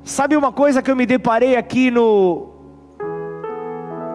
Sabe 0.05 0.37
uma 0.37 0.53
coisa 0.53 0.83
que 0.83 0.91
eu 0.91 0.97
me 0.97 1.07
deparei 1.07 1.57
aqui 1.57 1.91
no 1.91 2.52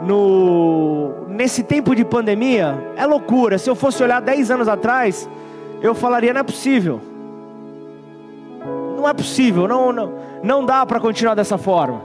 no 0.01 1.25
nesse 1.27 1.63
tempo 1.63 1.95
de 1.95 2.03
pandemia? 2.03 2.93
É 2.95 3.05
loucura. 3.05 3.57
Se 3.57 3.69
eu 3.69 3.75
fosse 3.75 4.01
olhar 4.03 4.19
10 4.19 4.51
anos 4.51 4.67
atrás, 4.67 5.29
eu 5.81 5.93
falaria 5.93 6.33
não 6.33 6.41
é 6.41 6.43
possível. 6.43 7.01
Não 8.95 9.07
é 9.07 9.13
possível, 9.13 9.67
não 9.67 9.91
não, 9.91 10.13
não 10.43 10.65
dá 10.65 10.85
para 10.85 10.99
continuar 10.99 11.35
dessa 11.35 11.57
forma. 11.57 12.01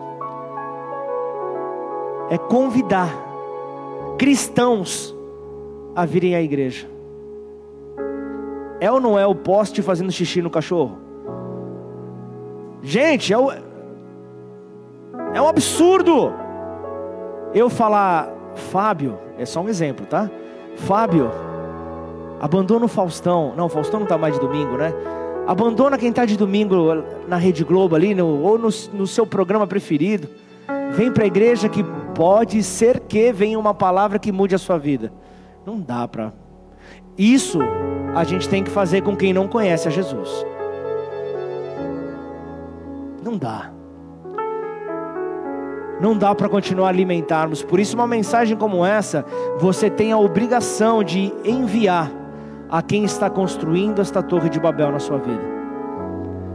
É 2.30 2.38
convidar 2.38 3.08
cristãos 4.18 5.14
a 5.94 6.04
virem 6.04 6.34
à 6.34 6.42
igreja. 6.42 6.86
É 8.80 8.90
ou 8.90 9.00
não 9.00 9.18
é 9.18 9.26
o 9.26 9.34
poste 9.34 9.80
fazendo 9.80 10.10
xixi 10.10 10.42
no 10.42 10.50
cachorro? 10.50 10.98
Gente, 12.82 13.32
é 13.32 13.38
o, 13.38 13.52
é 15.32 15.40
um 15.40 15.46
absurdo 15.46 16.32
eu 17.54 17.68
falar, 17.68 18.28
Fábio, 18.54 19.18
é 19.38 19.44
só 19.44 19.60
um 19.60 19.68
exemplo, 19.68 20.06
tá? 20.06 20.30
Fábio, 20.76 21.30
abandona 22.40 22.86
o 22.86 22.88
Faustão. 22.88 23.54
Não, 23.56 23.66
o 23.66 23.68
Faustão 23.68 24.00
não 24.00 24.06
está 24.06 24.16
mais 24.16 24.34
de 24.34 24.40
domingo, 24.40 24.76
né? 24.76 24.92
Abandona 25.46 25.98
quem 25.98 26.10
está 26.10 26.24
de 26.24 26.36
domingo 26.36 26.76
na 27.26 27.36
Rede 27.36 27.64
Globo 27.64 27.96
ali, 27.96 28.14
no, 28.14 28.42
ou 28.42 28.58
no, 28.58 28.68
no 28.92 29.06
seu 29.06 29.26
programa 29.26 29.66
preferido. 29.66 30.28
Vem 30.92 31.10
para 31.10 31.24
a 31.24 31.26
igreja 31.26 31.68
que 31.68 31.84
pode 32.14 32.62
ser 32.62 33.00
que 33.00 33.32
venha 33.32 33.58
uma 33.58 33.74
palavra 33.74 34.18
que 34.18 34.30
mude 34.30 34.54
a 34.54 34.58
sua 34.58 34.78
vida. 34.78 35.12
Não 35.66 35.80
dá 35.80 36.06
para. 36.06 36.32
Isso 37.18 37.58
a 38.14 38.24
gente 38.24 38.48
tem 38.48 38.62
que 38.62 38.70
fazer 38.70 39.02
com 39.02 39.16
quem 39.16 39.32
não 39.32 39.48
conhece 39.48 39.88
a 39.88 39.90
Jesus. 39.90 40.46
Não 43.22 43.36
dá 43.36 43.71
não 46.02 46.18
dá 46.18 46.34
para 46.34 46.48
continuar 46.48 46.88
alimentarmos. 46.88 47.62
Por 47.62 47.78
isso, 47.78 47.94
uma 47.94 48.08
mensagem 48.08 48.56
como 48.56 48.84
essa, 48.84 49.24
você 49.60 49.88
tem 49.88 50.10
a 50.10 50.18
obrigação 50.18 51.04
de 51.04 51.32
enviar 51.44 52.10
a 52.68 52.82
quem 52.82 53.04
está 53.04 53.30
construindo 53.30 54.02
esta 54.02 54.20
torre 54.20 54.48
de 54.48 54.58
Babel 54.58 54.90
na 54.90 54.98
sua 54.98 55.18
vida. 55.18 55.52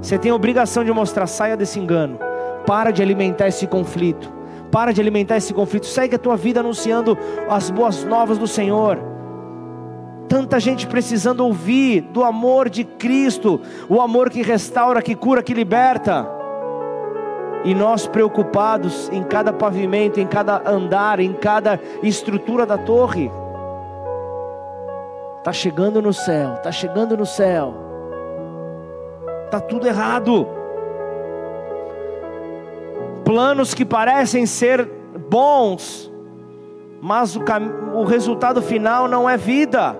Você 0.01 0.17
tem 0.17 0.31
a 0.31 0.35
obrigação 0.35 0.83
de 0.83 0.91
mostrar, 0.91 1.27
saia 1.27 1.55
desse 1.55 1.79
engano, 1.79 2.19
para 2.65 2.91
de 2.91 3.01
alimentar 3.01 3.47
esse 3.47 3.65
conflito, 3.65 4.29
para 4.69 4.91
de 4.91 4.99
alimentar 4.99 5.37
esse 5.37 5.53
conflito, 5.53 5.85
segue 5.85 6.17
a 6.17 6.19
tua 6.19 6.35
vida 6.35 6.59
anunciando 6.59 7.17
as 7.49 7.69
boas 7.69 8.03
novas 8.03 8.37
do 8.37 8.47
Senhor. 8.47 8.99
Tanta 10.27 10.59
gente 10.59 10.85
precisando 10.85 11.39
ouvir 11.39 12.01
do 12.01 12.21
amor 12.21 12.69
de 12.69 12.83
Cristo, 12.83 13.61
o 13.87 14.01
amor 14.01 14.29
que 14.29 14.41
restaura, 14.41 15.01
que 15.01 15.15
cura, 15.15 15.41
que 15.41 15.53
liberta 15.53 16.36
e 17.63 17.73
nós 17.73 18.07
preocupados 18.07 19.09
em 19.09 19.23
cada 19.23 19.51
pavimento, 19.51 20.19
em 20.19 20.27
cada 20.27 20.61
andar, 20.69 21.19
em 21.19 21.33
cada 21.33 21.79
estrutura 22.01 22.65
da 22.65 22.77
torre. 22.77 23.31
Está 25.39 25.51
chegando 25.53 26.01
no 26.01 26.13
céu, 26.13 26.53
está 26.55 26.71
chegando 26.71 27.15
no 27.15 27.25
céu. 27.25 27.73
Está 29.45 29.59
tudo 29.59 29.87
errado. 29.87 30.47
Planos 33.23 33.73
que 33.73 33.85
parecem 33.85 34.45
ser 34.45 34.89
bons, 35.29 36.11
mas 37.01 37.35
o, 37.35 37.43
o 37.93 38.03
resultado 38.03 38.61
final 38.61 39.07
não 39.07 39.29
é 39.29 39.37
vida. 39.37 39.95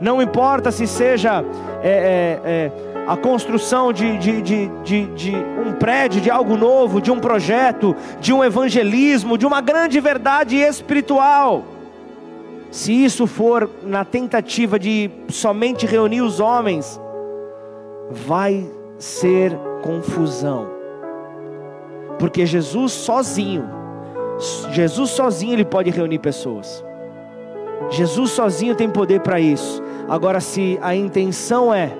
Não 0.00 0.20
importa 0.20 0.70
se 0.70 0.86
seja 0.86 1.44
é, 1.82 1.88
é, 1.88 2.40
é, 2.44 2.72
a 3.06 3.16
construção 3.16 3.92
de, 3.92 4.16
de, 4.18 4.42
de, 4.42 5.06
de, 5.06 5.36
um 5.36 5.72
prédio, 5.74 6.20
de 6.20 6.30
algo 6.30 6.56
novo, 6.56 7.00
de 7.00 7.10
um 7.10 7.20
projeto, 7.20 7.94
de 8.20 8.32
um 8.32 8.42
evangelismo, 8.42 9.36
de 9.36 9.46
uma 9.46 9.60
grande 9.60 10.00
verdade 10.00 10.56
espiritual. 10.56 11.64
Se 12.70 12.92
isso 12.92 13.26
for 13.26 13.70
na 13.82 14.04
tentativa 14.04 14.78
de 14.78 15.10
somente 15.28 15.86
reunir 15.86 16.22
os 16.22 16.40
homens, 16.40 17.00
vai 18.10 18.68
ser 18.98 19.56
confusão. 19.82 20.68
Porque 22.18 22.46
Jesus 22.46 22.92
sozinho, 22.92 23.68
Jesus 24.70 25.10
sozinho 25.10 25.52
ele 25.52 25.64
pode 25.64 25.90
reunir 25.90 26.18
pessoas. 26.18 26.84
Jesus 27.90 28.30
sozinho 28.30 28.74
tem 28.74 28.88
poder 28.88 29.20
para 29.20 29.38
isso. 29.38 29.82
Agora, 30.08 30.40
se 30.40 30.78
a 30.82 30.94
intenção 30.94 31.72
é 31.72 31.92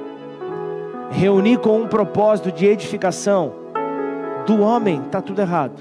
reunir 1.10 1.58
com 1.58 1.82
um 1.82 1.86
propósito 1.86 2.50
de 2.52 2.66
edificação 2.66 3.52
do 4.46 4.60
homem, 4.60 5.00
está 5.04 5.20
tudo 5.20 5.40
errado. 5.40 5.80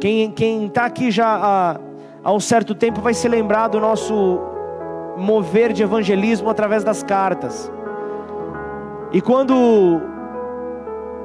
Quem 0.00 0.66
está 0.66 0.86
aqui 0.86 1.10
já 1.10 1.26
há, 1.26 1.80
há 2.24 2.32
um 2.32 2.40
certo 2.40 2.74
tempo 2.74 3.00
vai 3.00 3.14
se 3.14 3.28
lembrar 3.28 3.68
do 3.68 3.78
nosso 3.80 4.40
mover 5.16 5.72
de 5.72 5.82
evangelismo 5.82 6.48
através 6.48 6.82
das 6.82 7.02
cartas. 7.02 7.70
E 9.12 9.20
quando 9.20 10.00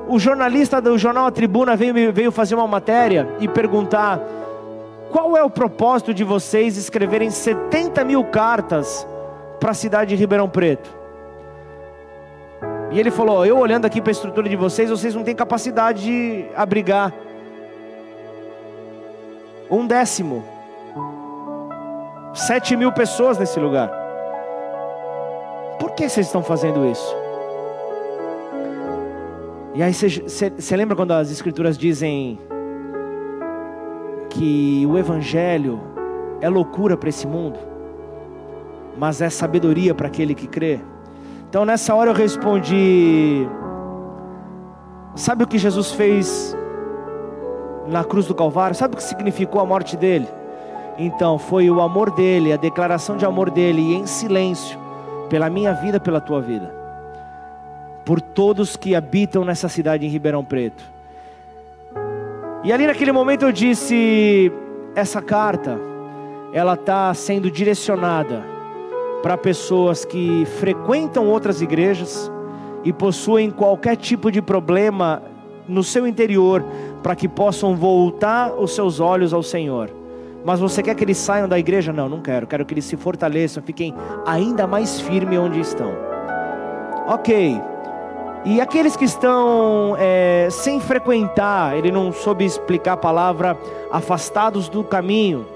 o 0.08 0.20
jornalista 0.20 0.82
do 0.82 0.98
jornal 0.98 1.28
A 1.28 1.32
Tribuna 1.32 1.76
veio, 1.76 2.14
veio 2.14 2.32
fazer 2.32 2.56
uma 2.56 2.68
matéria 2.68 3.28
e 3.40 3.48
perguntar 3.48 4.20
qual 5.12 5.38
é 5.38 5.44
o 5.44 5.50
propósito 5.50 6.14
de 6.14 6.24
vocês 6.24 6.78
escreverem 6.78 7.30
70 7.30 8.04
mil 8.04 8.24
cartas 8.26 9.08
para 9.60 9.72
a 9.72 9.74
cidade 9.74 10.10
de 10.10 10.16
Ribeirão 10.16 10.50
Preto? 10.50 10.95
E 12.92 13.00
ele 13.00 13.12
falou: 13.12 13.46
Eu 13.46 13.58
olhando 13.58 13.86
aqui 13.86 14.02
para 14.02 14.12
a 14.12 14.14
estrutura 14.14 14.48
de 14.48 14.56
vocês, 14.56 14.90
vocês 14.90 15.16
não 15.16 15.24
têm 15.24 15.36
capacidade 15.36 16.04
de 16.04 16.46
abrigar 16.56 17.14
um 19.70 19.86
décimo, 19.86 20.44
sete 22.34 22.76
mil 22.76 22.92
pessoas 22.92 23.38
nesse 23.38 23.60
lugar. 23.60 23.92
Por 25.80 25.92
que 25.92 26.08
vocês 26.08 26.28
estão 26.28 26.44
fazendo 26.44 26.86
isso? 26.86 27.16
E 29.74 29.84
aí 29.84 29.92
você 29.94 30.78
lembra 30.78 30.96
quando 30.96 31.12
as 31.12 31.30
escrituras 31.30 31.78
dizem 31.78 32.40
que 34.30 34.86
o 34.90 34.98
evangelho 34.98 35.82
é 36.40 36.48
loucura 36.48 36.96
para 36.96 37.10
esse 37.10 37.28
mundo, 37.28 37.60
mas 38.98 39.22
é 39.22 39.30
sabedoria 39.30 39.94
para 39.94 40.08
aquele 40.08 40.34
que 40.34 40.48
crê? 40.48 40.80
Então 41.50 41.66
nessa 41.66 41.94
hora 41.96 42.12
eu 42.12 42.16
respondi: 42.16 43.48
Sabe 45.16 45.44
o 45.44 45.48
que 45.48 45.58
Jesus 45.58 45.92
fez 45.92 46.56
na 47.88 48.04
cruz 48.04 48.26
do 48.26 48.36
Calvário? 48.36 48.76
Sabe 48.76 48.96
o 48.96 48.98
que 48.98 49.04
significou 49.04 49.62
a 49.62 49.66
morte 49.66 49.96
dele? 49.96 50.28
Então 50.98 51.38
foi 51.38 51.70
o 51.70 51.82
amor 51.82 52.12
dele, 52.12 52.52
a 52.52 52.58
declaração 52.58 53.18
de 53.18 53.26
amor 53.26 53.50
dele, 53.50 53.82
e 53.82 53.96
em 53.96 54.06
silêncio, 54.06 54.78
pela 55.30 55.50
minha 55.50 55.74
vida, 55.74 56.00
pela 56.00 56.22
tua 56.22 56.42
vida, 56.42 56.74
por 58.04 58.22
todos 58.22 58.76
que 58.76 58.96
habitam 58.96 59.44
nessa 59.44 59.70
cidade 59.70 60.06
em 60.06 60.10
Ribeirão 60.10 60.44
Preto. 60.44 60.84
E 62.64 62.74
ali 62.74 62.88
naquele 62.88 63.12
momento 63.12 63.44
eu 63.44 63.52
disse: 63.52 64.52
essa 64.96 65.22
carta, 65.22 65.80
ela 66.52 66.74
está 66.74 67.14
sendo 67.14 67.52
direcionada 67.52 68.55
para 69.26 69.36
pessoas 69.36 70.06
que 70.06 70.46
frequentam 70.60 71.26
outras 71.26 71.60
igrejas 71.60 72.32
e 72.84 72.94
possuem 72.94 73.50
qualquer 73.50 73.96
tipo 73.96 74.32
de 74.32 74.40
problema 74.40 75.20
no 75.68 75.84
seu 75.84 76.06
interior, 76.06 76.64
para 77.02 77.16
que 77.16 77.28
possam 77.28 77.76
voltar 77.76 78.54
os 78.54 78.76
seus 78.76 79.00
olhos 79.00 79.34
ao 79.34 79.42
Senhor. 79.42 79.90
Mas 80.46 80.60
você 80.60 80.84
quer 80.84 80.94
que 80.94 81.04
eles 81.04 81.18
saiam 81.18 81.50
da 81.50 81.58
igreja? 81.58 81.92
Não, 81.92 82.08
não 82.08 82.22
quero. 82.22 82.46
Quero 82.46 82.64
que 82.68 82.76
eles 82.76 82.86
se 82.86 82.96
fortaleçam, 82.96 83.64
fiquem 83.64 83.96
ainda 84.28 84.68
mais 84.68 85.02
firmes 85.02 85.40
onde 85.40 85.60
estão. 85.60 85.92
Ok. 87.08 87.60
E 88.46 88.62
aqueles 88.62 88.96
que 88.96 89.06
estão 89.06 89.96
é, 89.98 90.50
sem 90.52 90.80
frequentar, 90.80 91.76
ele 91.76 91.92
não 91.92 92.14
soube 92.14 92.46
explicar 92.46 92.94
a 92.94 92.98
palavra, 92.98 93.58
afastados 93.92 94.70
do 94.70 94.84
caminho. 94.84 95.48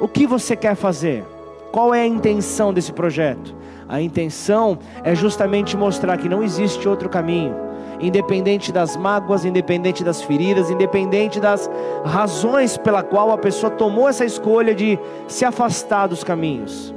O 0.00 0.08
que 0.08 0.26
você 0.26 0.56
quer 0.56 0.74
fazer? 0.74 1.33
Qual 1.74 1.92
é 1.92 2.02
a 2.02 2.06
intenção 2.06 2.72
desse 2.72 2.92
projeto? 2.92 3.52
A 3.88 4.00
intenção 4.00 4.78
é 5.02 5.12
justamente 5.12 5.76
mostrar 5.76 6.16
que 6.16 6.28
não 6.28 6.40
existe 6.40 6.88
outro 6.88 7.08
caminho, 7.08 7.52
independente 8.00 8.70
das 8.70 8.96
mágoas, 8.96 9.44
independente 9.44 10.04
das 10.04 10.22
feridas, 10.22 10.70
independente 10.70 11.40
das 11.40 11.68
razões 12.04 12.76
pela 12.76 13.02
qual 13.02 13.32
a 13.32 13.38
pessoa 13.38 13.72
tomou 13.72 14.08
essa 14.08 14.24
escolha 14.24 14.72
de 14.72 14.96
se 15.26 15.44
afastar 15.44 16.06
dos 16.06 16.22
caminhos. 16.22 16.94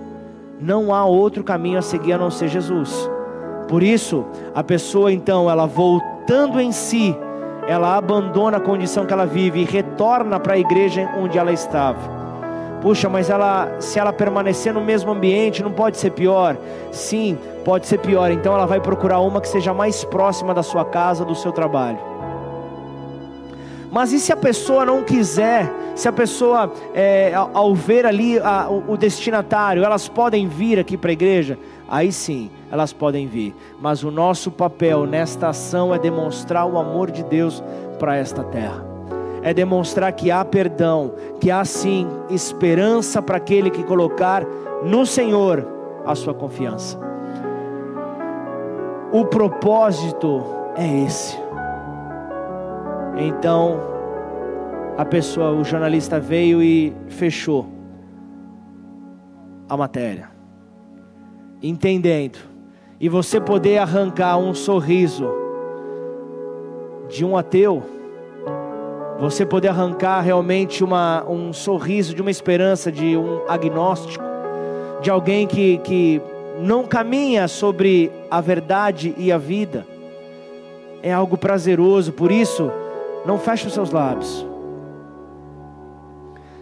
Não 0.62 0.94
há 0.94 1.04
outro 1.06 1.44
caminho 1.44 1.80
a 1.80 1.82
seguir 1.82 2.14
a 2.14 2.20
não 2.20 2.30
ser 2.30 2.48
Jesus. 2.48 3.10
Por 3.68 3.82
isso, 3.82 4.28
a 4.54 4.64
pessoa 4.64 5.12
então, 5.12 5.50
ela 5.50 5.66
voltando 5.66 6.62
em 6.62 6.72
si, 6.72 7.18
ela 7.68 7.98
abandona 7.98 8.58
a 8.58 8.62
condição 8.62 9.08
que 9.08 9.14
ela 9.14 9.26
vive 9.26 9.60
e 9.60 9.66
retorna 9.66 10.40
para 10.40 10.54
a 10.54 10.60
igreja 10.60 11.10
onde 11.18 11.36
ela 11.36 11.52
estava. 11.52 12.17
Puxa, 12.82 13.10
mas 13.10 13.30
ela, 13.30 13.80
se 13.80 14.00
ela 14.00 14.14
permanecer 14.14 14.74
no 14.74 14.82
mesmo 14.82 15.12
ambiente, 15.12 15.64
não 15.64 15.72
pode 15.72 15.98
ser 15.98 16.12
pior? 16.12 16.56
Sim, 16.92 17.38
pode 17.66 17.88
ser 17.88 17.98
pior. 17.98 18.32
Então 18.32 18.54
ela 18.54 18.66
vai 18.66 18.80
procurar 18.80 19.20
uma 19.20 19.42
que 19.42 19.48
seja 19.48 19.74
mais 19.74 20.04
próxima 20.04 20.54
da 20.54 20.62
sua 20.62 20.86
casa, 20.86 21.26
do 21.26 21.34
seu 21.34 21.52
trabalho. 21.52 21.98
Mas 23.92 24.12
e 24.12 24.20
se 24.20 24.32
a 24.32 24.38
pessoa 24.38 24.86
não 24.86 25.04
quiser? 25.04 25.72
Se 25.96 26.08
a 26.08 26.12
pessoa, 26.12 26.72
é, 26.94 27.34
ao 27.34 27.74
ver 27.74 28.06
ali 28.06 28.38
a, 28.38 28.70
o, 28.70 28.92
o 28.92 28.98
destinatário, 28.98 29.84
elas 29.84 30.08
podem 30.08 30.48
vir 30.48 30.78
aqui 30.78 30.96
para 30.96 31.10
a 31.10 31.14
igreja? 31.14 31.58
Aí 31.90 32.12
sim, 32.12 32.52
elas 32.72 32.94
podem 32.94 33.26
vir. 33.26 33.56
Mas 33.82 34.04
o 34.04 34.12
nosso 34.12 34.52
papel 34.52 35.08
nesta 35.08 35.50
ação 35.50 35.96
é 35.96 35.98
demonstrar 35.98 36.68
o 36.68 36.78
amor 36.78 37.10
de 37.10 37.24
Deus 37.24 37.64
para 37.98 38.16
esta 38.18 38.44
terra 38.44 38.87
é 39.48 39.54
demonstrar 39.54 40.12
que 40.12 40.30
há 40.30 40.44
perdão, 40.44 41.14
que 41.40 41.50
há 41.50 41.64
sim 41.64 42.06
esperança 42.30 43.22
para 43.22 43.38
aquele 43.38 43.70
que 43.70 43.82
colocar 43.82 44.46
no 44.84 45.06
Senhor 45.06 45.66
a 46.06 46.14
sua 46.16 46.34
confiança. 46.34 47.00
O 49.10 49.24
propósito 49.24 50.44
é 50.76 51.06
esse. 51.06 51.38
Então, 53.16 53.80
a 54.98 55.06
pessoa, 55.06 55.52
o 55.52 55.64
jornalista 55.64 56.20
veio 56.20 56.62
e 56.62 56.94
fechou 57.08 57.68
a 59.70 59.78
matéria, 59.78 60.30
entendendo, 61.64 62.38
e 63.00 63.08
você 63.08 63.40
poder 63.40 63.78
arrancar 63.78 64.38
um 64.38 64.54
sorriso 64.54 65.32
de 67.08 67.24
um 67.24 67.38
ateu 67.38 67.96
você 69.20 69.46
poder 69.46 69.70
arrancar 69.70 70.22
realmente 70.22 70.84
uma, 70.84 71.26
um 71.28 71.52
sorriso 71.52 72.14
de 72.14 72.22
uma 72.22 72.30
esperança 72.30 72.92
de 72.92 73.18
um 73.18 73.42
agnóstico, 73.48 74.24
de 75.02 75.10
alguém 75.10 75.48
que, 75.48 75.80
que 75.80 76.22
não 76.60 76.86
caminha 76.86 77.48
sobre 77.48 78.12
a 78.30 78.40
verdade 78.42 79.14
e 79.18 79.32
a 79.32 79.38
vida, 79.38 79.86
é 81.02 81.12
algo 81.12 81.38
prazeroso, 81.38 82.12
por 82.12 82.32
isso, 82.32 82.72
não 83.26 83.40
feche 83.40 83.68
os 83.68 83.74
seus 83.74 83.92
lábios. 83.92 84.46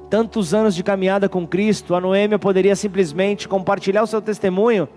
Tantos 0.10 0.54
anos 0.54 0.76
de 0.76 0.84
caminhada 0.84 1.28
com 1.28 1.48
Cristo, 1.48 1.96
a 1.96 2.02
Noêmia 2.02 2.40
poderia 2.40 2.76
simplesmente 2.76 3.48
compartilhar 3.48 4.04
o 4.04 4.08
seu 4.08 4.22
testemunho 4.22 4.88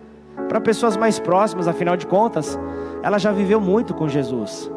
para 0.49 0.61
pessoas 0.61 0.97
mais 0.97 1.19
próximas, 1.19 1.67
afinal 1.67 1.97
de 1.97 2.07
contas, 2.07 2.59
ela 3.03 3.19
já 3.19 3.33
viveu 3.33 3.61
muito 3.61 3.95
com 3.95 4.09
Jesus. 4.09 4.71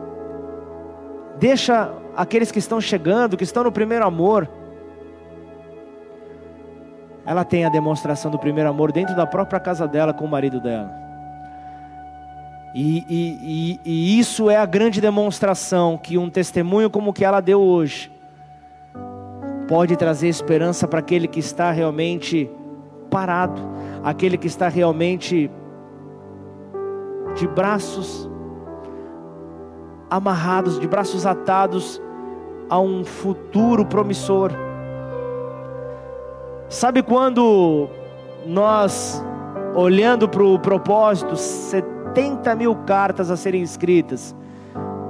Deixa 1.38 1.92
aqueles 2.16 2.52
que 2.52 2.60
estão 2.60 2.80
chegando, 2.80 3.38
que 3.38 3.44
estão 3.44 3.64
no 3.64 3.72
primeiro 3.72 4.06
amor, 4.06 4.50
ela 7.26 7.44
tem 7.44 7.66
a 7.66 7.70
demonstração 7.70 8.32
do 8.32 8.40
primeiro 8.40 8.70
amor 8.70 8.92
dentro 8.92 9.16
da 9.16 9.26
própria 9.26 9.60
casa 9.60 9.88
dela 9.88 10.14
com 10.14 10.26
o 10.26 10.30
marido 10.30 10.60
dela. 10.60 10.92
E, 12.74 13.04
e, 13.10 13.40
e, 13.44 13.80
e, 13.86 14.20
isso 14.20 14.50
é 14.50 14.56
a 14.56 14.66
grande 14.66 15.02
demonstração 15.02 15.98
que 15.98 16.18
um 16.18 16.30
testemunho 16.30 16.90
como 16.90 17.12
o 17.12 17.14
que 17.14 17.26
ela 17.26 17.42
deu 17.42 17.60
hoje 17.60 18.10
pode 19.68 19.96
trazer 19.98 20.30
esperança 20.30 20.88
para 20.88 21.00
aquele 21.00 21.28
que 21.28 21.40
está 21.40 21.72
realmente 21.72 22.50
parado, 23.10 23.62
aquele 24.04 24.38
que 24.38 24.48
está 24.48 24.70
realmente 24.70 25.52
de 27.36 27.48
braços 27.48 28.31
amarrados, 30.12 30.78
de 30.78 30.86
braços 30.86 31.26
atados 31.26 32.02
a 32.70 32.78
um 32.78 33.06
futuro 33.06 33.86
promissor. 33.86 34.52
Sabe 36.68 37.02
quando 37.02 37.88
nós, 38.46 39.24
olhando 39.74 40.28
para 40.28 40.44
o 40.44 40.60
propósito, 40.60 41.38
70 41.38 42.54
mil 42.56 42.76
cartas 42.76 43.32
a 43.32 43.38
serem 43.38 43.62
escritas, 43.62 44.36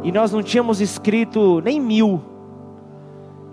e 0.04 0.12
nós 0.12 0.32
não 0.32 0.44
tínhamos 0.44 0.80
escrito 0.80 1.60
nem 1.62 1.82
mil, 1.82 2.22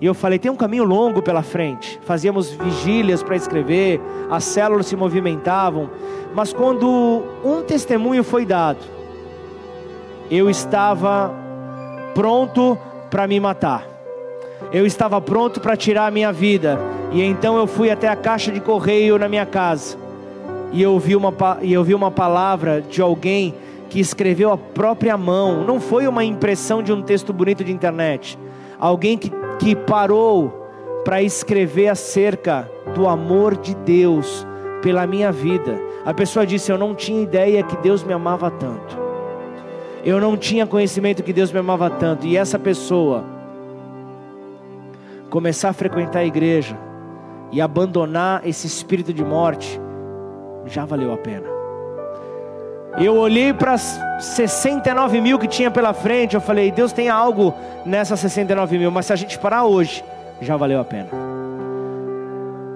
e 0.00 0.06
eu 0.06 0.14
falei: 0.14 0.38
tem 0.38 0.50
um 0.50 0.56
caminho 0.56 0.84
longo 0.84 1.22
pela 1.22 1.42
frente. 1.42 1.98
Fazíamos 2.02 2.50
vigílias 2.50 3.22
para 3.22 3.36
escrever, 3.36 4.00
as 4.30 4.44
células 4.44 4.86
se 4.86 4.96
movimentavam, 4.96 5.90
mas 6.34 6.52
quando 6.52 7.22
um 7.44 7.62
testemunho 7.62 8.22
foi 8.22 8.46
dado, 8.46 8.97
eu 10.30 10.50
estava 10.50 11.32
pronto 12.14 12.78
para 13.10 13.26
me 13.26 13.40
matar. 13.40 13.86
Eu 14.72 14.84
estava 14.84 15.20
pronto 15.20 15.60
para 15.60 15.76
tirar 15.76 16.06
a 16.06 16.10
minha 16.10 16.32
vida. 16.32 16.78
E 17.12 17.22
então 17.22 17.56
eu 17.56 17.66
fui 17.66 17.90
até 17.90 18.08
a 18.08 18.16
caixa 18.16 18.52
de 18.52 18.60
correio 18.60 19.18
na 19.18 19.28
minha 19.28 19.46
casa. 19.46 19.96
E 20.72 20.82
eu 20.82 20.98
vi 20.98 21.16
uma, 21.16 21.32
e 21.62 21.72
eu 21.72 21.82
vi 21.82 21.94
uma 21.94 22.10
palavra 22.10 22.82
de 22.82 23.00
alguém 23.00 23.54
que 23.88 23.98
escreveu 24.00 24.52
a 24.52 24.58
própria 24.58 25.16
mão. 25.16 25.64
Não 25.64 25.80
foi 25.80 26.06
uma 26.06 26.24
impressão 26.24 26.82
de 26.82 26.92
um 26.92 27.00
texto 27.00 27.32
bonito 27.32 27.64
de 27.64 27.72
internet. 27.72 28.38
Alguém 28.78 29.16
que, 29.16 29.32
que 29.58 29.74
parou 29.74 30.66
para 31.04 31.22
escrever 31.22 31.88
acerca 31.88 32.70
do 32.94 33.08
amor 33.08 33.56
de 33.56 33.74
Deus 33.74 34.46
pela 34.82 35.06
minha 35.06 35.32
vida. 35.32 35.80
A 36.04 36.12
pessoa 36.12 36.46
disse: 36.46 36.70
Eu 36.70 36.76
não 36.76 36.94
tinha 36.94 37.22
ideia 37.22 37.62
que 37.62 37.76
Deus 37.78 38.04
me 38.04 38.12
amava 38.12 38.50
tanto. 38.50 39.07
Eu 40.08 40.18
não 40.18 40.38
tinha 40.38 40.66
conhecimento 40.66 41.22
que 41.22 41.34
Deus 41.34 41.52
me 41.52 41.58
amava 41.58 41.90
tanto. 41.90 42.26
E 42.26 42.34
essa 42.34 42.58
pessoa 42.58 43.22
começar 45.28 45.68
a 45.68 45.72
frequentar 45.74 46.20
a 46.20 46.24
igreja 46.24 46.74
e 47.52 47.60
abandonar 47.60 48.40
esse 48.48 48.66
espírito 48.66 49.12
de 49.12 49.22
morte, 49.22 49.78
já 50.64 50.86
valeu 50.86 51.12
a 51.12 51.18
pena. 51.18 51.46
Eu 52.96 53.18
olhei 53.18 53.52
para 53.52 53.74
as 53.74 54.00
69 54.18 55.20
mil 55.20 55.38
que 55.38 55.46
tinha 55.46 55.70
pela 55.70 55.92
frente, 55.92 56.34
eu 56.34 56.40
falei, 56.40 56.72
Deus 56.72 56.90
tem 56.90 57.10
algo 57.10 57.52
nessas 57.84 58.18
69 58.18 58.78
mil, 58.78 58.90
mas 58.90 59.04
se 59.04 59.12
a 59.12 59.16
gente 59.16 59.38
parar 59.38 59.64
hoje, 59.64 60.02
já 60.40 60.56
valeu 60.56 60.80
a 60.80 60.84
pena. 60.86 61.37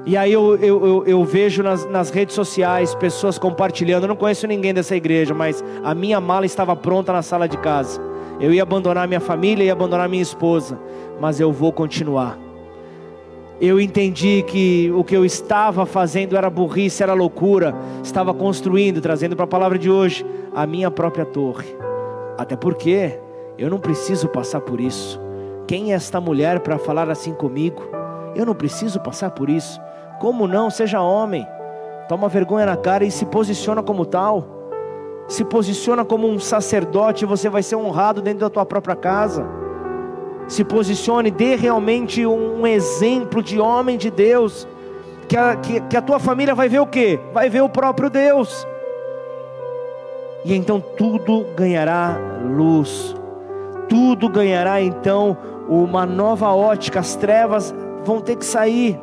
E 0.05 0.17
aí 0.17 0.33
eu, 0.33 0.57
eu, 0.57 0.87
eu, 0.87 1.05
eu 1.07 1.25
vejo 1.25 1.63
nas, 1.63 1.89
nas, 1.89 2.11
redes 2.11 2.35
sociais 2.35 2.93
pessoas 2.95 3.39
compartilhando. 3.39 4.05
Eu 4.05 4.09
não 4.09 4.17
conheço 4.17 4.47
ninguém 4.49 4.75
dessa 4.75 4.97
igreja, 4.97 5.33
mas 5.33 5.63
a 5.85 5.95
minha 5.95 6.21
mala 6.21 6.45
estava 6.45 6.75
pronta 6.75 7.13
na 7.13 7.23
sala 7.23 7.49
de 7.49 7.57
casa. 7.57 8.01
Eu 8.41 8.53
ia 8.53 8.65
abandonar 8.65 9.07
minha 9.07 9.21
família, 9.21 9.63
ia 9.63 9.73
abandonar 9.73 10.09
minha 10.09 10.23
esposa, 10.23 10.77
mas 11.21 11.39
eu 11.39 11.53
vou 11.53 11.73
continuar. 11.73 12.37
Eu 13.61 13.81
entendi 13.81 14.43
que 14.43 14.91
o 14.93 15.05
que 15.05 15.17
eu 15.17 15.25
estava 15.25 15.87
fazendo 15.87 16.37
era 16.37 16.51
burrice, 16.51 17.01
era 17.01 17.13
loucura. 17.13 17.73
Estava 18.03 18.35
construindo, 18.35 19.01
trazendo 19.01 19.37
para 19.37 19.45
a 19.45 19.49
palavra 19.49 19.79
de 19.79 19.89
hoje, 19.89 20.27
a 20.53 20.67
minha 20.67 20.91
própria 20.91 21.25
torre. 21.25 21.77
Até 22.37 22.57
porque 22.57 23.17
eu 23.57 23.71
não 23.71 23.79
preciso 23.79 24.29
passar 24.29 24.63
por 24.63 24.81
isso. 24.81 25.21
Quem 25.69 25.93
é 25.93 25.95
esta 25.95 26.21
mulher 26.21 26.59
para 26.59 26.77
falar 26.77 27.09
assim 27.09 27.33
comigo? 27.33 27.85
Eu 28.35 28.45
não 28.45 28.55
preciso 28.55 28.99
passar 28.99 29.31
por 29.31 29.49
isso. 29.49 29.81
Como 30.23 30.47
não? 30.47 30.71
Seja 30.71 31.01
homem. 31.01 31.45
Toma 32.09 32.29
vergonha 32.29 32.65
na 32.65 32.77
cara 32.77 33.05
e 33.05 33.11
se 33.11 33.27
posiciona 33.27 33.83
como 33.83 34.07
tal. 34.07 34.45
Se 35.27 35.45
posiciona 35.45 36.05
como 36.05 36.29
um 36.29 36.39
sacerdote, 36.39 37.27
você 37.27 37.49
vai 37.49 37.61
ser 37.61 37.75
honrado 37.75 38.23
dentro 38.23 38.39
da 38.39 38.49
tua 38.49 38.65
própria 38.65 38.95
casa. 38.95 39.45
Se 40.47 40.63
posicione, 40.63 41.29
dê 41.29 41.57
realmente 41.57 42.25
um 42.25 42.65
exemplo 42.65 43.43
de 43.43 43.59
homem 43.59 43.99
de 43.99 44.13
Deus. 44.13 44.69
Que 45.29 45.37
a, 45.37 45.57
que, 45.57 45.81
que 45.81 45.97
a 45.97 46.03
tua 46.03 46.21
família 46.21 46.55
vai 46.55 46.69
ver 46.69 46.79
o 46.79 46.87
que? 46.87 47.19
Vai 47.33 47.51
ver 47.51 47.63
o 47.63 47.69
próprio 47.69 48.09
Deus. 48.09 48.65
E 50.45 50.55
então 50.55 50.81
tudo 50.97 51.47
ganhará 51.57 52.17
luz. 52.45 53.17
Tudo 53.89 54.29
ganhará 54.29 54.81
então 54.81 55.37
uma 55.69 56.07
nova 56.07 56.55
ótica. 56.55 57.01
As 57.01 57.17
trevas 57.17 57.75
vão 58.05 58.21
ter 58.21 58.37
que 58.37 58.45
sair. 58.45 59.01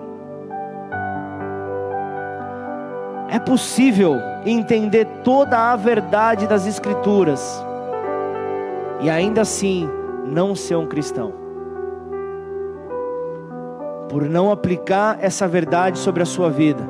É 3.32 3.38
possível 3.38 4.18
entender 4.46 5.06
toda 5.24 5.72
a 5.72 5.76
verdade 5.76 6.48
das 6.48 6.66
Escrituras 6.66 7.64
e 9.02 9.10
ainda 9.10 9.42
assim 9.42 9.88
não 10.26 10.56
ser 10.56 10.76
um 10.76 10.88
cristão. 10.88 11.34
Por 14.10 14.24
não 14.26 14.52
aplicar 14.52 15.20
essa 15.22 15.48
verdade 15.48 16.00
sobre 16.00 16.24
a 16.24 16.26
sua 16.26 16.50
vida. 16.50 16.84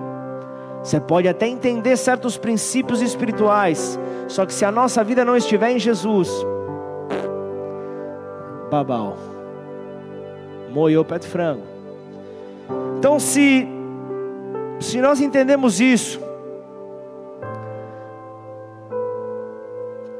Você 0.81 0.99
pode 0.99 1.27
até 1.27 1.45
entender 1.45 1.97
certos 1.97 2.37
princípios 2.37 3.01
espirituais, 3.01 3.99
só 4.29 4.45
que 4.45 4.53
se 4.53 4.63
a 4.63 4.71
nossa 4.71 5.03
vida 5.03 5.25
não 5.25 5.35
estiver 5.35 5.71
em 5.71 5.79
Jesus, 5.79 6.29
babau, 8.71 9.17
moiou 10.71 11.03
pé 11.03 11.19
de 11.19 11.27
frango. 11.27 11.63
Então, 12.97 13.19
se, 13.19 13.67
se 14.79 15.01
nós 15.01 15.19
entendemos 15.19 15.81
isso, 15.81 16.28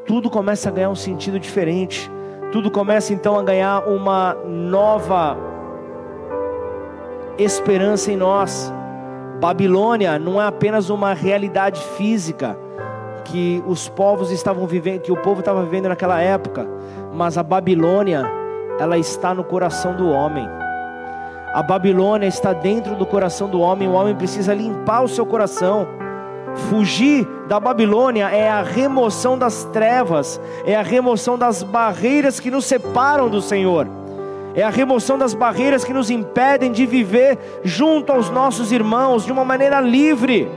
tudo 0.09 0.27
começa 0.27 0.69
a 0.69 0.71
ganhar 0.71 0.89
um 0.89 0.95
sentido 0.95 1.39
diferente. 1.39 2.09
Tudo 2.51 2.71
começa 2.71 3.13
então 3.13 3.37
a 3.37 3.43
ganhar 3.43 3.87
uma 3.87 4.33
nova 4.43 5.37
esperança 7.37 8.11
em 8.11 8.17
nós. 8.17 8.73
Babilônia 9.39 10.17
não 10.17 10.41
é 10.41 10.47
apenas 10.47 10.89
uma 10.89 11.13
realidade 11.13 11.79
física 11.95 12.57
que 13.23 13.63
os 13.67 13.87
povos 13.87 14.31
estavam 14.31 14.65
vivendo, 14.65 15.01
que 15.01 15.11
o 15.11 15.15
povo 15.15 15.41
estava 15.41 15.61
vivendo 15.61 15.87
naquela 15.87 16.19
época, 16.19 16.67
mas 17.13 17.37
a 17.37 17.43
Babilônia, 17.43 18.25
ela 18.79 18.97
está 18.97 19.35
no 19.35 19.43
coração 19.43 19.95
do 19.95 20.09
homem. 20.09 20.49
A 21.53 21.61
Babilônia 21.61 22.25
está 22.25 22.51
dentro 22.51 22.95
do 22.95 23.05
coração 23.05 23.47
do 23.47 23.61
homem, 23.61 23.87
o 23.87 23.93
homem 23.93 24.15
precisa 24.15 24.55
limpar 24.55 25.03
o 25.03 25.07
seu 25.07 25.23
coração. 25.23 25.87
Fugir 26.69 27.27
da 27.47 27.59
Babilônia 27.59 28.29
é 28.29 28.49
a 28.49 28.61
remoção 28.61 29.37
das 29.37 29.63
trevas, 29.65 30.39
é 30.65 30.75
a 30.75 30.81
remoção 30.81 31.37
das 31.37 31.63
barreiras 31.63 32.39
que 32.39 32.51
nos 32.51 32.65
separam 32.65 33.29
do 33.29 33.41
Senhor, 33.41 33.87
é 34.55 34.63
a 34.63 34.69
remoção 34.69 35.17
das 35.17 35.33
barreiras 35.33 35.83
que 35.83 35.93
nos 35.93 36.09
impedem 36.09 36.71
de 36.71 36.85
viver 36.85 37.37
junto 37.63 38.11
aos 38.11 38.29
nossos 38.29 38.71
irmãos 38.71 39.25
de 39.25 39.31
uma 39.31 39.45
maneira 39.45 39.79
livre. 39.79 40.49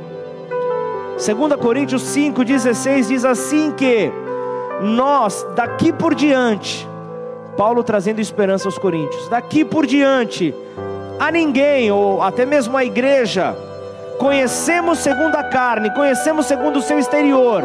2 1.13 1.61
Coríntios 1.61 2.03
5,16 2.03 3.09
diz 3.09 3.25
assim 3.25 3.73
que 3.73 4.11
nós, 4.83 5.47
daqui 5.55 5.93
por 5.93 6.15
diante, 6.15 6.89
Paulo 7.57 7.85
trazendo 7.85 8.21
esperança 8.21 8.67
aos 8.67 8.79
Coríntios, 8.79 9.29
daqui 9.29 9.65
por 9.65 9.87
diante, 9.87 10.55
a 11.19 11.31
ninguém, 11.31 11.91
ou 11.93 12.21
até 12.21 12.45
mesmo 12.45 12.77
a 12.77 12.85
igreja, 12.85 13.57
conhecemos 14.23 15.01
segundo 15.01 15.35
a 15.35 15.43
carne, 15.43 15.91
conhecemos 15.91 16.47
segundo 16.47 16.77
o 16.77 16.83
seu 16.83 16.97
exterior. 16.97 17.65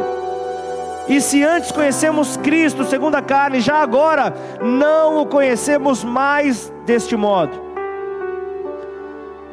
E 1.07 1.21
se 1.21 1.43
antes 1.43 1.71
conhecemos 1.71 2.35
Cristo 2.37 2.83
segundo 2.83 3.13
a 3.13 3.21
carne, 3.21 3.61
já 3.61 3.75
agora 3.75 4.33
não 4.59 5.21
o 5.21 5.25
conhecemos 5.27 6.03
mais 6.03 6.73
deste 6.83 7.15
modo. 7.15 7.67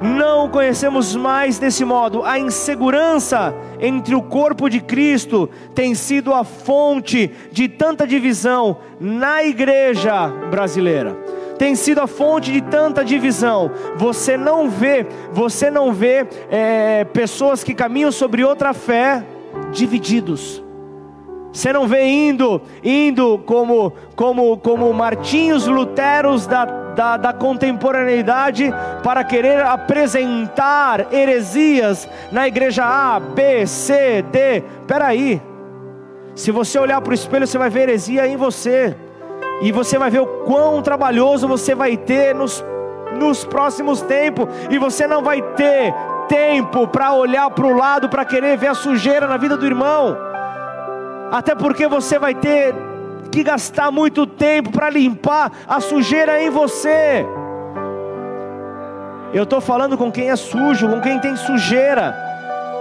Não 0.00 0.46
o 0.46 0.48
conhecemos 0.48 1.14
mais 1.14 1.58
desse 1.58 1.84
modo. 1.84 2.24
A 2.24 2.38
insegurança 2.38 3.54
entre 3.78 4.14
o 4.14 4.22
corpo 4.22 4.70
de 4.70 4.80
Cristo 4.80 5.50
tem 5.74 5.94
sido 5.94 6.32
a 6.32 6.42
fonte 6.42 7.30
de 7.52 7.68
tanta 7.68 8.06
divisão 8.06 8.78
na 8.98 9.44
igreja 9.44 10.26
brasileira 10.50 11.23
tem 11.58 11.74
sido 11.74 12.00
a 12.00 12.06
fonte 12.06 12.52
de 12.52 12.60
tanta 12.60 13.04
divisão. 13.04 13.70
Você 13.96 14.36
não 14.36 14.68
vê, 14.68 15.06
você 15.32 15.70
não 15.70 15.92
vê 15.92 16.26
é, 16.50 17.04
pessoas 17.04 17.62
que 17.62 17.74
caminham 17.74 18.12
sobre 18.12 18.44
outra 18.44 18.72
fé 18.72 19.24
divididos. 19.72 20.62
Você 21.52 21.72
não 21.72 21.86
vê 21.86 22.04
indo, 22.04 22.60
indo 22.82 23.38
como, 23.46 23.92
como, 24.16 24.56
como 24.58 24.92
Martinhos 24.92 25.68
Luteros 25.68 26.48
da, 26.48 26.64
da, 26.64 27.16
da 27.16 27.32
contemporaneidade 27.32 28.74
para 29.04 29.22
querer 29.22 29.60
apresentar 29.60 31.12
heresias 31.12 32.08
na 32.32 32.48
igreja 32.48 32.84
A, 32.84 33.20
B, 33.20 33.68
C, 33.68 34.22
D. 34.32 34.64
Peraí, 34.84 35.40
se 36.34 36.50
você 36.50 36.76
olhar 36.76 37.00
para 37.00 37.12
o 37.12 37.14
espelho, 37.14 37.46
você 37.46 37.56
vai 37.56 37.70
ver 37.70 37.82
heresia 37.82 38.26
em 38.26 38.36
você 38.36 38.96
e 39.60 39.72
você 39.72 39.98
vai 39.98 40.10
ver 40.10 40.20
o 40.20 40.26
quão 40.26 40.82
trabalhoso 40.82 41.48
você 41.48 41.74
vai 41.74 41.96
ter 41.96 42.34
nos, 42.34 42.64
nos 43.18 43.44
próximos 43.44 44.02
tempos, 44.02 44.48
e 44.70 44.78
você 44.78 45.06
não 45.06 45.22
vai 45.22 45.40
ter 45.40 45.94
tempo 46.28 46.88
para 46.88 47.12
olhar 47.12 47.50
para 47.50 47.66
o 47.66 47.76
lado, 47.76 48.08
para 48.08 48.24
querer 48.24 48.56
ver 48.56 48.68
a 48.68 48.74
sujeira 48.74 49.26
na 49.26 49.36
vida 49.36 49.56
do 49.56 49.66
irmão, 49.66 50.16
até 51.30 51.54
porque 51.54 51.86
você 51.86 52.18
vai 52.18 52.34
ter 52.34 52.74
que 53.30 53.42
gastar 53.42 53.90
muito 53.90 54.26
tempo 54.26 54.70
para 54.70 54.90
limpar 54.90 55.50
a 55.66 55.80
sujeira 55.80 56.40
em 56.40 56.50
você. 56.50 57.26
Eu 59.32 59.42
estou 59.42 59.60
falando 59.60 59.98
com 59.98 60.12
quem 60.12 60.30
é 60.30 60.36
sujo, 60.36 60.88
com 60.88 61.00
quem 61.00 61.18
tem 61.18 61.34
sujeira, 61.36 62.14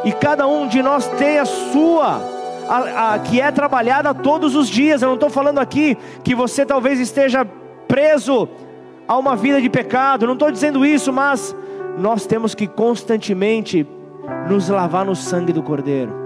e 0.04 0.12
cada 0.12 0.46
um 0.46 0.68
de 0.68 0.84
nós 0.84 1.08
tem 1.18 1.40
a 1.40 1.46
sua 1.46 2.33
a, 2.68 3.14
a, 3.14 3.20
que 3.20 3.40
é 3.40 3.52
trabalhada 3.52 4.14
todos 4.14 4.56
os 4.56 4.68
dias. 4.70 5.02
Eu 5.02 5.08
não 5.08 5.16
estou 5.16 5.30
falando 5.30 5.60
aqui 5.60 5.98
que 6.24 6.36
você 6.36 6.66
talvez 6.66 7.00
esteja 7.00 7.46
preso 7.88 8.48
a 9.08 9.18
uma 9.18 9.36
vida 9.36 9.62
de 9.62 9.70
pecado, 9.70 10.26
não 10.26 10.34
estou 10.34 10.52
dizendo 10.52 10.86
isso, 10.86 11.12
mas 11.12 11.56
nós 11.98 12.26
temos 12.26 12.56
que 12.56 12.68
constantemente 12.68 13.86
nos 14.50 14.70
lavar 14.70 15.06
no 15.06 15.16
sangue 15.16 15.52
do 15.54 15.62
Cordeiro. 15.62 16.24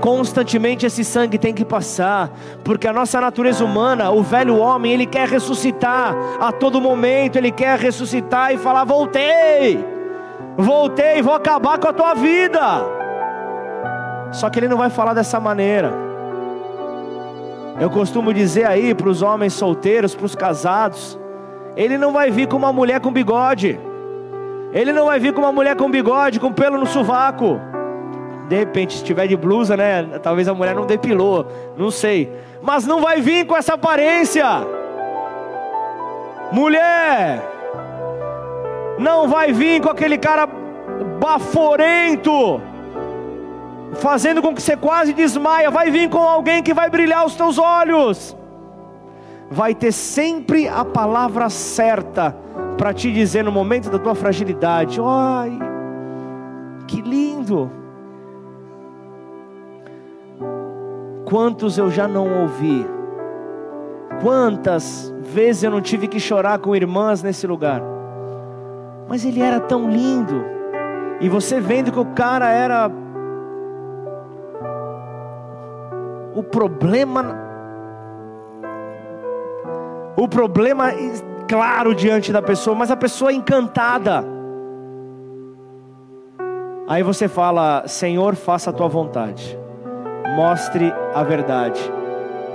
Constantemente 0.00 0.86
esse 0.86 1.04
sangue 1.04 1.38
tem 1.38 1.52
que 1.52 1.64
passar, 1.64 2.30
porque 2.62 2.88
a 2.88 2.92
nossa 2.92 3.20
natureza 3.20 3.64
humana, 3.64 4.10
o 4.10 4.22
velho 4.22 4.56
homem, 4.56 4.92
ele 4.92 5.06
quer 5.06 5.28
ressuscitar 5.28 6.14
a 6.40 6.50
todo 6.50 6.80
momento, 6.80 7.36
ele 7.36 7.50
quer 7.50 7.78
ressuscitar 7.78 8.52
e 8.52 8.58
falar: 8.58 8.84
voltei, 8.84 9.84
voltei, 10.56 11.20
vou 11.22 11.34
acabar 11.34 11.78
com 11.78 11.88
a 11.88 11.92
tua 11.92 12.14
vida. 12.14 13.03
Só 14.34 14.50
que 14.50 14.58
ele 14.58 14.66
não 14.66 14.76
vai 14.76 14.90
falar 14.90 15.14
dessa 15.14 15.38
maneira. 15.38 15.92
Eu 17.80 17.88
costumo 17.88 18.34
dizer 18.34 18.66
aí 18.66 18.92
para 18.92 19.08
os 19.08 19.22
homens 19.22 19.52
solteiros, 19.52 20.12
para 20.12 20.26
os 20.26 20.34
casados, 20.34 21.18
ele 21.76 21.96
não 21.96 22.12
vai 22.12 22.32
vir 22.32 22.48
com 22.48 22.56
uma 22.56 22.72
mulher 22.72 23.00
com 23.00 23.12
bigode. 23.12 23.78
Ele 24.72 24.92
não 24.92 25.06
vai 25.06 25.20
vir 25.20 25.32
com 25.32 25.40
uma 25.40 25.52
mulher 25.52 25.76
com 25.76 25.88
bigode, 25.88 26.40
com 26.40 26.52
pelo 26.52 26.76
no 26.76 26.86
sovaco. 26.86 27.60
De 28.48 28.56
repente, 28.56 28.98
se 28.98 29.04
tiver 29.04 29.28
de 29.28 29.36
blusa, 29.36 29.76
né? 29.76 30.02
Talvez 30.20 30.48
a 30.48 30.54
mulher 30.54 30.74
não 30.74 30.84
depilou, 30.84 31.46
não 31.76 31.92
sei. 31.92 32.32
Mas 32.60 32.84
não 32.84 33.00
vai 33.00 33.20
vir 33.20 33.46
com 33.46 33.56
essa 33.56 33.74
aparência. 33.74 34.44
Mulher, 36.50 37.40
não 38.98 39.28
vai 39.28 39.52
vir 39.52 39.80
com 39.80 39.90
aquele 39.90 40.18
cara 40.18 40.48
baforento 41.20 42.60
fazendo 43.94 44.42
com 44.42 44.54
que 44.54 44.62
você 44.62 44.76
quase 44.76 45.12
desmaia, 45.12 45.70
vai 45.70 45.90
vir 45.90 46.08
com 46.08 46.18
alguém 46.18 46.62
que 46.62 46.74
vai 46.74 46.90
brilhar 46.90 47.24
os 47.24 47.34
teus 47.34 47.58
olhos. 47.58 48.36
Vai 49.50 49.74
ter 49.74 49.92
sempre 49.92 50.66
a 50.68 50.84
palavra 50.84 51.48
certa 51.48 52.34
para 52.76 52.92
te 52.92 53.12
dizer 53.12 53.44
no 53.44 53.52
momento 53.52 53.90
da 53.90 53.98
tua 53.98 54.14
fragilidade: 54.14 55.00
"Ai, 55.00 55.58
que 56.86 57.00
lindo!" 57.00 57.70
Quantos 61.24 61.78
eu 61.78 61.90
já 61.90 62.06
não 62.06 62.42
ouvi? 62.42 62.86
Quantas 64.22 65.12
vezes 65.20 65.62
eu 65.62 65.70
não 65.70 65.80
tive 65.80 66.06
que 66.06 66.20
chorar 66.20 66.58
com 66.58 66.76
irmãs 66.76 67.22
nesse 67.22 67.46
lugar? 67.46 67.82
Mas 69.08 69.24
ele 69.24 69.40
era 69.40 69.60
tão 69.60 69.90
lindo. 69.90 70.44
E 71.20 71.28
você 71.28 71.60
vendo 71.60 71.90
que 71.92 71.98
o 71.98 72.06
cara 72.06 72.50
era 72.50 72.90
o 76.34 76.42
problema 76.42 77.42
o 80.16 80.28
problema 80.28 80.92
claro 81.48 81.94
diante 81.94 82.32
da 82.32 82.40
pessoa, 82.40 82.74
mas 82.74 82.90
a 82.90 82.96
pessoa 82.96 83.30
é 83.30 83.34
encantada. 83.34 84.24
Aí 86.86 87.02
você 87.02 87.28
fala: 87.28 87.84
Senhor, 87.86 88.34
faça 88.34 88.70
a 88.70 88.72
tua 88.72 88.88
vontade, 88.88 89.58
mostre 90.36 90.92
a 91.14 91.22
verdade. 91.22 91.80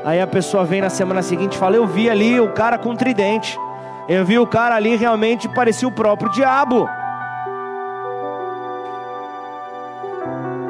Aí 0.06 0.22
a 0.22 0.28
pessoa 0.28 0.64
vem 0.64 0.82
na 0.82 0.90
semana 0.90 1.22
seguinte 1.22 1.54
e 1.54 1.58
fala: 1.58 1.76
Eu 1.76 1.86
vi 1.86 2.10
ali 2.10 2.40
o 2.40 2.54
cara 2.54 2.78
com 2.78 2.96
tridente, 2.96 3.60
eu 4.08 4.24
vi 4.24 4.40
o 4.40 4.48
cara 4.48 4.76
ali 4.76 4.96
realmente 4.96 5.50
parecia 5.50 5.88
o 5.88 5.92
próprio 5.92 6.32
diabo. 6.32 6.88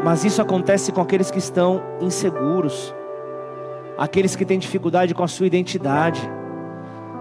Mas 0.03 0.23
isso 0.23 0.41
acontece 0.41 0.91
com 0.91 1.01
aqueles 1.01 1.29
que 1.29 1.37
estão 1.37 1.83
inseguros, 1.99 2.95
aqueles 3.99 4.33
que 4.33 4.45
têm 4.45 4.57
dificuldade 4.57 5.13
com 5.13 5.23
a 5.23 5.27
sua 5.27 5.45
identidade, 5.45 6.21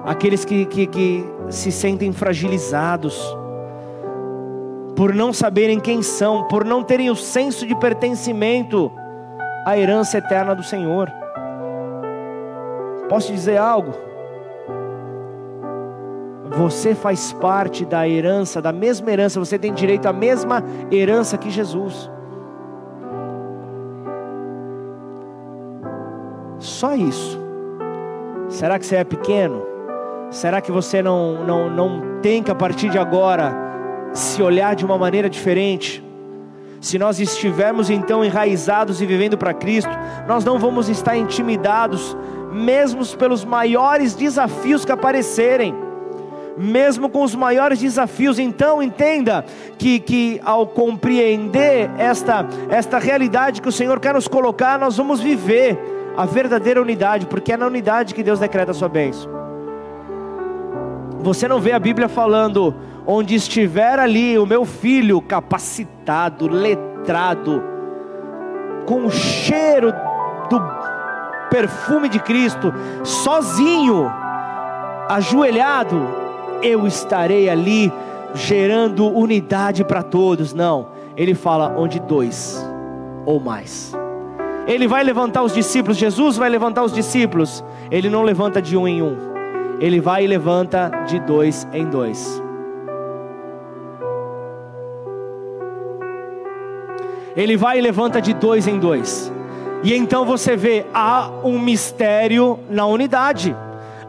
aqueles 0.04 0.44
que, 0.44 0.64
que, 0.64 0.86
que 0.86 1.24
se 1.50 1.72
sentem 1.72 2.12
fragilizados, 2.12 3.20
por 4.94 5.12
não 5.12 5.32
saberem 5.32 5.80
quem 5.80 6.02
são, 6.02 6.44
por 6.44 6.64
não 6.64 6.84
terem 6.84 7.10
o 7.10 7.16
senso 7.16 7.66
de 7.66 7.74
pertencimento 7.74 8.92
à 9.66 9.76
herança 9.76 10.18
eterna 10.18 10.54
do 10.54 10.62
Senhor. 10.62 11.12
Posso 13.08 13.32
dizer 13.32 13.56
algo? 13.56 13.92
Você 16.56 16.94
faz 16.94 17.32
parte 17.32 17.84
da 17.84 18.08
herança, 18.08 18.62
da 18.62 18.72
mesma 18.72 19.10
herança, 19.10 19.40
você 19.40 19.58
tem 19.58 19.74
direito 19.74 20.06
à 20.06 20.12
mesma 20.12 20.62
herança 20.92 21.36
que 21.36 21.50
Jesus. 21.50 22.08
Só 26.58 26.94
isso. 26.94 27.38
Será 28.48 28.78
que 28.78 28.86
você 28.86 28.96
é 28.96 29.04
pequeno? 29.04 29.62
Será 30.30 30.60
que 30.60 30.72
você 30.72 31.02
não, 31.02 31.44
não, 31.44 31.70
não 31.70 32.20
tem 32.20 32.42
que 32.42 32.50
a 32.50 32.54
partir 32.54 32.90
de 32.90 32.98
agora 32.98 33.54
se 34.12 34.42
olhar 34.42 34.74
de 34.74 34.84
uma 34.84 34.98
maneira 34.98 35.28
diferente? 35.30 36.04
Se 36.80 36.98
nós 36.98 37.18
estivermos 37.18 37.90
então 37.90 38.24
enraizados 38.24 39.00
e 39.00 39.06
vivendo 39.06 39.36
para 39.36 39.54
Cristo, 39.54 39.90
nós 40.26 40.44
não 40.44 40.58
vamos 40.58 40.88
estar 40.88 41.16
intimidados, 41.16 42.16
mesmo 42.52 43.04
pelos 43.16 43.44
maiores 43.44 44.14
desafios 44.14 44.84
que 44.84 44.92
aparecerem, 44.92 45.74
mesmo 46.56 47.08
com 47.08 47.22
os 47.22 47.34
maiores 47.34 47.80
desafios. 47.80 48.38
Então 48.38 48.82
entenda 48.82 49.44
que, 49.76 49.98
que 49.98 50.40
ao 50.44 50.66
compreender 50.66 51.90
esta, 51.98 52.46
esta 52.68 52.98
realidade 52.98 53.60
que 53.60 53.68
o 53.68 53.72
Senhor 53.72 53.98
quer 53.98 54.14
nos 54.14 54.28
colocar, 54.28 54.78
nós 54.78 54.96
vamos 54.96 55.20
viver 55.20 55.97
a 56.18 56.26
verdadeira 56.26 56.82
unidade, 56.82 57.26
porque 57.26 57.52
é 57.52 57.56
na 57.56 57.68
unidade 57.68 58.12
que 58.12 58.24
Deus 58.24 58.40
decreta 58.40 58.72
a 58.72 58.74
sua 58.74 58.88
bênção. 58.88 59.30
Você 61.20 61.46
não 61.46 61.60
vê 61.60 61.70
a 61.70 61.78
Bíblia 61.78 62.08
falando, 62.08 62.74
onde 63.06 63.36
estiver 63.36 64.00
ali 64.00 64.36
o 64.36 64.44
meu 64.44 64.64
filho 64.64 65.22
capacitado, 65.22 66.48
letrado, 66.48 67.62
com 68.84 69.06
o 69.06 69.10
cheiro 69.12 69.92
do 70.50 70.60
perfume 71.50 72.08
de 72.08 72.18
Cristo, 72.18 72.74
sozinho, 73.04 74.10
ajoelhado, 75.08 76.04
eu 76.60 76.84
estarei 76.84 77.48
ali 77.48 77.92
gerando 78.34 79.06
unidade 79.06 79.84
para 79.84 80.02
todos. 80.02 80.52
Não, 80.52 80.88
ele 81.16 81.36
fala 81.36 81.74
onde 81.76 82.00
dois 82.00 82.60
ou 83.24 83.38
mais. 83.38 83.97
Ele 84.68 84.86
vai 84.86 85.02
levantar 85.02 85.42
os 85.42 85.54
discípulos, 85.54 85.96
Jesus 85.96 86.36
vai 86.36 86.50
levantar 86.50 86.84
os 86.84 86.92
discípulos. 86.92 87.64
Ele 87.90 88.10
não 88.10 88.22
levanta 88.22 88.60
de 88.60 88.76
um 88.76 88.86
em 88.86 89.02
um, 89.02 89.16
ele 89.80 89.98
vai 89.98 90.24
e 90.24 90.26
levanta 90.26 90.90
de 91.06 91.18
dois 91.20 91.66
em 91.72 91.86
dois. 91.86 92.42
Ele 97.34 97.56
vai 97.56 97.78
e 97.78 97.80
levanta 97.80 98.20
de 98.20 98.34
dois 98.34 98.66
em 98.66 98.78
dois. 98.78 99.32
E 99.82 99.94
então 99.94 100.26
você 100.26 100.54
vê, 100.54 100.84
há 100.92 101.30
um 101.42 101.58
mistério 101.58 102.58
na 102.68 102.84
unidade. 102.84 103.56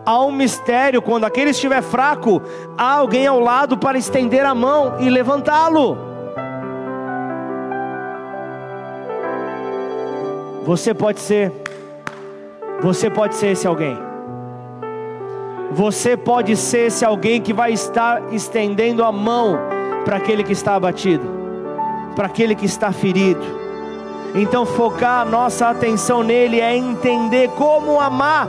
Há 0.06 0.20
um 0.26 0.32
mistério 0.32 1.02
quando 1.02 1.24
aquele 1.24 1.52
estiver 1.52 1.84
fraco, 1.84 2.42
há 2.78 2.96
alguém 2.96 3.28
ao 3.28 3.40
lado 3.40 3.78
para 3.78 3.98
estender 3.98 4.46
a 4.46 4.56
mão 4.56 4.96
e 5.00 5.10
levantá-lo. 5.10 6.09
Você 10.70 10.94
pode 10.94 11.20
ser, 11.20 11.52
você 12.80 13.10
pode 13.10 13.34
ser 13.34 13.54
esse 13.54 13.66
alguém. 13.66 13.98
Você 15.72 16.16
pode 16.16 16.56
ser 16.56 16.90
esse 16.90 17.04
alguém 17.04 17.42
que 17.42 17.52
vai 17.52 17.72
estar 17.74 18.32
estendendo 18.32 19.04
a 19.04 19.12
mão 19.12 19.58
para 20.06 20.18
aquele 20.18 20.44
que 20.44 20.52
está 20.52 20.76
abatido, 20.76 21.26
para 22.16 22.28
aquele 22.28 22.54
que 22.54 22.68
está 22.68 22.92
ferido. 22.92 23.42
Então, 24.36 24.64
focar 24.64 25.22
a 25.22 25.26
nossa 25.26 25.70
atenção 25.70 26.22
nele 26.22 26.62
é 26.62 26.78
entender 26.78 27.50
como 27.58 28.00
amar 28.00 28.48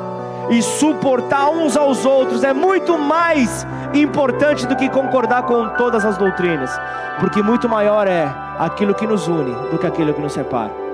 e 0.51 0.61
suportar 0.61 1.49
uns 1.49 1.75
aos 1.75 2.05
outros 2.05 2.45
é 2.45 2.53
muito 2.53 2.99
mais 2.99 3.67
importante 3.95 4.67
do 4.67 4.77
que 4.77 4.91
concordar 4.91 5.45
com 5.45 5.71
todas 5.71 6.05
as 6.05 6.19
doutrinas, 6.19 6.71
porque 7.19 7.43
muito 7.43 7.67
maior 7.67 8.07
é 8.07 8.31
aquilo 8.59 8.95
que 8.95 9.07
nos 9.07 9.27
une 9.27 9.55
do 9.71 9.79
que 9.79 9.87
aquilo 9.87 10.13
que 10.13 10.21
nos 10.21 10.35
separa 10.35 10.90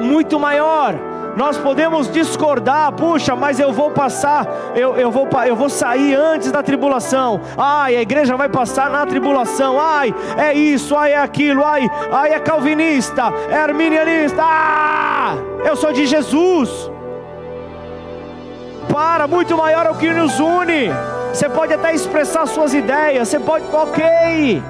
muito 0.00 0.38
maior. 0.38 0.94
Nós 1.36 1.56
podemos 1.56 2.10
discordar, 2.10 2.92
puxa, 2.92 3.36
mas 3.36 3.60
eu 3.60 3.72
vou 3.72 3.90
passar, 3.90 4.46
eu, 4.74 4.96
eu, 4.96 5.10
vou, 5.10 5.28
eu 5.46 5.54
vou 5.54 5.68
sair 5.68 6.14
antes 6.14 6.50
da 6.50 6.62
tribulação. 6.62 7.40
Ai, 7.56 7.96
a 7.96 8.02
igreja 8.02 8.36
vai 8.36 8.48
passar 8.48 8.90
na 8.90 9.06
tribulação. 9.06 9.78
Ai, 9.80 10.14
é 10.36 10.52
isso, 10.52 10.96
ai, 10.96 11.12
é 11.12 11.18
aquilo, 11.18 11.64
ai, 11.64 11.88
ai, 12.12 12.34
é 12.34 12.40
calvinista, 12.40 13.32
é 13.48 13.56
arminianista. 13.56 14.42
Ah, 14.42 15.36
eu 15.64 15.76
sou 15.76 15.92
de 15.92 16.06
Jesus. 16.06 16.90
Para, 18.92 19.28
muito 19.28 19.56
maior 19.56 19.86
é 19.86 19.90
o 19.90 19.94
que 19.94 20.12
nos 20.12 20.40
une. 20.40 20.90
Você 21.32 21.48
pode 21.48 21.72
até 21.72 21.94
expressar 21.94 22.44
suas 22.46 22.74
ideias, 22.74 23.28
você 23.28 23.38
pode, 23.38 23.64
ok, 23.72 24.60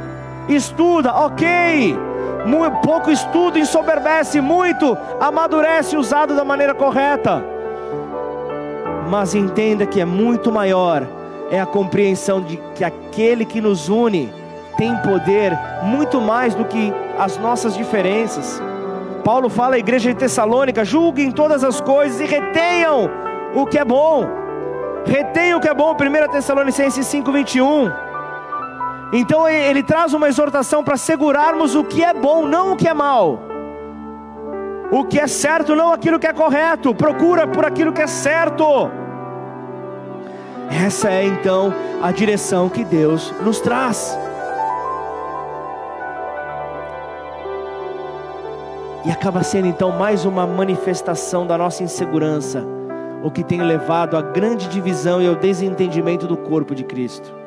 estuda, 0.49 1.15
ok 1.15 2.10
pouco 2.83 3.11
estudo 3.11 3.59
ensoberbece, 3.59 4.41
muito 4.41 4.97
amadurece 5.21 5.97
usado 5.97 6.35
da 6.35 6.45
maneira 6.45 6.75
correta. 6.75 7.43
Mas 9.09 9.35
entenda 9.35 9.87
que 9.87 10.01
é 10.01 10.05
muito 10.05 10.53
maior 10.53 11.07
é 11.51 11.61
a 11.61 11.67
compreensão 11.67 12.41
de 12.41 12.57
que 12.75 12.85
aquele 12.85 13.45
que 13.45 13.61
nos 13.61 13.89
une 13.89 14.33
tem 14.77 14.97
poder 14.99 15.53
muito 15.83 16.21
mais 16.21 16.55
do 16.55 16.65
que 16.65 16.93
as 17.19 17.37
nossas 17.37 17.77
diferenças. 17.77 18.63
Paulo 19.25 19.51
fala 19.51 19.75
à 19.75 19.79
igreja 19.79 20.11
de 20.11 20.19
Tessalônica: 20.19 20.85
julguem 20.85 21.31
todas 21.31 21.65
as 21.65 21.81
coisas 21.81 22.21
e 22.21 22.25
retenham 22.25 23.11
o 23.55 23.67
que 23.67 23.79
é 23.79 23.85
bom. 23.85 24.27
Retenham 25.05 25.59
o 25.59 25.61
que 25.61 25.69
é 25.69 25.75
bom, 25.75 25.93
1 25.93 26.31
Tessalonicenses 26.31 27.07
5,21. 27.07 28.10
Então 29.13 29.49
ele 29.49 29.83
traz 29.83 30.15
uma 30.15 30.29
exortação 30.29 30.85
para 30.85 30.97
segurarmos 30.97 31.75
o 31.75 31.83
que 31.83 32.03
é 32.05 32.15
bom, 32.15 32.47
não 32.47 32.73
o 32.73 32.77
que 32.77 32.87
é 32.87 32.95
mal. 32.95 33.41
O 34.91 35.05
que 35.05 35.19
é 35.19 35.27
certo, 35.27 35.75
não 35.75 35.93
aquilo 35.93 36.19
que 36.19 36.27
é 36.27 36.33
correto. 36.33 36.95
Procura 36.95 37.47
por 37.47 37.65
aquilo 37.65 37.93
que 37.93 38.03
é 38.03 38.07
certo. 38.07 38.91
Essa 40.71 41.11
é 41.11 41.25
então 41.25 41.75
a 42.01 42.13
direção 42.13 42.69
que 42.69 42.85
Deus 42.85 43.35
nos 43.43 43.61
traz. 43.61 44.17
E 49.05 49.11
acaba 49.11 49.43
sendo 49.43 49.67
então 49.67 49.91
mais 49.91 50.25
uma 50.25 50.47
manifestação 50.47 51.47
da 51.47 51.57
nossa 51.57 51.83
insegurança, 51.83 52.65
o 53.25 53.31
que 53.31 53.43
tem 53.43 53.63
levado 53.63 54.17
à 54.17 54.23
grande 54.23 54.69
divisão 54.69 55.21
e 55.21 55.27
ao 55.27 55.35
desentendimento 55.35 56.27
do 56.27 56.37
corpo 56.37 56.75
de 56.75 56.85
Cristo. 56.85 57.40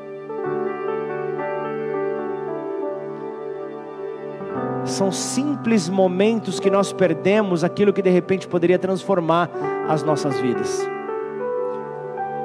São 4.93 5.11
simples 5.11 5.89
momentos 5.89 6.59
que 6.59 6.69
nós 6.69 6.93
perdemos 6.93 7.63
aquilo 7.63 7.91
que 7.91 8.01
de 8.01 8.09
repente 8.09 8.47
poderia 8.47 8.79
transformar 8.79 9.49
as 9.89 10.03
nossas 10.03 10.39
vidas. 10.39 10.87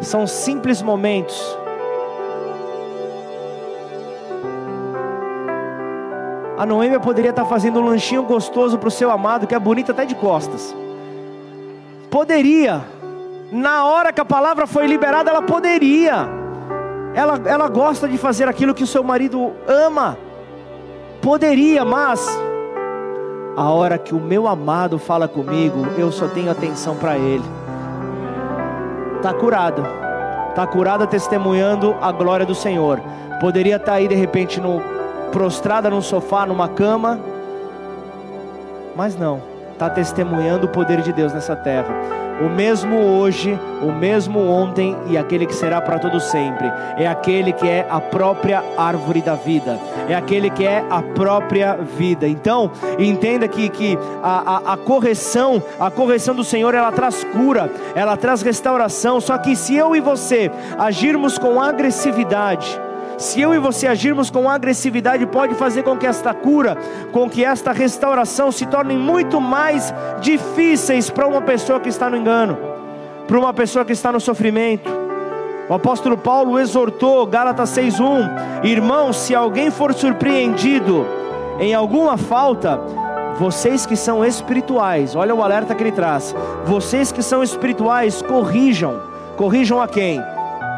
São 0.00 0.26
simples 0.26 0.80
momentos. 0.80 1.58
A 6.56 6.66
Noêmia 6.66 6.98
poderia 6.98 7.30
estar 7.30 7.44
fazendo 7.44 7.78
um 7.78 7.84
lanchinho 7.84 8.24
gostoso 8.24 8.78
para 8.78 8.88
o 8.88 8.90
seu 8.90 9.10
amado, 9.10 9.46
que 9.46 9.54
é 9.54 9.58
bonita 9.58 9.92
até 9.92 10.04
de 10.04 10.14
costas. 10.14 10.74
Poderia. 12.10 12.84
Na 13.52 13.84
hora 13.84 14.12
que 14.12 14.20
a 14.20 14.24
palavra 14.24 14.66
foi 14.66 14.86
liberada, 14.86 15.30
ela 15.30 15.42
poderia. 15.42 16.28
Ela, 17.14 17.40
ela 17.44 17.68
gosta 17.68 18.08
de 18.08 18.18
fazer 18.18 18.48
aquilo 18.48 18.74
que 18.74 18.82
o 18.82 18.86
seu 18.86 19.04
marido 19.04 19.52
ama. 19.66 20.18
Poderia, 21.20 21.84
mas 21.84 22.26
a 23.56 23.70
hora 23.70 23.98
que 23.98 24.14
o 24.14 24.20
meu 24.20 24.46
amado 24.46 24.98
fala 24.98 25.26
comigo, 25.26 25.86
eu 25.98 26.12
só 26.12 26.28
tenho 26.28 26.50
atenção 26.50 26.96
para 26.96 27.18
ele. 27.18 27.44
Está 29.16 29.34
curado, 29.34 29.82
está 30.50 30.64
curada 30.66 31.06
testemunhando 31.06 31.96
a 32.00 32.12
glória 32.12 32.46
do 32.46 32.54
Senhor. 32.54 33.00
Poderia 33.40 33.76
estar 33.76 33.92
tá 33.92 33.94
aí 33.94 34.06
de 34.06 34.14
repente 34.14 34.60
no, 34.60 34.80
prostrada 35.32 35.90
num 35.90 36.00
sofá, 36.00 36.46
numa 36.46 36.68
cama, 36.68 37.18
mas 38.94 39.16
não, 39.16 39.42
está 39.78 39.88
testemunhando 39.88 40.66
o 40.66 40.68
poder 40.68 41.02
de 41.02 41.12
Deus 41.12 41.32
nessa 41.32 41.54
terra 41.54 42.28
o 42.40 42.48
mesmo 42.48 42.96
hoje, 42.96 43.58
o 43.82 43.92
mesmo 43.92 44.40
ontem 44.40 44.96
e 45.06 45.18
aquele 45.18 45.46
que 45.46 45.54
será 45.54 45.80
para 45.80 45.98
todo 45.98 46.20
sempre. 46.20 46.70
É 46.96 47.06
aquele 47.06 47.52
que 47.52 47.68
é 47.68 47.86
a 47.88 48.00
própria 48.00 48.62
árvore 48.76 49.20
da 49.20 49.34
vida, 49.34 49.78
é 50.08 50.14
aquele 50.14 50.50
que 50.50 50.64
é 50.64 50.84
a 50.88 51.02
própria 51.02 51.74
vida. 51.74 52.28
Então, 52.28 52.70
entenda 52.98 53.48
que, 53.48 53.68
que 53.68 53.98
a, 54.22 54.70
a, 54.70 54.72
a 54.74 54.76
correção, 54.76 55.62
a 55.78 55.90
correção 55.90 56.34
do 56.34 56.44
Senhor, 56.44 56.74
ela 56.74 56.92
traz 56.92 57.24
cura, 57.24 57.70
ela 57.94 58.16
traz 58.16 58.42
restauração. 58.42 59.20
Só 59.20 59.36
que 59.38 59.56
se 59.56 59.74
eu 59.74 59.96
e 59.96 60.00
você 60.00 60.50
agirmos 60.78 61.38
com 61.38 61.60
agressividade, 61.60 62.80
se 63.18 63.40
eu 63.40 63.52
e 63.52 63.58
você 63.58 63.88
agirmos 63.88 64.30
com 64.30 64.48
agressividade, 64.48 65.26
pode 65.26 65.56
fazer 65.56 65.82
com 65.82 65.96
que 65.96 66.06
esta 66.06 66.32
cura, 66.32 66.78
com 67.10 67.28
que 67.28 67.44
esta 67.44 67.72
restauração 67.72 68.52
se 68.52 68.64
tornem 68.64 68.96
muito 68.96 69.40
mais 69.40 69.92
difíceis 70.20 71.10
para 71.10 71.26
uma 71.26 71.42
pessoa 71.42 71.80
que 71.80 71.88
está 71.88 72.08
no 72.08 72.16
engano, 72.16 72.56
para 73.26 73.36
uma 73.36 73.52
pessoa 73.52 73.84
que 73.84 73.92
está 73.92 74.12
no 74.12 74.20
sofrimento. 74.20 74.88
O 75.68 75.74
apóstolo 75.74 76.16
Paulo 76.16 76.60
exortou, 76.60 77.26
Gálatas 77.26 77.70
6:1, 77.70 78.62
irmãos, 78.62 79.16
se 79.16 79.34
alguém 79.34 79.68
for 79.68 79.92
surpreendido 79.92 81.04
em 81.58 81.74
alguma 81.74 82.16
falta, 82.16 82.80
vocês 83.36 83.84
que 83.84 83.96
são 83.96 84.24
espirituais, 84.24 85.16
olha 85.16 85.34
o 85.34 85.42
alerta 85.42 85.74
que 85.74 85.82
ele 85.82 85.92
traz. 85.92 86.34
Vocês 86.64 87.10
que 87.10 87.22
são 87.22 87.42
espirituais, 87.42 88.22
corrijam. 88.22 89.00
Corrijam 89.36 89.80
a 89.80 89.88
quem? 89.88 90.22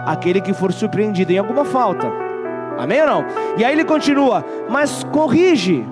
Aquele 0.06 0.40
que 0.40 0.54
for 0.54 0.72
surpreendido 0.72 1.32
em 1.32 1.38
alguma 1.38 1.66
falta. 1.66 2.29
Amém 2.80 3.00
ou 3.02 3.06
não? 3.06 3.24
E 3.58 3.64
aí 3.64 3.72
ele 3.72 3.84
continua, 3.84 4.44
mas 4.68 5.04
corrige, 5.04 5.84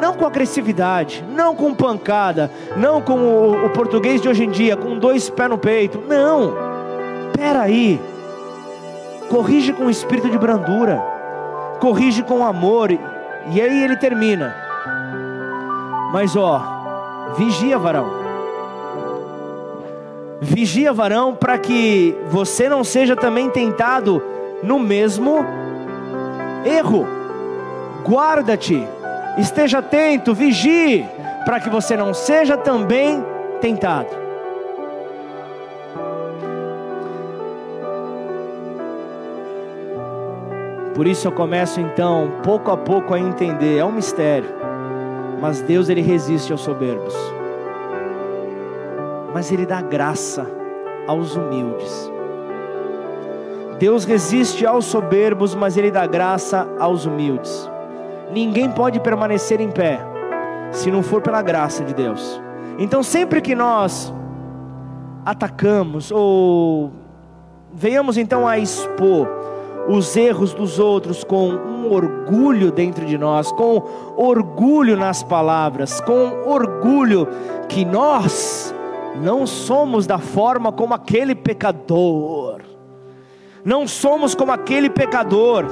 não 0.00 0.14
com 0.14 0.26
agressividade, 0.26 1.24
não 1.34 1.54
com 1.54 1.72
pancada, 1.72 2.50
não 2.76 3.00
com 3.00 3.14
o, 3.14 3.66
o 3.66 3.70
português 3.70 4.20
de 4.20 4.28
hoje 4.28 4.44
em 4.44 4.50
dia, 4.50 4.76
com 4.76 4.98
dois 4.98 5.30
pés 5.30 5.48
no 5.48 5.56
peito. 5.56 6.02
Não, 6.06 6.54
peraí, 7.32 8.00
corrige 9.30 9.72
com 9.72 9.88
espírito 9.88 10.28
de 10.28 10.36
brandura, 10.36 11.02
corrige 11.80 12.22
com 12.22 12.44
amor. 12.44 12.90
E 12.90 13.60
aí 13.60 13.82
ele 13.82 13.96
termina. 13.96 14.54
Mas 16.12 16.36
ó, 16.36 16.62
vigia, 17.36 17.78
varão. 17.78 18.22
Vigia, 20.40 20.92
varão, 20.92 21.34
para 21.34 21.56
que 21.56 22.14
você 22.28 22.68
não 22.68 22.84
seja 22.84 23.16
também 23.16 23.48
tentado 23.48 24.22
no 24.62 24.78
mesmo 24.78 25.61
erro. 26.64 27.06
Guarda-te, 28.04 28.86
esteja 29.38 29.78
atento, 29.78 30.34
vigie, 30.34 31.06
para 31.44 31.60
que 31.60 31.70
você 31.70 31.96
não 31.96 32.12
seja 32.12 32.56
também 32.56 33.24
tentado. 33.60 34.22
Por 40.94 41.06
isso 41.06 41.26
eu 41.26 41.32
começo 41.32 41.80
então, 41.80 42.30
pouco 42.42 42.70
a 42.70 42.76
pouco, 42.76 43.14
a 43.14 43.18
entender, 43.18 43.78
é 43.78 43.84
um 43.84 43.92
mistério, 43.92 44.50
mas 45.40 45.62
Deus 45.62 45.88
ele 45.88 46.02
resiste 46.02 46.52
aos 46.52 46.60
soberbos, 46.60 47.14
mas 49.32 49.50
Ele 49.50 49.64
dá 49.64 49.80
graça 49.80 50.46
aos 51.06 51.34
humildes. 51.34 52.11
Deus 53.82 54.04
resiste 54.04 54.64
aos 54.64 54.84
soberbos, 54.84 55.56
mas 55.56 55.76
Ele 55.76 55.90
dá 55.90 56.06
graça 56.06 56.68
aos 56.78 57.04
humildes. 57.04 57.68
Ninguém 58.30 58.70
pode 58.70 59.00
permanecer 59.00 59.60
em 59.60 59.72
pé 59.72 59.98
se 60.70 60.88
não 60.88 61.02
for 61.02 61.20
pela 61.20 61.42
graça 61.42 61.82
de 61.82 61.92
Deus. 61.92 62.40
Então, 62.78 63.02
sempre 63.02 63.40
que 63.40 63.56
nós 63.56 64.14
atacamos 65.26 66.12
ou 66.12 66.92
venhamos 67.74 68.16
então 68.16 68.46
a 68.46 68.56
expor 68.56 69.28
os 69.88 70.16
erros 70.16 70.54
dos 70.54 70.78
outros 70.78 71.24
com 71.24 71.48
um 71.48 71.92
orgulho 71.92 72.70
dentro 72.70 73.04
de 73.04 73.18
nós, 73.18 73.50
com 73.50 73.82
orgulho 74.16 74.96
nas 74.96 75.24
palavras, 75.24 76.00
com 76.00 76.44
orgulho 76.46 77.26
que 77.68 77.84
nós 77.84 78.72
não 79.20 79.44
somos 79.44 80.06
da 80.06 80.20
forma 80.20 80.70
como 80.70 80.94
aquele 80.94 81.34
pecador 81.34 82.71
não 83.64 83.86
somos 83.86 84.34
como 84.34 84.52
aquele 84.52 84.90
pecador, 84.90 85.64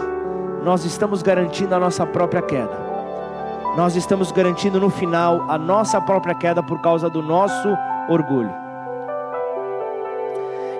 nós 0.63 0.85
estamos 0.85 1.23
garantindo 1.23 1.75
a 1.75 1.79
nossa 1.79 2.07
própria 2.07 2.43
queda. 2.43 2.91
Nós 3.77 3.97
estamos 3.97 4.33
garantindo 4.33 4.81
no 4.81 4.91
final 4.91 5.47
a 5.49 5.57
nossa 5.57 6.01
própria 6.01 6.35
queda 6.35 6.63
por 6.63 6.81
causa 6.81 7.09
do 7.09 7.23
nosso 7.23 7.69
orgulho. 8.09 8.53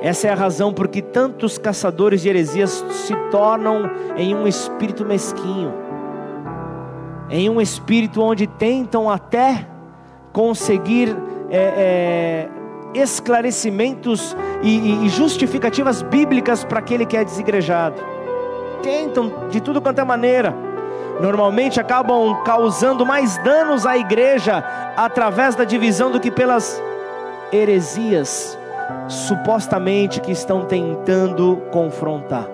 Essa 0.03 0.29
é 0.29 0.33
a 0.33 0.35
razão 0.35 0.73
por 0.73 0.89
que 0.89 1.03
tantos 1.03 1.59
caçadores 1.59 2.23
de 2.23 2.29
heresias 2.29 2.85
se 2.91 3.15
tornam 3.31 3.91
em 4.17 4.35
um 4.35 4.47
espírito 4.47 5.05
mesquinho, 5.05 5.75
em 7.29 7.51
um 7.51 7.61
espírito 7.61 8.23
onde 8.23 8.47
tentam 8.47 9.11
até 9.11 9.67
conseguir 10.33 11.15
é, 11.51 11.59
é, 11.59 12.60
esclarecimentos 12.95 14.37
e, 14.63 15.07
e 15.07 15.09
justificativas 15.09 16.03
bíblicas 16.03 16.65
para 16.65 16.79
aquele 16.79 17.07
que 17.07 17.17
é 17.17 17.25
desigrejado. 17.25 18.03
Tentam 18.83 19.49
de 19.51 19.61
tudo 19.61 19.81
quanto 19.81 20.01
é 20.01 20.05
maneira. 20.05 20.55
Normalmente 21.21 21.79
acabam 21.79 22.43
causando 22.45 23.05
mais 23.05 23.37
danos 23.39 23.85
à 23.85 23.97
igreja 23.97 24.65
através 24.97 25.55
da 25.55 25.65
divisão 25.65 26.11
do 26.11 26.19
que 26.19 26.31
pelas 26.31 26.83
heresias 27.53 28.59
supostamente 29.09 30.21
que 30.21 30.33
estão 30.33 30.65
tentando 30.65 31.57
confrontar. 31.71 32.49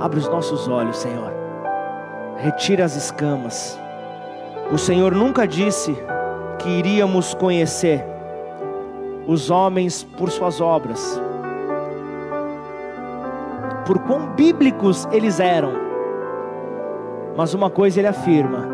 Abre 0.00 0.18
os 0.18 0.28
nossos 0.28 0.68
olhos, 0.68 0.98
Senhor. 0.98 1.32
Retira 2.36 2.84
as 2.84 2.94
escamas. 2.96 3.78
O 4.70 4.78
Senhor 4.78 5.14
nunca 5.14 5.46
disse 5.46 5.96
que 6.58 6.68
iríamos 6.68 7.34
conhecer 7.34 8.04
os 9.26 9.50
homens 9.50 10.04
por 10.04 10.30
suas 10.30 10.60
obras, 10.60 11.20
por 13.84 13.98
quão 14.00 14.34
bíblicos 14.34 15.06
eles 15.10 15.40
eram. 15.40 15.72
Mas 17.36 17.54
uma 17.54 17.68
coisa 17.68 18.00
ele 18.00 18.08
afirma: 18.08 18.68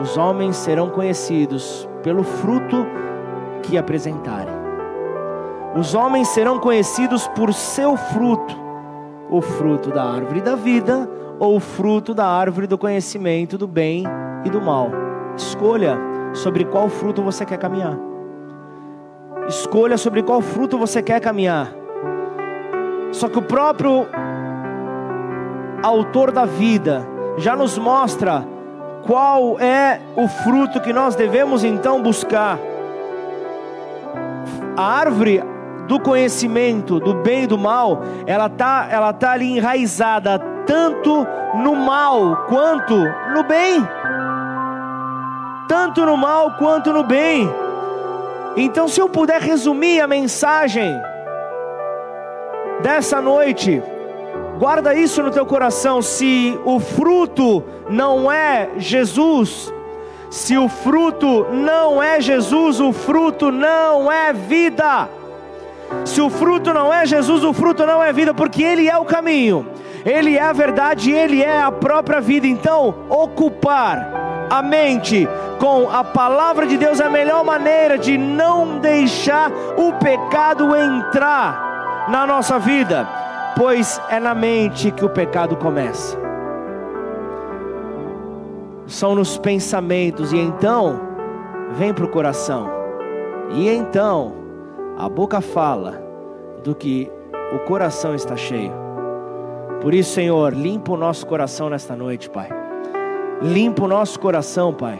os 0.00 0.16
homens 0.16 0.56
serão 0.56 0.90
conhecidos 0.90 1.88
pelo 2.02 2.22
fruto 2.22 2.86
que 3.62 3.76
apresentarem. 3.76 4.54
Os 5.76 5.94
homens 5.94 6.28
serão 6.28 6.58
conhecidos 6.58 7.28
por 7.28 7.52
seu 7.54 7.96
fruto, 7.96 8.56
o 9.28 9.40
fruto 9.40 9.90
da 9.90 10.02
árvore 10.02 10.40
da 10.40 10.56
vida 10.56 11.08
ou 11.38 11.56
o 11.56 11.60
fruto 11.60 12.12
da 12.12 12.26
árvore 12.26 12.66
do 12.66 12.76
conhecimento 12.76 13.56
do 13.56 13.66
bem 13.66 14.04
e 14.44 14.50
do 14.50 14.60
mal. 14.60 14.90
Escolha 15.36 16.09
sobre 16.32 16.64
qual 16.64 16.88
fruto 16.88 17.22
você 17.22 17.44
quer 17.44 17.58
caminhar. 17.58 17.96
Escolha 19.48 19.96
sobre 19.96 20.22
qual 20.22 20.40
fruto 20.40 20.78
você 20.78 21.02
quer 21.02 21.20
caminhar. 21.20 21.72
Só 23.12 23.28
que 23.28 23.38
o 23.38 23.42
próprio 23.42 24.06
autor 25.82 26.30
da 26.30 26.44
vida 26.44 27.06
já 27.36 27.56
nos 27.56 27.76
mostra 27.78 28.46
qual 29.06 29.58
é 29.58 30.00
o 30.16 30.28
fruto 30.28 30.80
que 30.80 30.92
nós 30.92 31.14
devemos 31.16 31.64
então 31.64 32.02
buscar. 32.02 32.58
A 34.76 34.82
árvore 34.82 35.42
do 35.88 35.98
conhecimento 35.98 37.00
do 37.00 37.14
bem 37.14 37.44
e 37.44 37.46
do 37.46 37.58
mal, 37.58 38.02
ela 38.26 38.48
tá, 38.48 38.86
ela 38.90 39.12
tá 39.12 39.32
ali 39.32 39.56
enraizada 39.56 40.38
tanto 40.64 41.26
no 41.56 41.74
mal 41.74 42.44
quanto 42.48 42.94
no 43.34 43.42
bem. 43.42 43.84
Tanto 45.70 46.04
no 46.04 46.16
mal 46.16 46.54
quanto 46.58 46.92
no 46.92 47.04
bem. 47.04 47.48
Então, 48.56 48.88
se 48.88 49.00
eu 49.00 49.08
puder 49.08 49.40
resumir 49.40 50.00
a 50.00 50.06
mensagem 50.08 51.00
dessa 52.82 53.20
noite, 53.22 53.80
guarda 54.58 54.92
isso 54.92 55.22
no 55.22 55.30
teu 55.30 55.46
coração. 55.46 56.02
Se 56.02 56.58
o 56.64 56.80
fruto 56.80 57.62
não 57.88 58.32
é 58.32 58.70
Jesus, 58.78 59.72
se 60.28 60.58
o 60.58 60.68
fruto 60.68 61.46
não 61.52 62.02
é 62.02 62.20
Jesus, 62.20 62.80
o 62.80 62.92
fruto 62.92 63.52
não 63.52 64.10
é 64.10 64.32
vida. 64.32 65.08
Se 66.04 66.20
o 66.20 66.28
fruto 66.28 66.74
não 66.74 66.92
é 66.92 67.06
Jesus, 67.06 67.44
o 67.44 67.52
fruto 67.52 67.86
não 67.86 68.02
é 68.02 68.12
vida, 68.12 68.34
porque 68.34 68.60
Ele 68.60 68.88
é 68.88 68.98
o 68.98 69.04
caminho, 69.04 69.68
Ele 70.04 70.36
é 70.36 70.42
a 70.42 70.52
verdade, 70.52 71.12
Ele 71.12 71.44
é 71.44 71.62
a 71.62 71.70
própria 71.70 72.20
vida. 72.20 72.48
Então, 72.48 72.92
ocupar 73.08 74.19
a 74.50 74.60
mente 74.60 75.28
com 75.60 75.88
a 75.88 76.02
palavra 76.02 76.66
de 76.66 76.76
Deus 76.76 76.98
é 76.98 77.06
a 77.06 77.10
melhor 77.10 77.44
maneira 77.44 77.96
de 77.96 78.18
não 78.18 78.80
deixar 78.80 79.50
o 79.76 79.92
pecado 79.92 80.74
entrar 80.74 82.06
na 82.08 82.26
nossa 82.26 82.58
vida, 82.58 83.08
pois 83.56 84.00
é 84.10 84.18
na 84.18 84.34
mente 84.34 84.90
que 84.90 85.04
o 85.04 85.08
pecado 85.08 85.56
começa. 85.56 86.18
São 88.86 89.14
nos 89.14 89.38
pensamentos, 89.38 90.32
e 90.32 90.38
então 90.38 91.00
vem 91.70 91.94
para 91.94 92.04
o 92.04 92.08
coração, 92.08 92.68
e 93.50 93.68
então 93.68 94.34
a 94.98 95.08
boca 95.08 95.40
fala 95.40 96.02
do 96.64 96.74
que 96.74 97.08
o 97.54 97.60
coração 97.60 98.16
está 98.16 98.36
cheio. 98.36 98.72
Por 99.80 99.94
isso, 99.94 100.12
Senhor, 100.12 100.52
limpa 100.52 100.92
o 100.92 100.96
nosso 100.96 101.24
coração 101.26 101.70
nesta 101.70 101.94
noite, 101.94 102.28
Pai. 102.28 102.59
Limpa 103.42 103.84
o 103.84 103.88
nosso 103.88 104.18
coração, 104.20 104.72
Pai. 104.72 104.98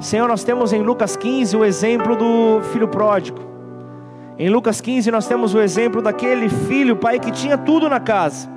Senhor, 0.00 0.28
nós 0.28 0.44
temos 0.44 0.72
em 0.72 0.82
Lucas 0.82 1.16
15 1.16 1.56
o 1.56 1.64
exemplo 1.64 2.14
do 2.14 2.62
filho 2.72 2.86
pródigo. 2.86 3.40
Em 4.38 4.48
Lucas 4.48 4.80
15 4.80 5.10
nós 5.10 5.26
temos 5.26 5.52
o 5.52 5.60
exemplo 5.60 6.00
daquele 6.00 6.48
filho, 6.48 6.94
pai, 6.94 7.18
que 7.18 7.32
tinha 7.32 7.58
tudo 7.58 7.88
na 7.88 7.98
casa. 7.98 8.48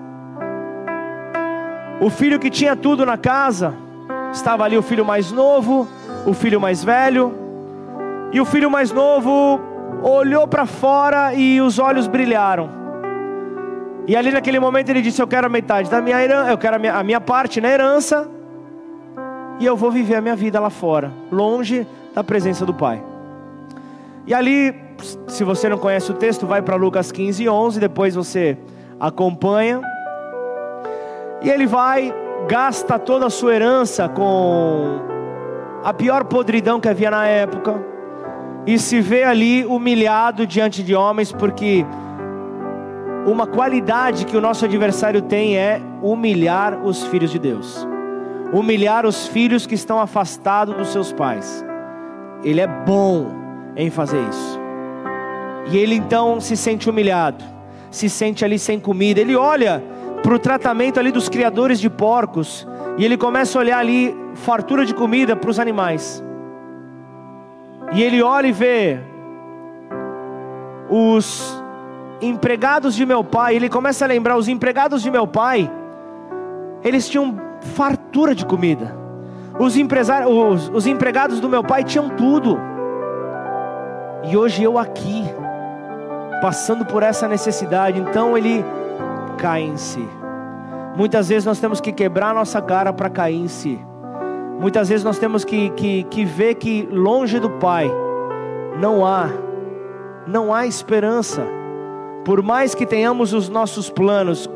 O 1.99 2.09
filho 2.11 2.37
que 2.37 2.51
tinha 2.51 2.75
tudo 2.75 3.03
na 3.03 3.17
casa, 3.17 3.73
estava 4.31 4.63
ali 4.63 4.77
o 4.77 4.83
filho 4.83 5.03
mais 5.03 5.31
novo, 5.31 5.87
o 6.25 6.33
filho 6.33 6.61
mais 6.61 6.83
velho, 6.83 7.33
e 8.31 8.39
o 8.39 8.45
filho 8.45 8.69
mais 8.69 8.91
novo 8.91 9.59
olhou 10.03 10.47
para 10.47 10.67
fora 10.67 11.33
e 11.33 11.59
os 11.59 11.79
olhos 11.79 12.07
brilharam. 12.07 12.69
E 14.07 14.15
ali 14.15 14.31
naquele 14.31 14.59
momento 14.59 14.89
ele 14.89 15.01
disse: 15.01 15.19
Eu 15.19 15.27
quero 15.27 15.47
a 15.47 15.49
metade 15.49 15.89
da 15.89 15.99
minha 15.99 16.21
herança, 16.21 16.51
eu 16.51 16.57
quero 16.59 16.75
a 16.75 16.79
minha, 16.79 16.93
a 16.95 17.03
minha 17.03 17.21
parte 17.21 17.59
na 17.59 17.69
herança, 17.69 18.29
e 19.61 19.65
eu 19.65 19.77
vou 19.77 19.91
viver 19.91 20.15
a 20.15 20.21
minha 20.21 20.35
vida 20.35 20.59
lá 20.59 20.71
fora, 20.71 21.13
longe 21.31 21.87
da 22.15 22.23
presença 22.23 22.65
do 22.65 22.73
Pai. 22.73 23.01
E 24.25 24.33
ali, 24.33 24.73
se 25.27 25.43
você 25.43 25.69
não 25.69 25.77
conhece 25.77 26.09
o 26.09 26.15
texto, 26.15 26.47
vai 26.47 26.63
para 26.63 26.75
Lucas 26.75 27.11
15, 27.11 27.47
11, 27.47 27.79
depois 27.79 28.15
você 28.15 28.57
acompanha. 28.99 29.79
E 31.43 31.49
ele 31.49 31.67
vai, 31.67 32.11
gasta 32.47 32.97
toda 32.97 33.27
a 33.27 33.29
sua 33.29 33.53
herança 33.53 34.09
com 34.09 34.99
a 35.83 35.93
pior 35.93 36.25
podridão 36.25 36.79
que 36.79 36.89
havia 36.89 37.11
na 37.11 37.27
época 37.27 37.79
e 38.65 38.79
se 38.79 38.99
vê 38.99 39.23
ali 39.23 39.63
humilhado 39.63 40.47
diante 40.47 40.81
de 40.81 40.95
homens, 40.95 41.31
porque 41.31 41.85
uma 43.27 43.45
qualidade 43.45 44.25
que 44.25 44.35
o 44.35 44.41
nosso 44.41 44.65
adversário 44.65 45.21
tem 45.21 45.55
é 45.55 45.79
humilhar 46.01 46.83
os 46.83 47.03
filhos 47.03 47.29
de 47.29 47.37
Deus, 47.37 47.87
humilhar 48.53 49.05
os 49.05 49.27
filhos 49.27 49.65
que 49.65 49.75
estão 49.75 49.99
afastados 49.99 50.75
dos 50.75 50.89
seus 50.89 51.13
pais. 51.13 51.63
Ele 52.43 52.59
é 52.59 52.67
bom 52.67 53.31
em 53.75 53.89
fazer 53.89 54.21
isso, 54.27 54.59
e 55.71 55.77
ele 55.77 55.95
então 55.95 56.41
se 56.41 56.57
sente 56.57 56.89
humilhado, 56.89 57.43
se 57.89 58.09
sente 58.09 58.43
ali 58.43 58.59
sem 58.59 58.79
comida. 58.79 59.21
Ele 59.21 59.35
olha 59.35 59.81
para 60.21 60.33
o 60.33 60.39
tratamento 60.39 60.99
ali 60.99 61.11
dos 61.11 61.29
criadores 61.29 61.79
de 61.79 61.89
porcos, 61.89 62.67
e 62.97 63.05
ele 63.05 63.17
começa 63.17 63.57
a 63.57 63.61
olhar 63.61 63.77
ali 63.79 64.15
fartura 64.33 64.85
de 64.85 64.93
comida 64.93 65.35
para 65.35 65.49
os 65.49 65.59
animais. 65.59 66.23
E 67.93 68.01
ele 68.01 68.21
olha 68.21 68.47
e 68.47 68.51
vê 68.51 68.99
os 70.89 71.61
empregados 72.21 72.95
de 72.95 73.05
meu 73.05 73.23
pai. 73.23 73.55
Ele 73.55 73.69
começa 73.69 74.05
a 74.05 74.07
lembrar: 74.07 74.37
os 74.37 74.47
empregados 74.47 75.01
de 75.01 75.09
meu 75.11 75.27
pai, 75.27 75.71
eles 76.83 77.07
tinham 77.09 77.50
fartura 77.61 78.33
de 78.33 78.45
comida. 78.45 78.95
Os, 79.59 79.75
os, 79.75 80.69
os 80.73 80.87
empregados 80.87 81.39
do 81.39 81.49
meu 81.49 81.63
pai 81.63 81.83
tinham 81.83 82.09
tudo. 82.09 82.59
E 84.23 84.35
hoje 84.35 84.63
eu 84.63 84.77
aqui, 84.77 85.23
passando 86.41 86.85
por 86.85 87.03
essa 87.03 87.27
necessidade. 87.27 87.99
Então 87.99 88.37
ele 88.37 88.63
cai 89.37 89.61
em 89.61 89.77
si. 89.77 90.07
Muitas 90.95 91.29
vezes 91.29 91.45
nós 91.45 91.59
temos 91.59 91.79
que 91.79 91.91
quebrar 91.91 92.33
nossa 92.33 92.61
cara 92.61 92.91
para 92.91 93.09
cair 93.09 93.37
em 93.37 93.47
si. 93.47 93.79
Muitas 94.59 94.89
vezes 94.89 95.03
nós 95.03 95.17
temos 95.17 95.43
que, 95.43 95.69
que, 95.71 96.03
que 96.03 96.25
ver 96.25 96.55
que 96.55 96.87
longe 96.91 97.39
do 97.39 97.49
Pai 97.49 97.89
não 98.79 99.05
há, 99.05 99.29
não 100.27 100.53
há 100.53 100.67
esperança. 100.67 101.43
Por 102.23 102.43
mais 102.43 102.75
que 102.75 102.85
tenhamos 102.85 103.33
os 103.33 103.49
nossos 103.49 103.89
planos, 103.89 104.47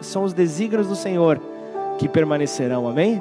são 0.00 0.24
os 0.24 0.34
desígnios 0.34 0.88
do 0.88 0.94
Senhor 0.94 1.40
que 1.98 2.08
permanecerão, 2.08 2.88
amém? 2.88 3.20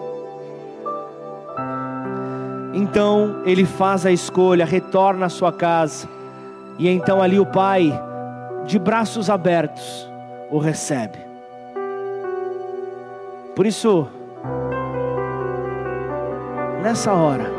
Então 2.74 3.42
ele 3.46 3.66
faz 3.66 4.06
a 4.06 4.12
escolha, 4.12 4.66
retorna 4.66 5.28
à 5.28 5.30
sua 5.30 5.52
casa, 5.52 6.08
e 6.80 6.90
então 6.90 7.22
ali 7.22 7.40
o 7.40 7.46
pai, 7.46 7.94
de 8.66 8.80
braços 8.80 9.30
abertos, 9.30 10.10
o 10.50 10.58
recebe. 10.58 11.20
Por 13.56 13.68
isso, 13.68 14.08
nessa 16.82 17.14
hora, 17.14 17.52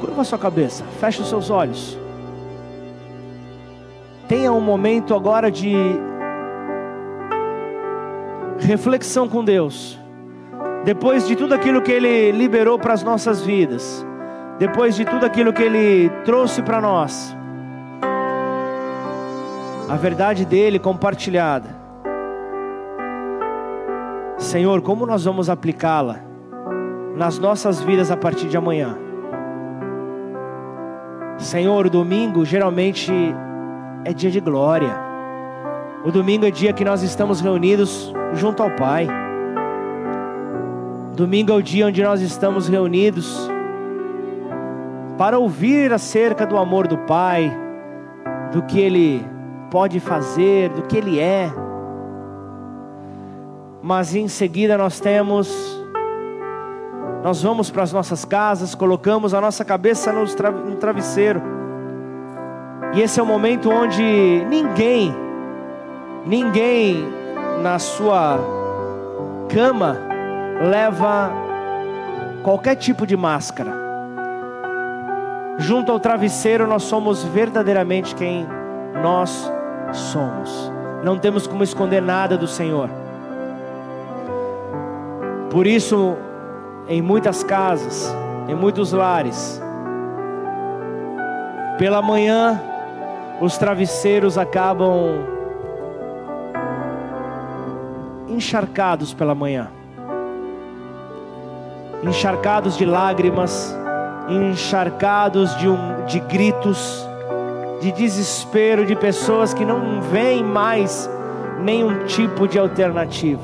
curva 0.00 0.24
sua 0.24 0.38
cabeça, 0.38 0.84
feche 1.00 1.22
os 1.22 1.28
seus 1.28 1.48
olhos. 1.48 1.98
Tenha 4.28 4.52
um 4.52 4.60
momento 4.60 5.14
agora 5.14 5.50
de 5.50 5.74
reflexão 8.60 9.28
com 9.28 9.44
Deus. 9.44 9.98
Depois 10.84 11.26
de 11.26 11.36
tudo 11.36 11.54
aquilo 11.54 11.82
que 11.82 11.92
Ele 11.92 12.32
liberou 12.32 12.78
para 12.78 12.94
as 12.94 13.02
nossas 13.02 13.42
vidas, 13.42 14.06
depois 14.58 14.94
de 14.94 15.04
tudo 15.04 15.26
aquilo 15.26 15.52
que 15.52 15.62
Ele 15.62 16.10
trouxe 16.24 16.62
para 16.62 16.80
nós, 16.80 17.36
a 19.88 19.96
verdade 19.96 20.44
dele 20.44 20.78
compartilhada. 20.78 21.78
Senhor, 24.38 24.80
como 24.80 25.04
nós 25.04 25.24
vamos 25.24 25.50
aplicá-la? 25.50 26.30
nas 27.20 27.38
nossas 27.38 27.80
vidas 27.82 28.10
a 28.10 28.16
partir 28.16 28.48
de 28.48 28.56
amanhã. 28.56 28.96
Senhor, 31.36 31.84
o 31.84 31.90
domingo 31.90 32.46
geralmente 32.46 33.12
é 34.06 34.12
dia 34.14 34.30
de 34.30 34.40
glória. 34.40 34.96
O 36.02 36.10
domingo 36.10 36.46
é 36.46 36.50
dia 36.50 36.72
que 36.72 36.82
nós 36.82 37.02
estamos 37.02 37.42
reunidos 37.42 38.10
junto 38.34 38.62
ao 38.62 38.70
Pai. 38.70 39.08
Domingo 41.14 41.52
é 41.52 41.54
o 41.54 41.62
dia 41.62 41.86
onde 41.86 42.02
nós 42.02 42.20
estamos 42.20 42.68
reunidos 42.68 43.50
para 45.18 45.38
ouvir 45.38 45.92
acerca 45.92 46.46
do 46.46 46.56
amor 46.56 46.86
do 46.86 46.96
Pai, 46.98 47.54
do 48.52 48.62
que 48.62 48.80
Ele 48.80 49.24
pode 49.70 50.00
fazer, 50.00 50.70
do 50.70 50.82
que 50.82 50.96
Ele 50.96 51.18
é. 51.18 51.52
Mas 53.82 54.14
em 54.14 54.28
seguida 54.28 54.78
nós 54.78 54.98
temos 55.00 55.78
nós 57.22 57.42
vamos 57.42 57.70
para 57.70 57.82
as 57.82 57.92
nossas 57.92 58.24
casas, 58.24 58.74
colocamos 58.74 59.34
a 59.34 59.40
nossa 59.42 59.62
cabeça 59.62 60.10
no, 60.10 60.24
no 60.24 60.76
travesseiro. 60.76 61.42
E 62.94 63.02
esse 63.02 63.20
é 63.20 63.22
o 63.22 63.26
momento 63.26 63.68
onde 63.68 64.42
ninguém, 64.48 65.14
ninguém 66.24 67.19
na 67.60 67.78
sua 67.78 68.38
cama 69.48 69.96
leva 70.60 71.30
qualquer 72.42 72.76
tipo 72.76 73.06
de 73.06 73.16
máscara. 73.16 73.78
Junto 75.58 75.92
ao 75.92 76.00
travesseiro, 76.00 76.66
nós 76.66 76.84
somos 76.84 77.22
verdadeiramente 77.22 78.14
quem 78.14 78.46
nós 79.02 79.50
somos. 79.92 80.72
Não 81.04 81.18
temos 81.18 81.46
como 81.46 81.62
esconder 81.62 82.00
nada 82.00 82.36
do 82.36 82.46
Senhor. 82.46 82.88
Por 85.50 85.66
isso, 85.66 86.16
em 86.88 87.02
muitas 87.02 87.42
casas, 87.42 88.14
em 88.48 88.54
muitos 88.54 88.92
lares. 88.92 89.60
Pela 91.78 92.00
manhã, 92.00 92.60
os 93.40 93.58
travesseiros 93.58 94.38
acabam 94.38 95.39
encharcados 98.30 99.12
pela 99.12 99.34
manhã. 99.34 99.68
encharcados 102.02 102.78
de 102.78 102.86
lágrimas, 102.86 103.76
encharcados 104.28 105.54
de, 105.58 105.68
um, 105.68 106.04
de 106.06 106.18
gritos, 106.20 107.06
de 107.80 107.92
desespero, 107.92 108.86
de 108.86 108.96
pessoas 108.96 109.52
que 109.52 109.64
não 109.64 110.00
veem 110.00 110.42
mais 110.42 111.10
nenhum 111.62 112.04
tipo 112.06 112.48
de 112.48 112.58
alternativa. 112.58 113.42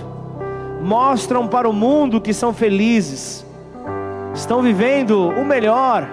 Mostram 0.80 1.46
para 1.46 1.68
o 1.68 1.72
mundo 1.72 2.20
que 2.20 2.32
são 2.32 2.52
felizes, 2.52 3.44
estão 4.34 4.62
vivendo 4.62 5.28
o 5.28 5.44
melhor, 5.44 6.06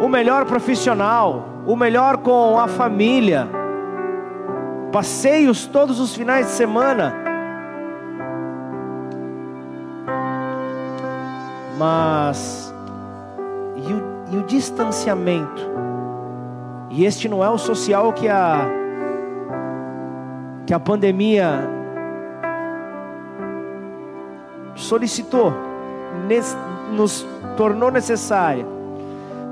o 0.00 0.08
melhor 0.08 0.44
profissional, 0.44 1.48
o 1.66 1.74
melhor 1.74 2.18
com 2.18 2.58
a 2.58 2.68
família, 2.68 3.48
passeios 4.92 5.66
todos 5.66 5.98
os 5.98 6.14
finais 6.14 6.46
de 6.46 6.52
semana. 6.52 7.25
Mas 11.76 12.74
e 13.76 13.92
o, 13.92 14.34
e 14.34 14.36
o 14.38 14.42
distanciamento? 14.44 15.62
E 16.90 17.04
este 17.04 17.28
não 17.28 17.44
é 17.44 17.50
o 17.50 17.58
social 17.58 18.12
que 18.12 18.28
a 18.28 18.68
que 20.66 20.74
a 20.74 20.80
pandemia 20.80 21.60
solicitou, 24.74 25.52
nos 26.92 27.24
tornou 27.56 27.90
necessária, 27.90 28.66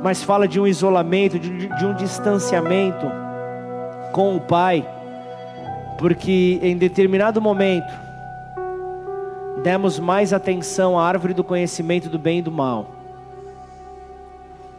mas 0.03 0.25
fala 0.25 0.49
de 0.49 0.59
um 0.59 0.67
isolamento, 0.67 1.39
de, 1.39 1.69
de 1.69 1.87
um 1.87 1.95
distanciamento 1.95 3.07
com 4.13 4.37
o 4.37 4.41
Pai, 4.41 4.85
porque 5.99 6.59
em 6.61 6.77
determinado 6.77 7.41
momento 7.41 8.04
demos 9.65 9.99
mais 9.99 10.35
atenção 10.35 10.99
à 10.99 11.07
árvore 11.07 11.33
do 11.33 11.43
conhecimento 11.43 12.11
do 12.11 12.19
bem 12.19 12.41
e 12.41 12.43
do 12.43 12.53
mal 12.53 12.91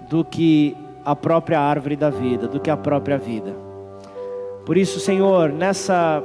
do 0.07 0.23
que 0.23 0.77
a 1.03 1.15
própria 1.15 1.59
árvore 1.59 1.95
da 1.95 2.11
vida, 2.11 2.47
do 2.47 2.59
que 2.59 2.69
a 2.69 2.77
própria 2.77 3.17
vida. 3.17 3.55
Por 4.63 4.77
isso, 4.77 4.99
Senhor, 4.99 5.49
nessa 5.49 6.21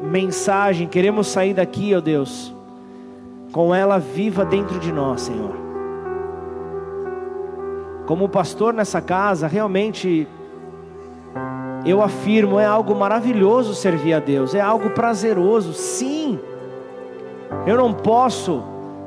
mensagem, 0.00 0.86
queremos 0.86 1.26
sair 1.26 1.54
daqui, 1.54 1.92
ó 1.92 2.00
Deus, 2.00 2.54
com 3.50 3.74
ela 3.74 3.98
viva 3.98 4.44
dentro 4.44 4.78
de 4.78 4.92
nós, 4.92 5.22
Senhor. 5.22 5.56
Como 8.06 8.28
pastor 8.28 8.72
nessa 8.72 9.00
casa, 9.00 9.48
realmente 9.48 10.28
eu 11.84 12.00
afirmo, 12.00 12.60
é 12.60 12.64
algo 12.64 12.94
maravilhoso 12.94 13.74
servir 13.74 14.14
a 14.14 14.20
Deus, 14.20 14.54
é 14.54 14.60
algo 14.60 14.90
prazeroso, 14.90 15.72
sim. 15.72 16.38
Eu 17.66 17.76
não 17.76 17.92
posso 17.92 18.62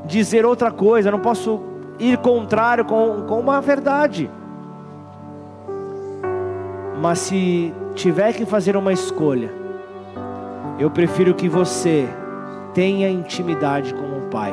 dizer 0.06 0.45
outra 0.45 0.72
coisa, 0.72 1.11
não 1.11 1.20
posso 1.20 1.61
ir 1.99 2.18
contrário 2.18 2.86
com, 2.86 3.24
com 3.28 3.40
uma 3.40 3.61
verdade. 3.61 4.30
Mas 7.02 7.20
se 7.20 7.74
tiver 7.95 8.34
que 8.34 8.45
fazer 8.45 8.76
uma 8.76 8.91
escolha, 8.91 9.52
eu 10.78 10.90
prefiro 10.90 11.34
que 11.34 11.48
você 11.48 12.07
tenha 12.74 13.10
intimidade 13.10 13.94
com 13.94 14.18
o 14.18 14.22
Pai. 14.30 14.52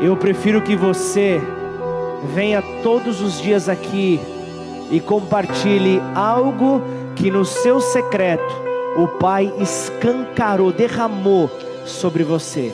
Eu 0.00 0.16
prefiro 0.16 0.60
que 0.60 0.76
você 0.76 1.40
venha 2.34 2.62
todos 2.82 3.20
os 3.20 3.40
dias 3.40 3.68
aqui 3.68 4.20
e 4.90 5.00
compartilhe 5.00 6.00
algo 6.14 6.82
que 7.14 7.30
no 7.30 7.44
seu 7.44 7.80
secreto 7.80 8.54
o 8.96 9.08
Pai 9.08 9.52
escancarou, 9.58 10.72
derramou 10.72 11.50
sobre 11.84 12.24
você. 12.24 12.72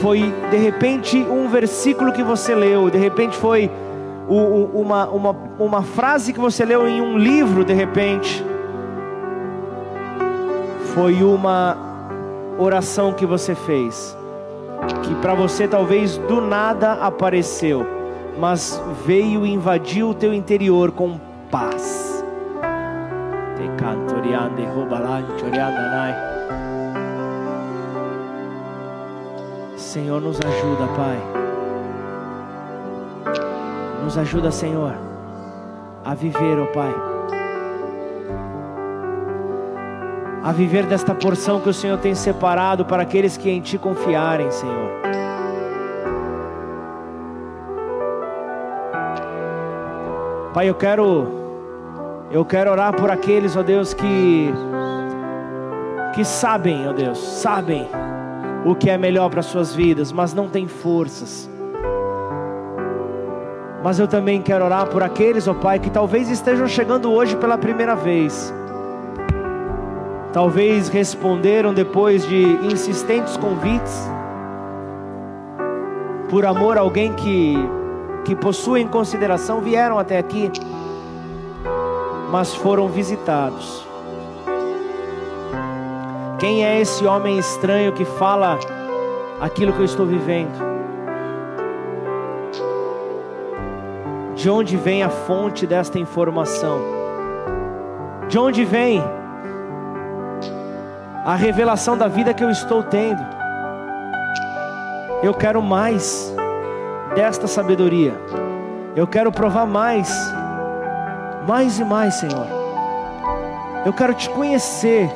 Foi 0.00 0.32
de 0.50 0.56
repente 0.56 1.18
um 1.18 1.48
versículo 1.48 2.12
que 2.12 2.22
você 2.22 2.54
leu, 2.54 2.90
de 2.90 2.98
repente 2.98 3.36
foi 3.36 3.70
uma, 4.28 5.08
uma, 5.08 5.36
uma 5.58 5.82
frase 5.82 6.32
que 6.32 6.40
você 6.40 6.64
leu 6.64 6.86
em 6.86 7.00
um 7.00 7.16
livro, 7.16 7.64
de 7.64 7.72
repente 7.72 8.44
foi 10.94 11.22
uma 11.22 11.76
oração 12.58 13.12
que 13.12 13.24
você 13.24 13.54
fez, 13.54 14.16
que 15.02 15.14
para 15.16 15.34
você 15.34 15.68
talvez 15.68 16.18
do 16.18 16.40
nada 16.40 16.94
apareceu, 16.94 17.86
mas 18.38 18.82
veio 19.04 19.46
e 19.46 19.52
invadiu 19.52 20.10
o 20.10 20.14
teu 20.14 20.32
interior 20.34 20.90
com 20.90 21.20
paz. 21.50 22.24
Senhor, 29.96 30.20
nos 30.20 30.38
ajuda, 30.38 30.86
Pai. 30.94 31.18
Nos 34.04 34.18
ajuda, 34.18 34.50
Senhor, 34.50 34.92
a 36.04 36.14
viver, 36.14 36.58
ó 36.58 36.64
oh 36.64 36.66
Pai 36.66 36.94
a 40.44 40.52
viver 40.52 40.84
desta 40.84 41.14
porção 41.14 41.60
que 41.60 41.70
o 41.70 41.74
Senhor 41.74 41.98
tem 41.98 42.14
separado 42.14 42.84
para 42.84 43.02
aqueles 43.02 43.38
que 43.38 43.50
em 43.50 43.60
Ti 43.60 43.78
confiarem, 43.78 44.50
Senhor. 44.50 44.90
Pai, 50.52 50.68
eu 50.68 50.74
quero, 50.74 51.26
eu 52.30 52.44
quero 52.44 52.70
orar 52.70 52.94
por 52.94 53.10
aqueles, 53.10 53.56
ó 53.56 53.62
Deus, 53.62 53.92
que, 53.92 54.52
que 56.14 56.22
sabem, 56.22 56.86
ó 56.86 56.92
Deus, 56.92 57.18
sabem 57.18 57.88
o 58.66 58.74
que 58.74 58.90
é 58.90 58.98
melhor 58.98 59.30
para 59.30 59.40
suas 59.40 59.74
vidas, 59.74 60.12
mas 60.12 60.34
não 60.34 60.48
têm 60.48 60.68
forças. 60.68 61.48
Mas 63.82 63.98
eu 63.98 64.06
também 64.08 64.42
quero 64.42 64.64
orar 64.64 64.88
por 64.88 65.02
aqueles, 65.02 65.48
ó 65.48 65.54
Pai, 65.54 65.78
que 65.78 65.88
talvez 65.88 66.28
estejam 66.28 66.66
chegando 66.66 67.10
hoje 67.10 67.36
pela 67.36 67.56
primeira 67.56 67.94
vez 67.94 68.52
Talvez 70.36 70.90
responderam 70.90 71.72
depois 71.72 72.28
de 72.28 72.42
insistentes 72.70 73.38
convites, 73.38 74.06
por 76.28 76.44
amor 76.44 76.76
a 76.76 76.82
alguém 76.82 77.14
que, 77.14 77.54
que 78.22 78.36
possuem 78.36 78.86
consideração, 78.86 79.62
vieram 79.62 79.98
até 79.98 80.18
aqui, 80.18 80.52
mas 82.30 82.54
foram 82.54 82.86
visitados. 82.86 83.88
Quem 86.38 86.64
é 86.64 86.80
esse 86.80 87.06
homem 87.06 87.38
estranho 87.38 87.92
que 87.92 88.04
fala 88.04 88.58
aquilo 89.40 89.72
que 89.72 89.80
eu 89.80 89.84
estou 89.84 90.06
vivendo? 90.06 90.56
De 94.34 94.50
onde 94.50 94.76
vem 94.76 95.02
a 95.02 95.08
fonte 95.08 95.66
desta 95.66 95.98
informação? 95.98 96.80
De 98.28 98.38
onde 98.38 98.64
vem? 98.64 99.02
a 101.26 101.34
revelação 101.34 101.98
da 101.98 102.06
vida 102.06 102.32
que 102.32 102.44
eu 102.44 102.50
estou 102.50 102.84
tendo. 102.84 103.20
Eu 105.24 105.34
quero 105.34 105.60
mais 105.60 106.32
desta 107.16 107.48
sabedoria. 107.48 108.14
Eu 108.94 109.08
quero 109.08 109.32
provar 109.32 109.66
mais, 109.66 110.08
mais 111.44 111.80
e 111.80 111.84
mais, 111.84 112.14
Senhor. 112.14 112.46
Eu 113.84 113.92
quero 113.92 114.14
te 114.14 114.30
conhecer. 114.30 115.10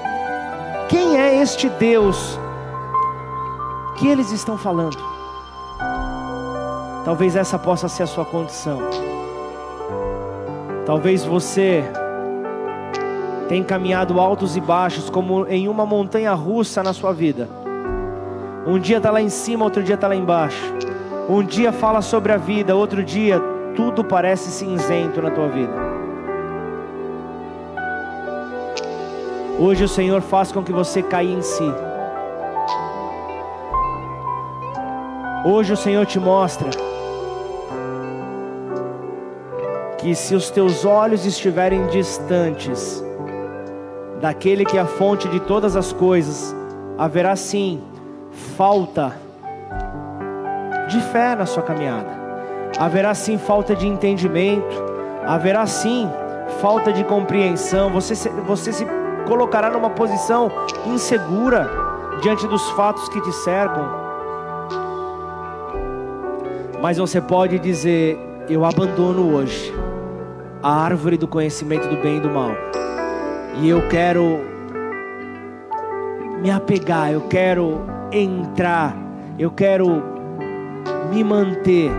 Quem 0.90 1.20
é 1.20 1.40
este 1.40 1.68
Deus 1.68 2.36
que 3.96 4.08
eles 4.08 4.32
estão 4.32 4.58
falando? 4.58 4.98
Talvez 7.04 7.36
essa 7.36 7.56
possa 7.56 7.86
ser 7.86 8.02
a 8.02 8.06
sua 8.08 8.24
condição. 8.24 8.80
Talvez 10.84 11.24
você 11.24 11.84
tem 13.48 13.62
caminhado 13.62 14.18
altos 14.18 14.56
e 14.56 14.60
baixos, 14.60 15.08
como 15.08 15.46
em 15.46 15.68
uma 15.68 15.86
montanha 15.86 16.34
russa 16.34 16.82
na 16.82 16.92
sua 16.92 17.12
vida. 17.12 17.48
Um 18.66 18.76
dia 18.76 18.96
está 18.96 19.12
lá 19.12 19.22
em 19.22 19.28
cima, 19.28 19.64
outro 19.64 19.84
dia 19.84 19.94
está 19.94 20.08
lá 20.08 20.16
embaixo. 20.16 20.74
Um 21.28 21.44
dia 21.44 21.70
fala 21.70 22.02
sobre 22.02 22.32
a 22.32 22.36
vida, 22.36 22.74
outro 22.74 23.04
dia 23.04 23.40
tudo 23.76 24.02
parece 24.02 24.50
cinzento 24.50 25.22
na 25.22 25.30
tua 25.30 25.46
vida. 25.46 25.89
Hoje 29.62 29.84
o 29.84 29.88
Senhor 29.88 30.22
faz 30.22 30.50
com 30.50 30.62
que 30.64 30.72
você 30.72 31.02
caia 31.02 31.28
em 31.28 31.42
si. 31.42 31.70
Hoje 35.44 35.74
o 35.74 35.76
Senhor 35.76 36.06
te 36.06 36.18
mostra 36.18 36.70
que 39.98 40.14
se 40.14 40.34
os 40.34 40.50
teus 40.50 40.86
olhos 40.86 41.26
estiverem 41.26 41.88
distantes, 41.88 43.04
daquele 44.18 44.64
que 44.64 44.78
é 44.78 44.80
a 44.80 44.86
fonte 44.86 45.28
de 45.28 45.38
todas 45.40 45.76
as 45.76 45.92
coisas, 45.92 46.56
haverá 46.96 47.36
sim 47.36 47.82
falta 48.56 49.14
de 50.88 51.02
fé 51.12 51.34
na 51.34 51.44
sua 51.44 51.62
caminhada, 51.62 52.08
haverá 52.78 53.12
sim 53.12 53.36
falta 53.36 53.76
de 53.76 53.86
entendimento, 53.86 54.82
haverá 55.26 55.66
sim 55.66 56.08
falta 56.62 56.90
de 56.90 57.04
compreensão, 57.04 57.90
você 57.90 58.14
você 58.46 58.72
se 58.72 58.99
colocará 59.30 59.70
numa 59.70 59.90
posição 59.90 60.50
insegura 60.84 61.70
diante 62.20 62.48
dos 62.48 62.68
fatos 62.70 63.08
que 63.08 63.20
te 63.20 63.30
cercam. 63.30 63.88
Mas 66.82 66.98
você 66.98 67.20
pode 67.20 67.60
dizer: 67.60 68.18
Eu 68.48 68.64
abandono 68.64 69.32
hoje 69.32 69.72
a 70.60 70.82
árvore 70.82 71.16
do 71.16 71.28
conhecimento 71.28 71.86
do 71.86 71.96
bem 72.02 72.16
e 72.16 72.20
do 72.20 72.28
mal, 72.28 72.50
e 73.62 73.68
eu 73.68 73.86
quero 73.88 74.40
me 76.42 76.50
apegar, 76.50 77.12
eu 77.12 77.20
quero 77.20 77.82
entrar, 78.10 78.96
eu 79.38 79.52
quero 79.52 80.02
me 81.08 81.22
manter 81.22 81.92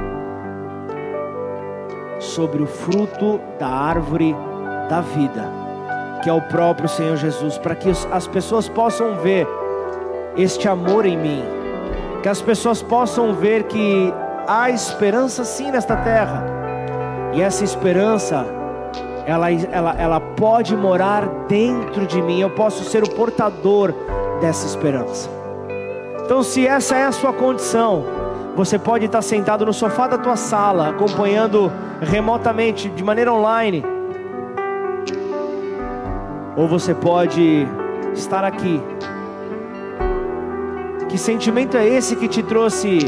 sobre 2.19 2.61
o 2.61 2.67
fruto 2.67 3.39
da 3.57 3.69
árvore 3.69 4.35
da 4.89 4.99
vida, 4.99 5.60
que 6.21 6.29
é 6.29 6.33
o 6.33 6.41
próprio 6.41 6.87
Senhor 6.87 7.17
Jesus, 7.17 7.57
para 7.57 7.75
que 7.75 7.89
as 7.89 8.27
pessoas 8.27 8.69
possam 8.69 9.15
ver 9.15 9.47
este 10.37 10.67
amor 10.67 11.05
em 11.05 11.17
mim, 11.17 11.43
que 12.21 12.29
as 12.29 12.41
pessoas 12.41 12.81
possam 12.81 13.33
ver 13.33 13.63
que 13.63 14.13
há 14.47 14.69
esperança 14.69 15.43
sim 15.43 15.71
nesta 15.71 15.95
terra, 15.97 16.43
e 17.33 17.41
essa 17.41 17.63
esperança, 17.63 18.45
ela, 19.25 19.51
ela, 19.51 19.95
ela 19.97 20.19
pode 20.19 20.75
morar 20.75 21.27
dentro 21.47 22.05
de 22.05 22.21
mim, 22.21 22.41
eu 22.41 22.49
posso 22.49 22.83
ser 22.83 23.03
o 23.03 23.09
portador 23.09 23.93
dessa 24.39 24.65
esperança. 24.65 25.29
Então, 26.23 26.43
se 26.43 26.65
essa 26.65 26.95
é 26.95 27.03
a 27.03 27.11
sua 27.11 27.33
condição, 27.33 28.05
você 28.55 28.77
pode 28.77 29.05
estar 29.05 29.21
sentado 29.21 29.65
no 29.65 29.73
sofá 29.73 30.07
da 30.07 30.17
tua 30.17 30.35
sala, 30.35 30.89
acompanhando 30.89 31.71
remotamente, 32.01 32.89
de 32.89 33.03
maneira 33.03 33.33
online, 33.33 33.83
ou 36.55 36.67
você 36.67 36.93
pode 36.93 37.67
estar 38.13 38.43
aqui. 38.43 38.81
Que 41.09 41.17
sentimento 41.17 41.75
é 41.75 41.87
esse 41.87 42.15
que 42.15 42.27
te 42.27 42.41
trouxe 42.41 42.99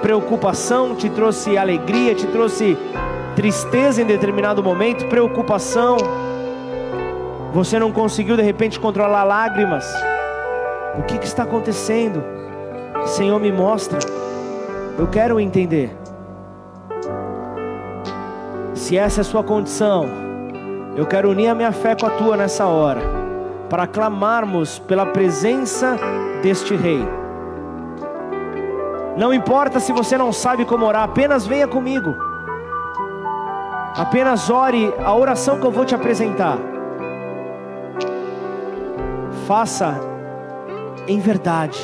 preocupação, 0.00 0.94
te 0.94 1.10
trouxe 1.10 1.58
alegria, 1.58 2.14
te 2.14 2.26
trouxe 2.26 2.78
tristeza 3.36 4.00
em 4.00 4.06
determinado 4.06 4.62
momento, 4.62 5.06
preocupação? 5.06 5.96
Você 7.52 7.78
não 7.78 7.92
conseguiu 7.92 8.36
de 8.36 8.42
repente 8.42 8.78
controlar 8.78 9.24
lágrimas? 9.24 9.84
O 10.98 11.02
que, 11.02 11.18
que 11.18 11.26
está 11.26 11.42
acontecendo? 11.42 12.22
Senhor, 13.06 13.38
me 13.38 13.52
mostra. 13.52 13.98
Eu 14.98 15.06
quero 15.06 15.38
entender. 15.38 15.96
Se 18.74 18.96
essa 18.96 19.20
é 19.20 19.22
a 19.22 19.24
sua 19.24 19.42
condição, 19.42 20.27
eu 20.98 21.06
quero 21.06 21.30
unir 21.30 21.46
a 21.46 21.54
minha 21.54 21.70
fé 21.70 21.94
com 21.94 22.06
a 22.06 22.10
tua 22.10 22.36
nessa 22.36 22.66
hora, 22.66 23.00
para 23.70 23.86
clamarmos 23.86 24.80
pela 24.80 25.06
presença 25.06 25.96
deste 26.42 26.74
Rei. 26.74 27.06
Não 29.16 29.32
importa 29.32 29.78
se 29.78 29.92
você 29.92 30.18
não 30.18 30.32
sabe 30.32 30.64
como 30.64 30.84
orar, 30.84 31.04
apenas 31.04 31.46
venha 31.46 31.68
comigo. 31.68 32.16
Apenas 33.96 34.50
ore 34.50 34.92
a 35.04 35.14
oração 35.14 35.60
que 35.60 35.66
eu 35.66 35.70
vou 35.70 35.84
te 35.84 35.94
apresentar. 35.94 36.58
Faça 39.46 40.00
em 41.06 41.20
verdade, 41.20 41.78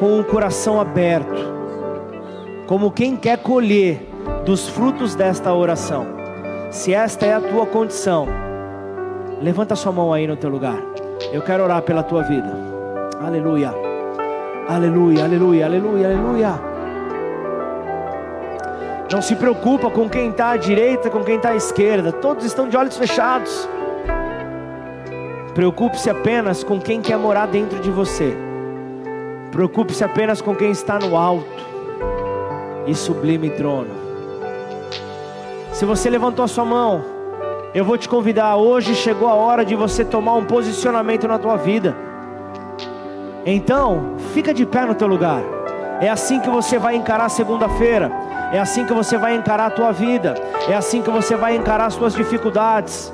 com 0.00 0.18
o 0.18 0.24
coração 0.24 0.80
aberto, 0.80 1.52
como 2.66 2.90
quem 2.90 3.14
quer 3.14 3.42
colher 3.42 4.08
dos 4.46 4.70
frutos 4.70 5.14
desta 5.14 5.52
oração. 5.52 6.21
Se 6.72 6.94
esta 6.94 7.26
é 7.26 7.34
a 7.34 7.40
tua 7.40 7.66
condição, 7.66 8.26
levanta 9.42 9.76
sua 9.76 9.92
mão 9.92 10.10
aí 10.10 10.26
no 10.26 10.38
teu 10.38 10.48
lugar. 10.48 10.78
Eu 11.30 11.42
quero 11.42 11.62
orar 11.62 11.82
pela 11.82 12.02
tua 12.02 12.22
vida. 12.22 12.50
Aleluia. 13.22 13.74
Aleluia, 14.66 15.24
aleluia, 15.24 15.66
aleluia, 15.66 16.06
aleluia. 16.06 16.60
Não 19.12 19.20
se 19.20 19.36
preocupa 19.36 19.90
com 19.90 20.08
quem 20.08 20.30
está 20.30 20.52
à 20.52 20.56
direita, 20.56 21.10
com 21.10 21.22
quem 21.22 21.36
está 21.36 21.50
à 21.50 21.56
esquerda. 21.56 22.10
Todos 22.10 22.46
estão 22.46 22.66
de 22.66 22.74
olhos 22.74 22.96
fechados. 22.96 23.68
Preocupe-se 25.54 26.08
apenas 26.08 26.64
com 26.64 26.80
quem 26.80 27.02
quer 27.02 27.18
morar 27.18 27.48
dentro 27.48 27.80
de 27.80 27.90
você. 27.90 28.34
Preocupe-se 29.50 30.02
apenas 30.02 30.40
com 30.40 30.56
quem 30.56 30.70
está 30.70 30.98
no 30.98 31.18
alto 31.18 31.44
e 32.86 32.94
sublime 32.94 33.50
trono. 33.50 34.01
Se 35.82 35.86
você 35.86 36.08
levantou 36.08 36.44
a 36.44 36.48
sua 36.48 36.64
mão, 36.64 37.04
eu 37.74 37.84
vou 37.84 37.98
te 37.98 38.08
convidar. 38.08 38.54
Hoje 38.54 38.94
chegou 38.94 39.28
a 39.28 39.34
hora 39.34 39.64
de 39.64 39.74
você 39.74 40.04
tomar 40.04 40.34
um 40.34 40.44
posicionamento 40.44 41.26
na 41.26 41.40
tua 41.40 41.56
vida. 41.56 41.96
Então, 43.44 44.14
fica 44.32 44.54
de 44.54 44.64
pé 44.64 44.86
no 44.86 44.94
teu 44.94 45.08
lugar. 45.08 45.42
É 46.00 46.08
assim 46.08 46.38
que 46.38 46.48
você 46.48 46.78
vai 46.78 46.94
encarar 46.94 47.28
segunda-feira. 47.30 48.12
É 48.52 48.60
assim 48.60 48.86
que 48.86 48.92
você 48.92 49.18
vai 49.18 49.34
encarar 49.34 49.66
a 49.66 49.70
tua 49.70 49.90
vida. 49.90 50.34
É 50.68 50.74
assim 50.76 51.02
que 51.02 51.10
você 51.10 51.34
vai 51.34 51.56
encarar 51.56 51.86
as 51.86 51.96
tuas 51.96 52.14
dificuldades 52.14 53.12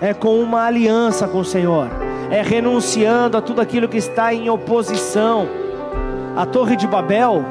é 0.00 0.12
com 0.12 0.40
uma 0.40 0.64
aliança 0.66 1.28
com 1.28 1.38
o 1.38 1.44
Senhor, 1.44 1.86
é 2.28 2.42
renunciando 2.42 3.36
a 3.36 3.40
tudo 3.40 3.60
aquilo 3.60 3.86
que 3.86 3.98
está 3.98 4.34
em 4.34 4.50
oposição. 4.50 5.46
A 6.36 6.44
Torre 6.44 6.74
de 6.74 6.88
Babel 6.88 7.44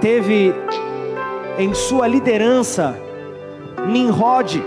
teve 0.00 0.52
em 1.58 1.72
sua 1.74 2.08
liderança 2.08 3.03
Nimrod, 3.86 4.62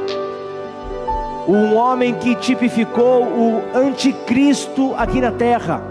um 1.47 1.75
homem 1.75 2.13
que 2.15 2.35
tipificou 2.35 3.23
o 3.23 3.63
anticristo 3.73 4.93
aqui 4.97 5.21
na 5.21 5.31
terra, 5.31 5.81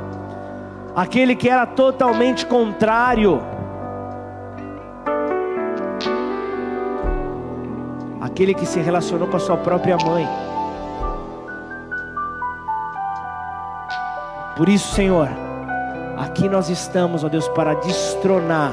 aquele 0.94 1.34
que 1.34 1.48
era 1.48 1.66
totalmente 1.66 2.44
contrário, 2.46 3.40
aquele 8.20 8.54
que 8.54 8.66
se 8.66 8.80
relacionou 8.80 9.26
com 9.28 9.36
a 9.36 9.40
sua 9.40 9.56
própria 9.56 9.96
mãe. 9.96 10.28
Por 14.56 14.68
isso, 14.68 14.94
Senhor, 14.94 15.28
aqui 16.16 16.48
nós 16.48 16.68
estamos, 16.68 17.24
ó 17.24 17.28
Deus, 17.28 17.48
para 17.48 17.74
destronar 17.74 18.72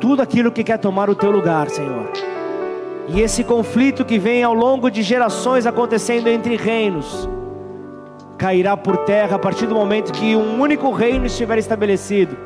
tudo 0.00 0.22
aquilo 0.22 0.50
que 0.50 0.64
quer 0.64 0.78
tomar 0.78 1.08
o 1.08 1.14
teu 1.14 1.30
lugar, 1.30 1.68
Senhor. 1.68 2.31
E 3.08 3.20
esse 3.20 3.42
conflito 3.42 4.04
que 4.04 4.18
vem 4.18 4.42
ao 4.42 4.54
longo 4.54 4.90
de 4.90 5.02
gerações 5.02 5.66
acontecendo 5.66 6.28
entre 6.28 6.56
reinos, 6.56 7.28
cairá 8.38 8.76
por 8.76 8.98
terra 8.98 9.36
a 9.36 9.38
partir 9.38 9.66
do 9.66 9.74
momento 9.74 10.12
que 10.12 10.36
um 10.36 10.60
único 10.60 10.90
reino 10.92 11.26
estiver 11.26 11.58
estabelecido. 11.58 12.36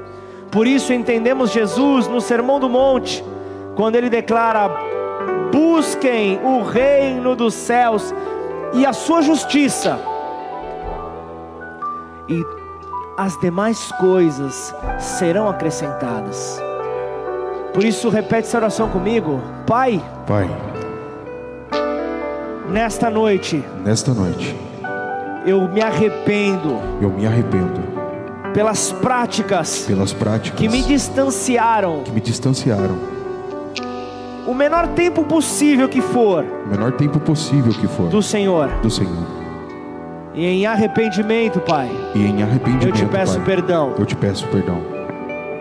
Por 0.50 0.66
isso 0.66 0.92
entendemos 0.92 1.50
Jesus 1.50 2.08
no 2.08 2.20
Sermão 2.20 2.58
do 2.58 2.68
Monte, 2.68 3.22
quando 3.74 3.96
ele 3.96 4.08
declara: 4.08 4.70
busquem 5.52 6.40
o 6.42 6.62
reino 6.62 7.36
dos 7.36 7.54
céus 7.54 8.14
e 8.72 8.84
a 8.84 8.92
sua 8.92 9.22
justiça 9.22 9.98
e 12.28 12.44
as 13.16 13.38
demais 13.40 13.90
coisas 13.92 14.74
serão 14.98 15.48
acrescentadas. 15.48 16.60
Por 17.76 17.84
isso, 17.84 18.08
repete 18.08 18.48
essa 18.48 18.56
oração 18.56 18.88
comigo, 18.88 19.38
Pai. 19.66 20.02
Pai. 20.26 20.48
Nesta 22.70 23.10
noite. 23.10 23.62
Nesta 23.84 24.14
noite. 24.14 24.56
Eu 25.44 25.68
me 25.68 25.82
arrependo. 25.82 26.80
Eu 27.02 27.10
me 27.10 27.26
arrependo. 27.26 27.82
Pelas 28.54 28.92
práticas. 28.92 29.84
Pelas 29.86 30.14
práticas. 30.14 30.58
Que 30.58 30.70
me 30.70 30.80
distanciaram. 30.80 32.02
Que 32.02 32.12
me 32.12 32.20
distanciaram. 32.22 32.96
O 34.46 34.54
menor 34.54 34.88
tempo 34.94 35.22
possível 35.24 35.86
que 35.86 36.00
for. 36.00 36.46
O 36.64 36.70
menor 36.70 36.92
tempo 36.92 37.20
possível 37.20 37.74
que 37.74 37.86
for. 37.86 38.08
Do 38.08 38.22
Senhor. 38.22 38.70
Do 38.80 38.88
Senhor 38.88 39.44
e 40.34 40.44
em 40.44 40.66
arrependimento, 40.66 41.60
Pai. 41.60 41.90
E 42.14 42.26
em 42.26 42.42
arrependimento, 42.42 42.86
eu 42.88 42.92
te 42.92 43.06
peço 43.06 43.36
pai, 43.36 43.44
perdão. 43.44 43.94
Eu 43.98 44.04
te 44.04 44.14
peço 44.14 44.46
perdão. 44.48 44.95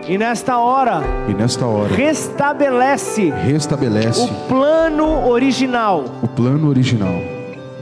E 0.08 0.16
nesta 0.16 0.56
hora, 0.58 1.02
e 1.28 1.34
nesta 1.34 1.66
hora, 1.66 1.92
restabelece, 1.92 3.30
restabelece 3.30 4.20
o 4.20 4.28
plano 4.48 5.28
original, 5.28 6.04
o 6.22 6.28
plano 6.28 6.68
original 6.68 7.20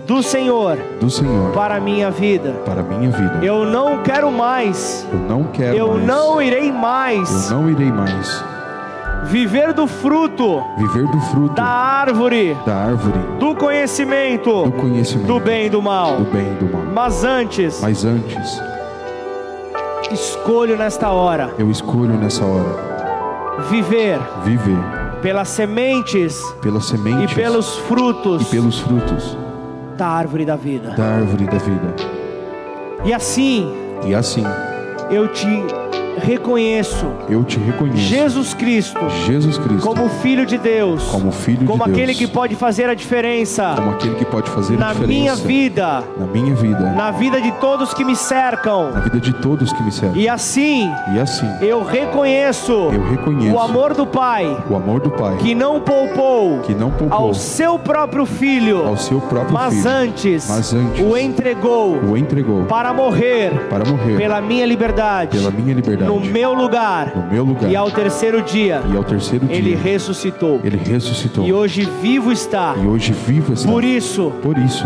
do 0.06 0.22
Senhor, 0.22 0.78
do 0.98 1.10
Senhor 1.10 1.52
para 1.52 1.76
a 1.76 1.80
minha 1.80 2.10
vida, 2.10 2.52
para 2.64 2.82
minha 2.82 3.10
vida. 3.10 3.44
Eu 3.44 3.66
não 3.66 4.02
quero 4.02 4.32
mais, 4.32 5.06
eu 5.12 5.18
não 5.18 5.44
quero 5.44 5.76
eu 5.76 5.88
mais, 5.88 6.06
não 6.06 6.40
irei 6.40 6.72
mais, 6.72 7.50
eu 7.50 7.58
não 7.58 7.70
irei 7.70 7.92
mais 7.92 8.42
viver 9.24 9.72
do 9.72 9.86
fruto, 9.86 10.62
viver 10.78 11.06
do 11.06 11.20
fruto 11.20 11.54
da 11.54 11.64
árvore, 11.64 12.56
da 12.64 12.74
árvore 12.74 13.18
do 13.38 13.54
conhecimento, 13.54 14.64
do 14.64 14.72
conhecimento, 14.72 15.26
do 15.26 15.40
bem 15.40 15.66
e 15.66 15.70
do 15.70 15.82
mal, 15.82 16.16
do 16.16 16.24
bem 16.24 16.52
e 16.52 16.64
do 16.64 16.72
mal. 16.72 16.82
Mas 16.92 17.24
antes, 17.24 17.80
mas 17.80 18.04
antes, 18.04 18.60
escolho 20.14 20.76
nesta 20.76 21.10
hora, 21.10 21.52
eu 21.58 21.70
escolho 21.70 22.14
nessa 22.14 22.44
hora 22.44 22.94
viver, 23.68 24.18
viver 24.44 24.78
pelas 25.20 25.48
sementes, 25.48 26.40
pelas 26.60 26.86
sementes 26.86 27.32
e 27.32 27.34
pelos 27.34 27.76
frutos, 27.78 28.42
e 28.42 28.44
pelos 28.46 28.78
frutos 28.78 29.36
da 29.96 30.06
árvore 30.06 30.44
da 30.44 30.56
vida, 30.56 30.90
da 30.90 31.04
árvore 31.04 31.44
da 31.46 31.58
vida. 31.58 31.94
E 33.04 33.12
assim, 33.12 33.72
e 34.06 34.14
assim, 34.14 34.44
eu 35.10 35.28
te 35.28 35.62
reconheço 36.18 37.06
eu 37.28 37.44
te 37.44 37.58
reconheço, 37.58 37.98
Jesus 37.98 38.54
Cristo 38.54 38.98
Jesus 39.26 39.58
Cristo, 39.58 39.80
como 39.80 40.08
Filho 40.08 40.46
de 40.46 40.58
Deus, 40.58 41.04
como 41.04 41.30
Filho 41.32 41.66
como 41.66 41.84
de 41.84 41.90
aquele 41.90 42.06
Deus, 42.06 42.18
que 42.18 42.26
pode 42.26 42.54
fazer 42.56 42.88
a 42.88 42.94
diferença 42.94 43.74
como 43.76 43.90
aquele 43.90 44.14
que 44.14 44.24
pode 44.24 44.50
fazer 44.50 44.74
a 44.74 44.78
na 44.78 44.92
diferença 44.92 45.06
minha 45.08 45.34
vida, 45.34 46.04
na 46.18 46.26
minha 46.26 46.54
vida, 46.54 46.90
na 46.92 47.10
vida 47.10 47.40
de 47.40 47.52
todos 47.52 47.94
que 47.94 48.04
me 48.04 48.16
cercam. 48.16 48.90
na 48.90 49.00
vida 49.00 49.20
de 49.20 49.32
todos 49.34 49.72
que 49.72 49.82
me 49.82 49.92
servem. 49.92 50.22
E 50.22 50.28
assim 50.28 50.90
E 51.14 51.18
assim, 51.18 51.48
eu 51.60 51.82
reconheço 51.84 52.72
eu 52.72 53.08
reconheço 53.10 53.54
o 53.54 53.60
amor 53.60 53.94
do 53.94 54.06
Pai 54.06 54.44
o 54.68 54.76
amor 54.76 55.00
do 55.00 55.10
Pai 55.10 55.36
que 55.38 55.54
não 55.54 55.80
poupou 55.80 56.60
que 56.60 56.74
não 56.74 56.90
poupou 56.90 57.16
ao 57.18 57.34
seu 57.34 57.78
próprio 57.78 58.26
filho, 58.26 58.86
ao 58.86 58.96
seu 58.96 59.20
próprio 59.20 59.54
mas 59.54 59.74
filho, 59.74 59.88
antes, 59.88 60.48
mas 60.48 60.74
antes 60.74 61.04
o 61.04 61.16
entregou 61.16 61.96
o 61.96 62.16
entregou 62.16 62.64
para 62.64 62.92
morrer 62.92 63.50
para 63.68 63.84
morrer 63.88 64.16
pela 64.16 64.40
minha 64.40 64.66
liberdade, 64.66 65.36
pela 65.36 65.50
minha 65.50 65.74
liberdade, 65.74 66.03
no 66.04 66.20
meu 66.20 66.52
lugar, 66.54 67.12
no 67.16 67.32
meu 67.32 67.44
lugar. 67.44 67.70
e 67.70 67.76
ao 67.76 67.90
terceiro 67.90 68.42
dia 68.42 68.82
E 68.92 68.96
ao 68.96 69.04
terceiro 69.04 69.46
ele 69.50 69.70
dia, 69.74 69.78
ressuscitou. 69.78 70.60
ele 70.62 70.76
ressuscitou. 70.76 71.44
E 71.44 71.52
hoje 71.52 71.88
vivo 72.02 72.30
está. 72.32 72.74
E 72.82 72.86
hoje 72.86 73.12
vivo 73.12 73.52
está. 73.52 73.68
Por 73.70 73.82
isso, 73.84 74.32
Por 74.42 74.56
isso, 74.58 74.84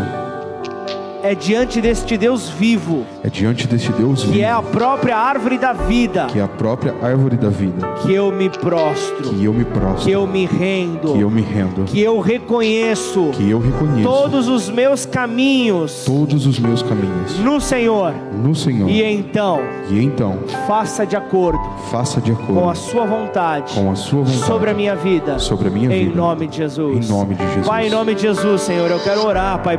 é 1.22 1.34
diante 1.34 1.80
deste 1.80 2.16
Deus 2.16 2.48
vivo, 2.48 3.04
é 3.24 3.28
diante 3.28 3.66
deste 3.66 3.90
Deus 3.92 4.22
que 4.22 4.28
vivo, 4.30 4.44
é 4.44 4.50
a 4.50 4.62
própria 4.62 5.16
árvore 5.16 5.58
da 5.58 5.72
vida, 5.72 6.26
que 6.26 6.38
é 6.38 6.42
a 6.42 6.48
própria 6.48 6.94
árvore 7.02 7.36
da 7.36 7.48
vida, 7.48 7.86
que 8.02 8.12
eu 8.14 8.30
me 8.30 8.48
prostro, 8.48 9.30
que 9.30 9.44
eu 9.44 9.52
me 9.52 9.64
prostro, 9.64 10.04
que 10.04 10.10
eu 10.10 10.26
me 10.26 10.46
rendo, 10.46 11.12
que 11.12 11.20
eu 11.20 11.30
me 11.30 11.42
rendo, 11.42 11.84
que 11.84 12.00
eu 12.00 12.20
reconheço 12.20 13.30
que 13.32 13.50
eu 13.50 13.58
reconheço 13.58 14.08
todos 14.08 14.48
os 14.48 14.68
meus 14.70 15.04
caminhos 15.06 16.04
todos 16.04 16.46
os 16.46 16.58
meus 16.58 16.82
caminhos 16.82 17.38
no 17.40 17.60
Senhor. 17.60 18.12
no 18.34 18.54
Senhor. 18.54 18.88
E 18.88 19.02
então, 19.02 19.60
E 19.90 20.02
então, 20.02 20.38
faça 20.66 21.04
de 21.06 21.16
acordo 21.16 21.58
faça 21.90 22.20
de 22.20 22.32
acordo 22.32 22.54
com 22.54 22.70
a 22.70 22.74
sua 22.74 23.04
vontade 23.06 23.74
com 23.74 23.90
a 23.90 23.94
sua 23.94 24.22
vontade 24.22 24.44
sobre 24.44 24.70
a 24.70 24.74
minha 24.74 24.94
vida. 24.94 25.38
sobre 25.38 25.68
a 25.68 25.70
minha 25.70 25.94
Em 25.94 26.04
vida. 26.06 26.16
nome 26.16 26.46
de 26.46 26.56
Jesus. 26.58 27.08
Em 27.08 27.12
nome 27.12 27.34
de 27.34 27.44
Jesus. 27.46 27.66
Pai, 27.66 27.86
em 27.86 27.90
nome 27.90 28.14
de 28.14 28.22
Jesus, 28.22 28.62
Senhor, 28.62 28.90
eu 28.90 29.00
quero 29.00 29.24
orar, 29.26 29.58
Pai, 29.62 29.78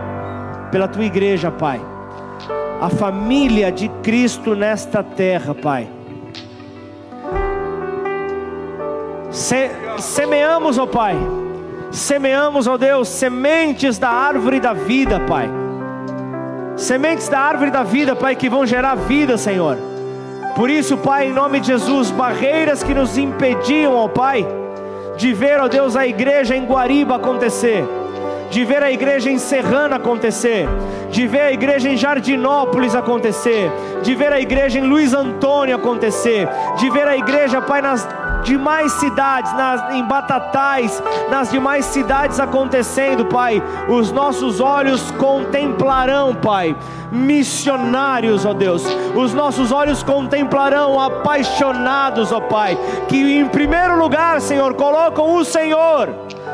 pela 0.72 0.88
tua 0.88 1.04
igreja, 1.06 1.52
Pai. 1.52 1.82
A 2.82 2.90
família 2.90 3.72
de 3.72 3.90
Cristo 4.04 4.56
nesta 4.56 5.04
terra, 5.04 5.54
Pai. 5.54 5.88
Se- 9.32 9.72
semeamos, 10.00 10.78
ó 10.78 10.86
Pai. 10.86 11.16
Semeamos, 11.92 12.68
ó 12.68 12.78
Deus, 12.78 13.08
sementes 13.08 13.98
da 13.98 14.10
árvore 14.10 14.60
da 14.60 14.74
vida, 14.74 15.20
Pai. 15.22 15.50
Sementes 16.76 17.28
da 17.28 17.40
árvore 17.40 17.72
da 17.72 17.84
vida, 17.84 18.16
Pai, 18.16 18.36
que 18.36 18.50
vão 18.50 18.66
gerar 18.66 18.96
vida, 18.96 19.38
Senhor. 19.38 19.78
Por 20.56 20.70
isso, 20.70 20.98
Pai, 20.98 21.28
em 21.28 21.34
nome 21.34 21.60
de 21.60 21.68
Jesus, 21.68 22.12
barreiras 22.12 22.84
que 22.84 22.94
nos 22.94 23.18
impediam, 23.18 23.96
ó 23.96 24.08
Pai, 24.08 24.46
de 25.18 25.34
ver, 25.34 25.60
ó 25.60 25.68
Deus, 25.68 25.96
a 25.96 26.06
igreja 26.08 26.56
em 26.56 26.66
Guariba 26.66 27.16
acontecer, 27.16 27.84
de 28.50 28.66
ver 28.66 28.82
a 28.82 28.92
igreja 28.92 29.30
em 29.30 29.38
Serrana 29.38 29.98
acontecer, 29.98 30.68
de 31.12 31.28
ver 31.28 31.42
a 31.42 31.52
igreja 31.52 31.90
em 31.90 31.98
Jardinópolis 31.98 32.96
acontecer, 32.96 33.72
de 34.02 34.16
ver 34.16 34.34
a 34.34 34.40
igreja 34.40 34.80
em 34.80 34.84
Luiz 34.84 35.14
Antônio 35.14 35.76
acontecer, 35.76 36.48
de 36.78 36.90
ver 36.90 37.08
a 37.08 37.16
igreja, 37.16 37.62
Pai, 37.62 37.82
nas 37.82 38.08
demais 38.44 38.92
cidades, 38.94 39.54
nas, 39.54 39.94
em 39.94 40.04
Batatais, 40.04 41.02
nas 41.30 41.52
demais 41.52 41.86
cidades 41.86 42.40
acontecendo, 42.40 43.26
Pai. 43.26 43.62
Os 43.88 44.12
nossos 44.12 44.60
olhos 44.60 45.12
contemplarão, 45.12 46.34
Pai, 46.34 46.76
missionários, 47.12 48.46
ó 48.46 48.54
Deus. 48.54 48.84
Os 49.16 49.34
nossos 49.34 49.72
olhos 49.72 50.02
contemplarão 50.02 51.00
apaixonados, 51.00 52.32
ó 52.32 52.40
Pai, 52.40 52.78
que 53.08 53.18
em 53.18 53.48
primeiro 53.48 53.98
lugar, 53.98 54.42
Senhor, 54.42 54.74
colocam 54.74 55.36
o 55.36 55.46
Senhor. 55.46 56.10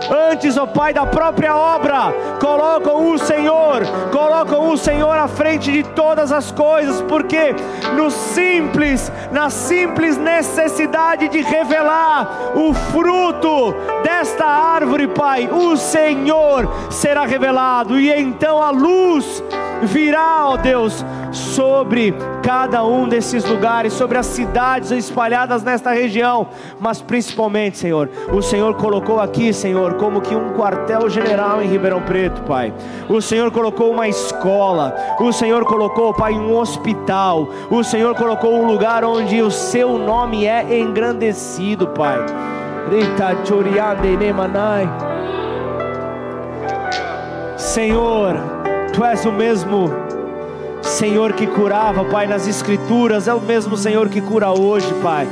Antes, 0.09 0.57
ó 0.57 0.65
Pai, 0.65 0.93
da 0.93 1.05
própria 1.05 1.55
obra, 1.55 2.13
colocam 2.39 3.11
o 3.11 3.17
Senhor, 3.17 3.81
colocam 4.11 4.69
o 4.69 4.77
Senhor 4.77 5.17
à 5.17 5.27
frente 5.27 5.71
de 5.71 5.83
todas 5.83 6.31
as 6.31 6.51
coisas, 6.51 7.01
porque 7.01 7.55
no 7.95 8.11
simples, 8.11 9.11
na 9.31 9.49
simples 9.49 10.17
necessidade 10.17 11.27
de 11.27 11.41
revelar 11.41 12.53
o 12.55 12.73
fruto 12.73 13.73
desta 14.03 14.45
árvore, 14.45 15.07
Pai, 15.07 15.49
o 15.51 15.75
Senhor 15.75 16.69
será 16.91 17.25
revelado, 17.25 17.99
e 17.99 18.11
então 18.11 18.61
a 18.61 18.69
luz 18.69 19.43
virá, 19.81 20.49
ó 20.49 20.57
Deus, 20.57 21.03
sobre 21.31 22.13
cada 22.45 22.85
um 22.85 23.09
desses 23.09 23.43
lugares, 23.43 23.91
sobre 23.93 24.19
as 24.19 24.27
cidades 24.27 24.91
espalhadas 24.91 25.63
nesta 25.63 25.89
região, 25.89 26.47
mas 26.79 27.01
principalmente, 27.01 27.79
Senhor, 27.79 28.07
o 28.31 28.39
Senhor 28.39 28.75
colocou 28.75 29.19
aqui, 29.19 29.51
Senhor, 29.51 29.95
como 29.95 30.21
que 30.21 30.35
um 30.35 30.53
quartel-general 30.53 31.63
em 31.63 31.67
Ribeirão 31.67 32.03
Preto, 32.03 32.43
Pai. 32.43 32.71
O 33.09 33.19
Senhor 33.19 33.49
colocou 33.49 33.91
uma 33.91 34.07
escola, 34.07 34.95
o 35.19 35.33
Senhor 35.33 35.65
colocou, 35.65 36.13
Pai, 36.13 36.33
um 36.33 36.55
hospital, 36.55 37.49
o 37.71 37.83
Senhor 37.83 38.13
colocou 38.13 38.53
um 38.53 38.67
lugar 38.67 39.03
onde 39.03 39.41
o 39.41 39.49
seu 39.49 39.97
nome 39.97 40.45
é 40.45 40.79
engrandecido, 40.79 41.87
Pai. 41.87 42.23
Senhor, 47.57 48.35
Tu 48.95 49.03
és 49.03 49.25
o 49.25 49.31
mesmo 49.31 50.04
Senhor 50.85 51.33
que 51.33 51.47
curava, 51.47 52.05
Pai, 52.05 52.27
nas 52.27 52.47
Escrituras, 52.47 53.27
é 53.27 53.33
o 53.33 53.41
mesmo 53.41 53.75
Senhor 53.75 54.07
que 54.07 54.21
cura 54.21 54.51
hoje, 54.51 54.93
Pai. 55.01 55.27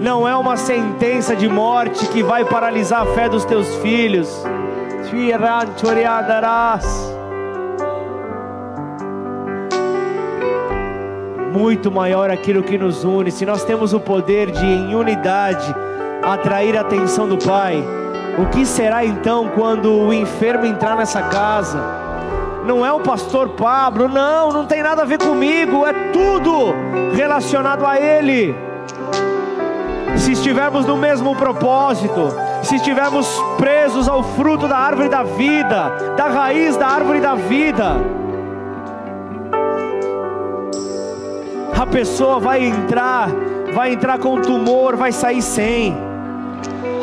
Não 0.00 0.26
é 0.26 0.34
uma 0.36 0.56
sentença 0.56 1.34
de 1.34 1.48
morte 1.48 2.06
que 2.06 2.22
vai 2.22 2.44
paralisar 2.44 3.02
a 3.02 3.06
fé 3.14 3.28
dos 3.28 3.44
teus 3.44 3.74
filhos. 3.76 4.28
Muito 11.52 11.90
maior 11.90 12.30
aquilo 12.30 12.62
que 12.62 12.78
nos 12.78 13.04
une. 13.04 13.30
Se 13.30 13.44
nós 13.44 13.64
temos 13.64 13.92
o 13.92 13.98
poder 13.98 14.52
de, 14.52 14.64
em 14.64 14.94
unidade, 14.94 15.74
atrair 16.22 16.78
a 16.78 16.82
atenção 16.82 17.28
do 17.28 17.36
Pai, 17.36 17.84
o 18.38 18.46
que 18.46 18.64
será 18.64 19.04
então 19.04 19.50
quando 19.54 19.92
o 19.92 20.12
enfermo 20.12 20.64
entrar 20.64 20.96
nessa 20.96 21.22
casa? 21.22 22.11
Não 22.64 22.86
é 22.86 22.92
o 22.92 23.00
pastor 23.00 23.50
Pablo, 23.50 24.08
não, 24.08 24.52
não 24.52 24.66
tem 24.66 24.82
nada 24.82 25.02
a 25.02 25.04
ver 25.04 25.18
comigo, 25.18 25.84
é 25.86 25.92
tudo 26.12 26.72
relacionado 27.14 27.84
a 27.84 27.98
Ele. 27.98 28.54
Se 30.16 30.32
estivermos 30.32 30.86
no 30.86 30.96
mesmo 30.96 31.34
propósito, 31.34 32.28
se 32.62 32.76
estivermos 32.76 33.26
presos 33.58 34.08
ao 34.08 34.22
fruto 34.22 34.68
da 34.68 34.78
árvore 34.78 35.08
da 35.08 35.24
vida, 35.24 36.14
da 36.16 36.28
raiz 36.28 36.76
da 36.76 36.86
árvore 36.86 37.20
da 37.20 37.34
vida, 37.34 37.96
a 41.76 41.86
pessoa 41.86 42.38
vai 42.38 42.64
entrar, 42.64 43.28
vai 43.74 43.92
entrar 43.92 44.18
com 44.20 44.40
tumor, 44.40 44.94
vai 44.94 45.10
sair 45.10 45.42
sem. 45.42 45.96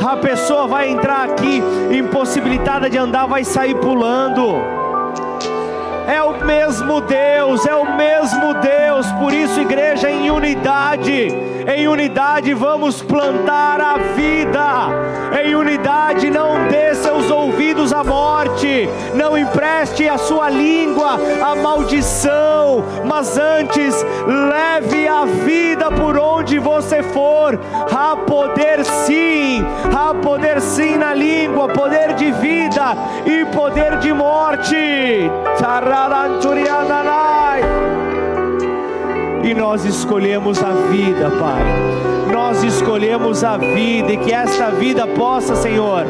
A 0.01 0.15
pessoa 0.15 0.65
vai 0.65 0.89
entrar 0.89 1.25
aqui 1.25 1.61
impossibilitada 1.91 2.89
de 2.89 2.97
andar, 2.97 3.25
vai 3.25 3.43
sair 3.43 3.75
pulando. 3.75 4.78
É 6.09 6.23
o 6.23 6.43
mesmo 6.43 7.01
Deus, 7.01 7.67
é 7.67 7.75
o 7.75 7.95
mesmo 7.95 8.55
Deus. 8.55 9.05
Por 9.19 9.31
isso, 9.31 9.61
igreja, 9.61 10.09
em 10.09 10.31
unidade, 10.31 11.31
em 11.67 11.87
unidade 11.87 12.51
vamos 12.55 12.99
plantar 12.99 13.79
a 13.79 13.97
vida. 14.15 14.87
Em 15.39 15.53
unidade, 15.53 16.31
não 16.31 16.67
dê 16.67 16.95
seus 16.95 17.29
ouvidos 17.29 17.93
à 17.93 18.03
morte, 18.03 18.89
não 19.13 19.37
empreste 19.37 20.09
a 20.09 20.17
sua 20.17 20.49
língua 20.49 21.19
à 21.43 21.55
maldição, 21.55 22.83
mas 23.05 23.37
antes 23.37 24.03
leve 24.25 25.07
a 25.07 25.25
vida 25.25 25.91
por 25.91 26.17
onde 26.17 26.57
você 26.57 27.03
for. 27.03 27.59
Há 27.95 28.15
poder 28.15 28.83
sim, 28.83 29.63
há 29.95 30.15
poder 30.15 30.59
sim 30.59 30.97
na 30.97 31.13
língua, 31.13 31.67
poder 31.67 32.15
de 32.15 32.31
vida 32.31 32.95
e 33.27 33.45
poder 33.55 33.99
de 33.99 34.11
morte. 34.11 35.29
E 39.49 39.53
nós 39.55 39.83
escolhemos 39.83 40.61
a 40.63 40.71
vida, 40.91 41.31
Pai. 41.39 41.63
Nós 42.31 42.63
escolhemos 42.63 43.43
a 43.43 43.57
vida 43.57 44.13
e 44.13 44.17
que 44.17 44.31
esta 44.31 44.69
vida 44.69 45.07
possa, 45.07 45.55
Senhor, 45.55 46.05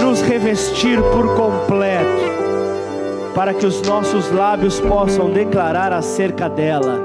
nos 0.00 0.22
revestir 0.22 1.02
por 1.02 1.34
completo, 1.34 3.32
para 3.34 3.52
que 3.52 3.66
os 3.66 3.82
nossos 3.82 4.30
lábios 4.30 4.78
possam 4.78 5.30
declarar 5.30 5.92
acerca 5.92 6.48
dela. 6.48 7.02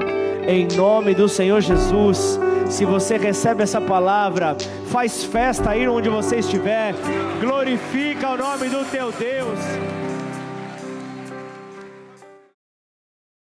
Em 0.47 0.67
nome 0.77 1.15
do 1.15 1.27
Senhor 1.27 1.61
Jesus. 1.61 2.39
Se 2.69 2.85
você 2.85 3.17
recebe 3.17 3.63
essa 3.63 3.81
palavra, 3.81 4.55
faz 4.91 5.23
festa 5.23 5.71
aí 5.71 5.87
onde 5.87 6.09
você 6.09 6.37
estiver, 6.37 6.93
glorifica 7.39 8.29
o 8.29 8.37
nome 8.37 8.69
do 8.69 8.85
teu 8.85 9.11
Deus. 9.11 9.94